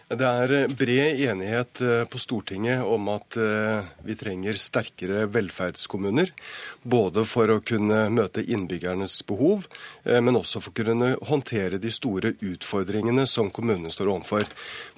[0.07, 6.31] Det er eh, bred enighet eh, på Stortinget om at eh, vi trenger sterkere velferdskommuner.
[6.87, 9.66] Både for å kunne møte innbyggernes behov,
[10.07, 14.47] men også for å kunne håndtere de store utfordringene som kommunene står overfor.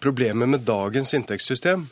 [0.05, 1.87] Problemet med dagens inntektssystem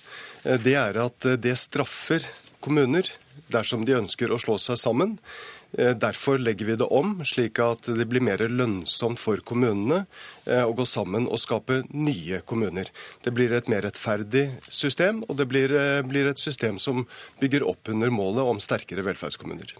[0.61, 2.27] det er at det straffer
[2.61, 3.09] kommuner
[3.53, 5.17] dersom de ønsker å slå seg sammen.
[5.77, 10.07] Derfor legger vi det om, slik at det blir mer lønnsomt for kommunene
[10.47, 12.87] Eh, å gå sammen og skape nye kommuner.
[13.25, 17.05] Det blir et mer rettferdig system, og det blir, eh, blir et system som
[17.41, 19.75] bygger opp under målet om sterkere velferdskommuner.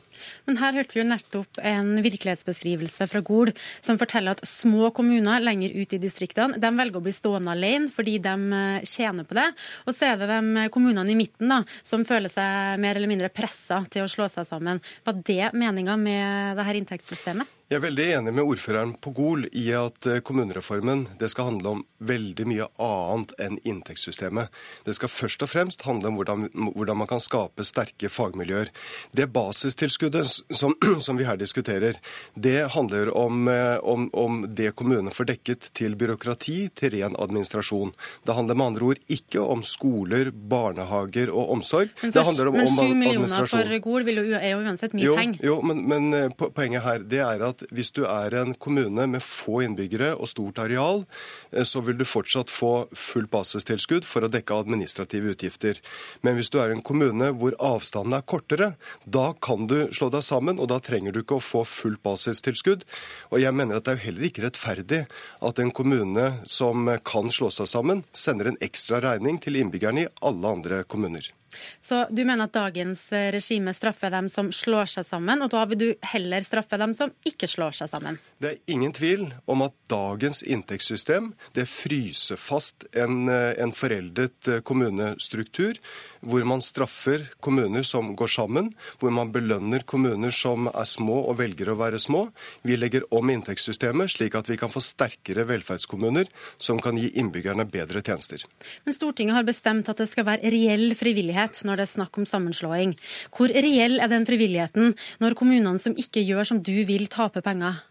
[0.47, 5.41] Men her hørte vi jo nettopp en virkelighetsbeskrivelse fra Gol som forteller at små kommuner
[5.41, 9.35] lenger ut i distriktene de velger å bli stående alene fordi de eh, tjener på
[9.35, 9.55] det.
[9.87, 13.29] Og så er det de kommunene i midten da, som føler seg mer eller mindre
[13.29, 14.83] pressa til å slå seg sammen.
[15.05, 15.53] Var det
[15.87, 17.47] meninga med dette inntektssystemet?
[17.67, 21.73] Jeg er veldig enig med ordføreren på Gol i at eh, kommunereformen det skal handle
[21.75, 24.53] om veldig mye annet enn inntektssystemet.
[24.87, 26.45] Det skal først og fremst handle om hvordan,
[26.77, 28.71] hvordan man kan skape sterke fagmiljøer.
[29.19, 30.77] Det basistilskuddet som,
[31.09, 31.99] som vi her diskuterer,
[32.39, 37.97] det handler om, eh, om, om, det kommunene får dekket til byråkrati, til ren administrasjon.
[38.23, 41.91] Det handler med andre ord ikke om skoler, barnehager og omsorg.
[41.99, 45.43] Men, syv det handler om, men 7 millioner for Gol er jo uansett mye penger.
[45.51, 49.25] Jo, men, men men, poenget her det er at hvis du er en kommune med
[49.25, 51.05] få innbyggere og stort areal,
[51.53, 55.81] eh, så vil du fortsatt få fullt basistilskudd for å dekke administrative utgifter.
[56.23, 58.73] Men hvis du er en kommune hvor avstanden er kortere,
[59.05, 62.87] da kan du slå deg sammen, og da trenger du ikke å få fullt basistilskudd.
[63.33, 65.03] Og jeg mener at det er jo heller ikke rettferdig
[65.47, 70.13] at en kommune som kan slå seg sammen, sender en ekstra regning til innbyggerne i
[70.27, 71.33] alle andre kommuner.
[71.81, 75.65] Så du mener at dagens eh, regime straffer dem som slår seg sammen, og da
[75.71, 78.21] vil du heller straffe dem som ikke slår seg sammen?
[78.43, 85.79] Det er ingen tvil om at dagens inntektssystem det fryser fast en, en foreldet kommunestruktur
[86.27, 91.39] hvor man straffer kommuner som går sammen, hvor man belønner kommuner som er små og
[91.41, 92.27] velger å være små.
[92.67, 97.69] Vi legger om inntektssystemet slik at vi kan få sterkere velferdskommuner som kan gi innbyggerne
[97.71, 98.45] bedre tjenester.
[98.85, 102.29] Men Stortinget har bestemt at det skal være reell frivillighet når det er snakk om
[102.29, 102.97] sammenslåing.
[103.37, 107.83] Hvor reell er den frivilligheten når kommunene som ikke gjør som du vil, taper penger?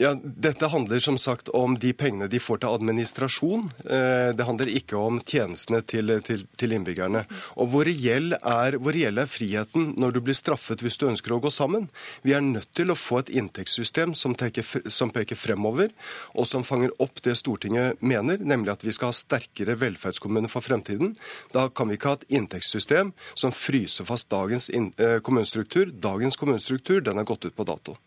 [0.00, 3.66] Ja, Dette handler som sagt om de pengene de får til administrasjon.
[3.84, 7.26] Eh, det handler ikke om tjenestene til, til, til innbyggerne.
[7.60, 11.34] Og hvor reell, er, hvor reell, er, friheten når du blir straffet hvis du ønsker
[11.36, 11.90] å gå sammen?
[12.24, 15.92] Vi er nødt til å få et inntektssystem som, teker, som peker fremover,
[16.32, 20.64] og som fanger opp det Stortinget mener, nemlig at vi skal ha sterkere velferdskommuner for
[20.64, 21.12] fremtiden.
[21.52, 25.92] Da kan vi ikke ha et inntektssystem som fryser fast dagens eh, kommunestruktur.
[25.92, 27.98] Dagens kommunestruktur den er gått ut på dato.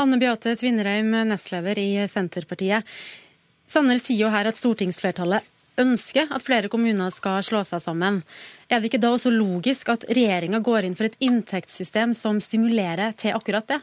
[0.00, 2.86] Anne Beate Tvinnereim, nestleder i Senterpartiet.
[3.66, 8.20] Sanner sier jo her at stortingsflertallet ønsker at flere kommuner skal slå seg sammen.
[8.68, 13.16] Er det ikke da også logisk at regjeringa går inn for et inntektssystem som stimulerer
[13.18, 13.80] til akkurat det?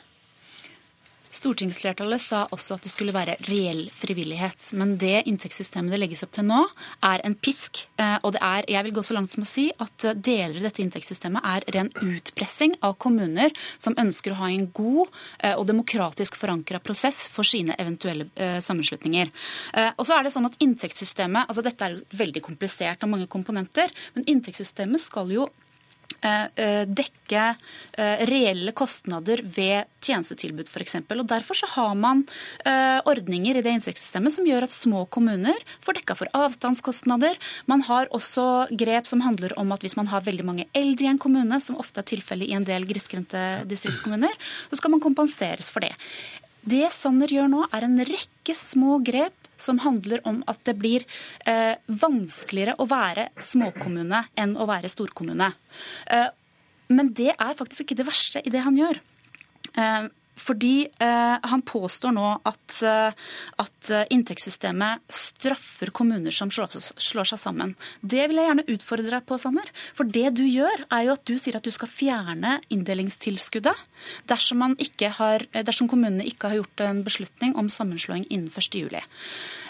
[1.41, 4.67] Stortingsflertallet sa også at det skulle være reell frivillighet.
[4.77, 6.59] Men det inntektssystemet det legges opp til nå,
[7.07, 7.81] er en pisk.
[7.97, 10.67] Eh, og det er, jeg vil gå så langt som å si at deler av
[10.67, 15.09] dette inntektssystemet er ren utpressing av kommuner som ønsker å ha en god
[15.39, 19.33] eh, og demokratisk forankra prosess for sine eventuelle eh, sammenslutninger.
[19.97, 23.89] Og så er det sånn at inntektssystemet, altså Dette er veldig komplisert og mange komponenter,
[24.15, 25.60] men inntektssystemet skal jo Eh, eh,
[26.21, 27.43] dekke
[27.97, 30.97] eh, reelle kostnader ved tjenestetilbud f.eks.
[31.09, 32.23] Derfor så har man
[32.65, 37.37] ordninger i det inntektssystemet som gjør at små kommuner får dekka for avstandskostnader.
[37.69, 41.11] Man har også grep som handler om at hvis man har veldig mange eldre i
[41.11, 44.33] en kommune, som ofte er tilfellet i en del grisgrendte distriktskommuner,
[44.69, 45.93] så skal man kompenseres for det.
[46.61, 51.05] Det Sanner gjør nå, er en rekke små grep som handler om at det blir
[51.49, 55.51] eh, vanskeligere å være småkommune enn å være storkommune.
[56.11, 56.29] Eh,
[56.91, 58.99] men det er faktisk ikke det verste i det han gjør.
[59.77, 60.09] Eh,
[60.41, 63.13] fordi eh, han påstår nå at, eh,
[63.61, 67.75] at, eh, inntektssystemet straffer kommuner som slår, slår, seg sammen.
[68.01, 69.69] Det vil jeg gjerne utfordre deg på, Sanner.
[69.97, 73.85] For det du gjør, er jo at du sier at du skal fjerne inndelingstilskuddet
[74.29, 74.65] dersom,
[75.21, 79.01] har, dersom kommunene ikke har gjort en beslutning om sammenslåing innen 1.7.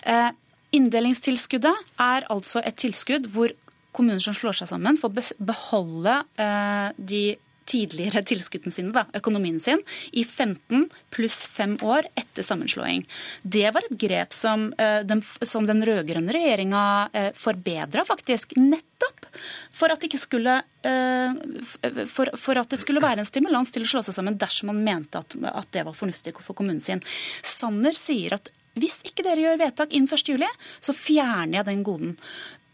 [0.08, 0.32] Eh,
[0.76, 3.54] inndelingstilskuddet er altså et tilskudd hvor
[3.96, 7.24] kommuner som slår seg sammen, får beholde eh, de
[7.72, 9.82] tidligere tilskuddene sine, da, økonomien sin,
[10.12, 13.06] i 15 pluss 5 år etter sammenslåing.
[13.42, 16.84] Det var et grep som eh, den, som den rød-grønne regjeringa
[17.14, 18.56] eh, forbedra, faktisk.
[18.60, 19.28] Nettopp
[19.72, 24.06] for at, skulle, eh, for, for at, det skulle være en stimulans til å slå
[24.06, 27.04] seg sammen dersom man mente at, at det var fornuftig for kommunen sin.
[27.46, 30.46] Sanner sier at hvis ikke dere gjør vedtak innen 1.7,
[30.80, 32.14] så fjerner jeg den goden.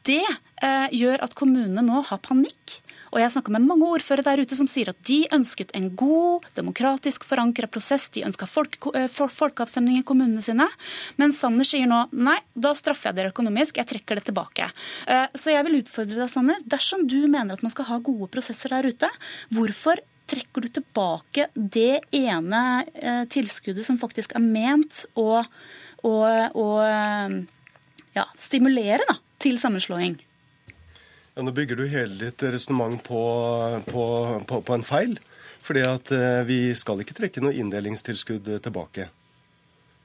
[0.07, 2.78] Det eh, gjør at kommunene nå har panikk
[3.18, 6.45] og jeg snakka med mange ordførere der ute som sier at de ønsket en god,
[6.57, 8.11] demokratisk forankra prosess.
[8.14, 10.68] De ønska folk, eh, folkeavstemning i kommunene sine.
[11.18, 13.80] Men Sanner sier nå nei, da straffer jeg dere økonomisk.
[13.81, 14.69] Jeg trekker det tilbake.
[15.07, 16.61] Eh, så jeg vil utfordre deg, Sanner.
[16.61, 19.10] Dersom du mener at man skal ha gode prosesser der ute,
[19.49, 19.98] hvorfor
[20.30, 25.41] trekker du tilbake det ene eh, tilskuddet som faktisk er ment å,
[26.06, 26.15] å,
[26.53, 26.68] å
[28.14, 30.19] ja, stimulere da, til sammenslåing?
[31.38, 33.19] Ja, nå bygger du hele ditt resonnement på,
[33.85, 34.03] på,
[34.49, 35.19] på, på, en feil.
[35.61, 39.05] Fordi at eh, vi skal ikke trekke noe inndelingstilskudd tilbake.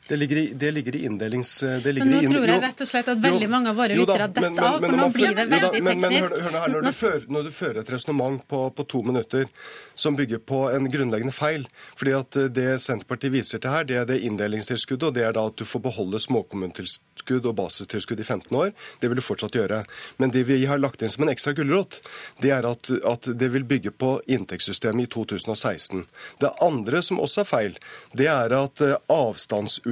[0.08, 1.62] Det ligger i, det ligger i inndelings...
[1.62, 4.64] men nå tror jeg rett og slett at veldig mange av våre lyttere har dette
[4.66, 6.00] av, for nå blir det veldig teknisk.
[6.02, 9.02] Men, hør, hør her, når, du fører, når, du fører, et resonnement på, på, to
[9.06, 9.46] minutter
[9.94, 11.68] som bygger på en grunnleggende feil
[12.00, 15.36] fordi at eh, Det Senterpartiet viser til her, det er det inndelingstilskuddet, og det er
[15.36, 18.74] da at du får beholde småkommunetilskudd og basistilskudd i 15 år.
[18.98, 19.84] Det vil du fortsatt gjøre.
[20.18, 22.00] Men det vi har lagt inn som en ekstra gulrot,
[22.42, 26.04] det er at, at det vil bygge på inntektssystemet i 2016.
[26.42, 27.80] Det andre som også er feil,
[28.18, 28.98] det er at eh,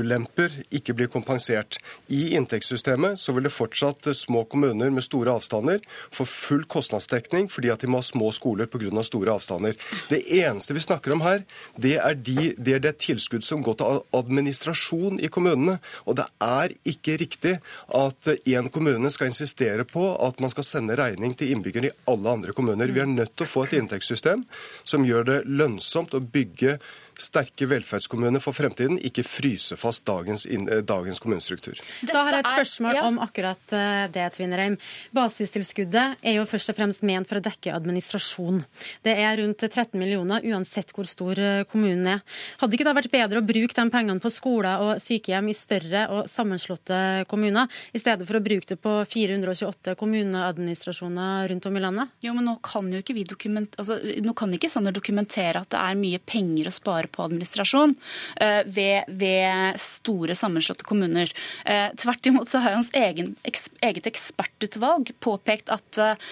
[0.00, 1.78] avstandsulemper ikke blir kompensert.
[2.08, 7.48] I inntektssystemet så vil det fortsatt eh, små kommuner med store avstander få full kostnadsdekning
[7.50, 9.02] fordi at de må ha små skoler pga.
[9.02, 9.76] store avstander.
[10.08, 11.44] Det eneste vi snakker om her,
[11.76, 15.78] det er, de, det er det tilskudd som går til administrasjon i kommunene.
[16.06, 17.58] Og det er ikke riktig
[17.88, 22.30] at én kommune skal insistere på at man skal sende regning til innbyggerne i alle
[22.30, 22.90] andre kommuner.
[22.90, 24.44] Vi er nødt til å få et inntektssystem
[24.84, 26.78] som gjør det lønnsomt å bygge
[27.20, 30.46] sterke velferdskommuner for fremtiden, ikke fryse fast dagens,
[30.88, 31.78] dagens kommunestruktur.
[32.08, 33.76] Da har jeg et spørsmål om akkurat
[34.14, 34.78] det, Tvinnereim.
[35.16, 38.62] Basistilskuddet er jo først og fremst ment for å dekke administrasjon.
[39.04, 41.38] Det er rundt 13 millioner uansett hvor stor
[41.70, 42.24] kommunen er.
[42.62, 46.06] Hadde ikke det vært bedre å bruke de pengene på skoler og sykehjem i større
[46.14, 51.84] og sammenslåtte kommuner, i stedet for å bruke det på 428 kommuneadministrasjoner rundt om i
[51.84, 52.16] landet?
[52.24, 53.76] Jo, men nå kan jo ikke vi dokument...
[53.80, 57.94] Altså, nå kan ikke Sanner dokumentere at det er mye penger å spare på administrasjon
[57.96, 61.32] uh, ved, ved, store sammenslåtte kommuner.
[61.64, 66.28] Uh, tvert imot så har hans egen, eget ekspertutvalg påpekt at uh,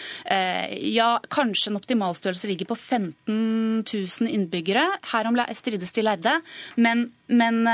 [0.79, 4.87] ja, kanskje en optimalstørrelse ligger på 15 000 innbyggere.
[5.13, 6.39] Herom strides de lærde.
[6.77, 7.65] Men, men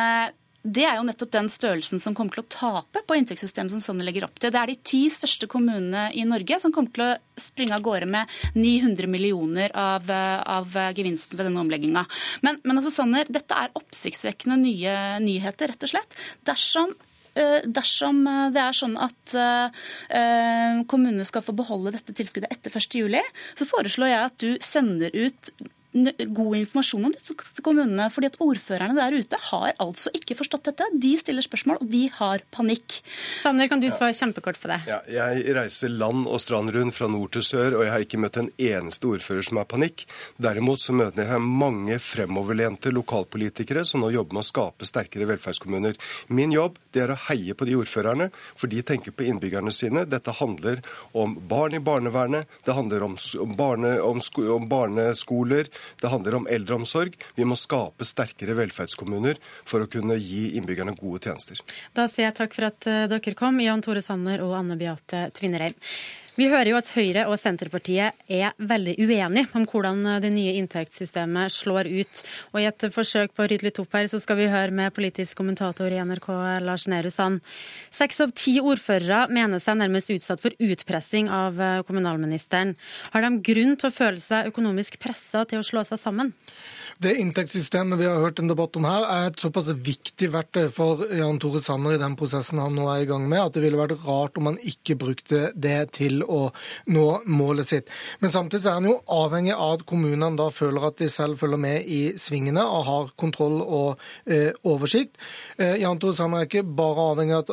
[0.65, 4.07] det er jo nettopp den størrelsen som kommer til å tape på inntektssystemet som Sanner
[4.09, 4.53] legger opp til.
[4.55, 8.09] Det er de ti største kommunene i Norge som kommer til å springe av gårde
[8.09, 12.07] med 900 millioner av, av gevinsten ved denne omlegginga.
[12.47, 16.17] Men, men altså, Sanner, dette er oppsiktsvekkende nye nyheter, rett og slett.
[16.49, 16.97] Dersom
[17.37, 18.25] eh, Dersom
[18.55, 19.87] det er sånn at uh,
[20.89, 23.21] kommunene skal få beholde dette tilskuddet etter 1.7,
[23.61, 25.53] så foreslår jeg at du sender ut
[25.95, 28.09] god informasjon om dette til kommunene.
[28.11, 30.89] fordi at Ordførerne der ute har altså ikke forstått dette.
[31.01, 33.01] De stiller spørsmål, og de har panikk.
[33.43, 34.19] Sander, kan du svare ja.
[34.19, 34.81] kjempekort for det?
[34.91, 38.21] Ja, jeg reiser land og strand rundt fra nord til sør, og jeg har ikke
[38.23, 40.07] møtt en eneste ordfører som har panikk.
[40.43, 45.99] Derimot så møter jeg mange fremoverlente lokalpolitikere som nå jobber med å skape sterkere velferdskommuner.
[46.35, 50.05] Min jobb det er å heie på de ordførerne, for de tenker på innbyggerne sine.
[50.11, 50.83] Dette handler
[51.17, 53.17] om barn i barnevernet, det handler om,
[53.59, 57.17] barne, om, sko, om barneskoler, det handler om eldreomsorg.
[57.37, 61.61] Vi må skape sterkere velferdskommuner for å kunne gi innbyggerne gode tjenester.
[61.97, 65.29] Da sier jeg takk for at eh, dere kom, Jan Tore Sanner og Anne Beate
[65.37, 65.77] Tvinnereim.
[66.35, 71.53] Vi hører jo at Høyre og Senterpartiet er veldig uenige om hvordan det nye inntektssystemet
[71.55, 72.23] slår ut.
[72.51, 74.91] Og I et forsøk på å rydde litt opp her, så skal vi høre med
[74.97, 76.27] politisk kommentator i NRK,
[76.67, 77.39] Lars Nehru Sand.
[77.95, 82.75] Seks av ti ordførere mener seg nærmest utsatt for utpressing av kommunalministeren.
[83.15, 86.35] Har de grunn til å føle seg økonomisk pressa til å slå seg sammen?
[87.03, 91.01] Det inntektssystemet vi har hørt en debatt om her, er et såpass viktig verktøy for
[91.11, 93.81] Jan Tore Sanner i den prosessen han nå er i gang med, at det ville
[93.81, 96.53] vært rart om han ikke brukte det til å
[96.95, 97.91] nå målet sitt.
[98.23, 101.61] Men samtidig er han jo avhengig av at kommunene da føler at de selv følger
[101.65, 105.19] med i svingene og har kontroll og eh, oversikt.
[105.59, 107.53] Eh, Jan Tore Sanner er ikke bare avhengig av at,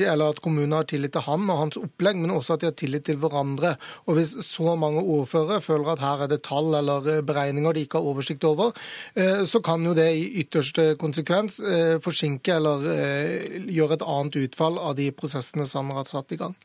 [0.00, 2.78] har, at kommunene har tillit til han og hans opplegg, men også at de har
[2.78, 3.76] tillit til hverandre.
[4.08, 7.84] Og Hvis så mange ordførere føler at her er det tall eller eh, beregninger de
[7.84, 8.72] ikke har oversikt over,
[9.48, 14.78] så kan jo det i ytterste konsekvens eh, forsinke eller eh, gjøre et annet utfall
[14.80, 16.56] av de prosessene Sanner har satt i gang.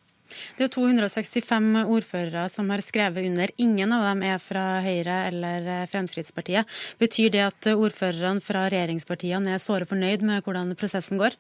[0.58, 3.54] Det er 265 ordførere som har skrevet under.
[3.58, 6.70] Ingen av dem er fra Høyre eller Fremskrittspartiet.
[7.02, 11.38] Betyr det at ordførerne fra regjeringspartiene er såre fornøyd med hvordan prosessen går?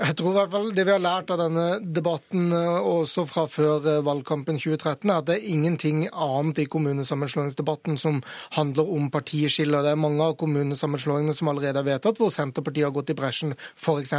[0.00, 4.00] Jeg tror i hvert fall det vi har lært av denne debatten også fra før
[4.06, 8.20] valgkampen 2013, er at det er ingenting annet i kommunesammenslåingsdebatten som
[8.56, 9.84] handler om partiskiller.
[9.84, 13.54] Det er mange av kommunesammenslåingene som allerede er vedtatt, hvor Senterpartiet har gått i bresjen,
[13.76, 14.14] f.eks.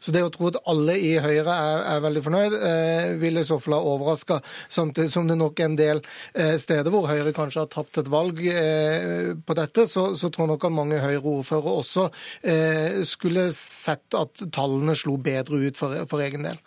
[0.00, 3.12] Så det å tro at alle i Høyre er, er veldig fornøyd, eh,
[3.48, 6.02] vil så fall har overraska, som det nok er en del
[6.34, 10.46] eh, steder hvor Høyre kanskje har tatt et valg eh, på dette, så, så tror
[10.46, 12.08] jeg nok at mange Høyre-ordførere også
[12.42, 16.60] eh, skulle sett at tallene slo bedre ut for, for egen del.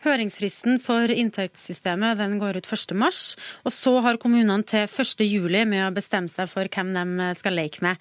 [0.00, 3.10] Høringsfristen for inntektssystemet den går ut 1.3,
[3.68, 7.84] og så har kommunene til 1.7 med å bestemme seg for hvem de skal leke
[7.84, 8.00] med.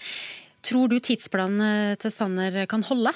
[0.64, 3.12] Tror du tidsplanen til Sanner kan holde?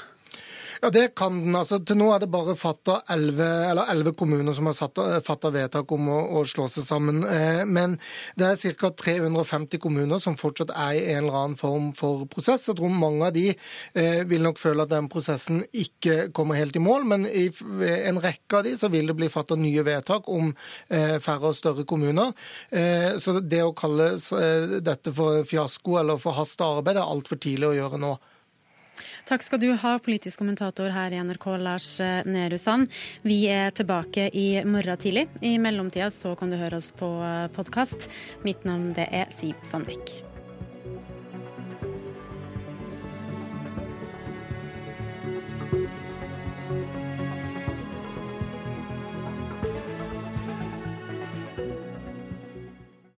[0.84, 1.56] Ja, det kan den.
[1.56, 6.18] altså Til nå er det bare fatta 11, kommuner som har fatta vedtak om å,
[6.36, 7.22] å, slå seg sammen.
[7.24, 7.94] Eh, men
[8.36, 8.90] det er ca.
[8.92, 12.68] 350 kommuner som fortsatt er i en eller annen form for prosess.
[12.68, 16.76] Jeg tror mange av de eh, vil nok føle at den prosessen ikke kommer helt
[16.76, 17.46] i mål, men i
[18.10, 21.60] en rekke av de så vil det bli fatta nye vedtak om eh, færre og
[21.62, 22.36] større kommuner.
[23.24, 24.18] Så det å kalle
[24.84, 28.16] dette for fiasko eller forhasta arbeid er altfor tidlig å gjøre nå.
[29.24, 31.94] Takk skal du ha, politisk kommentator her i NRK, Lars
[32.28, 32.92] Nehru Sand.
[33.24, 35.30] Vi er tilbake i morgen tidlig.
[35.40, 37.08] I mellomtida så kan du høre oss på
[37.56, 38.10] podkast.
[38.44, 40.33] Mitt navn det er Siv Sandvik.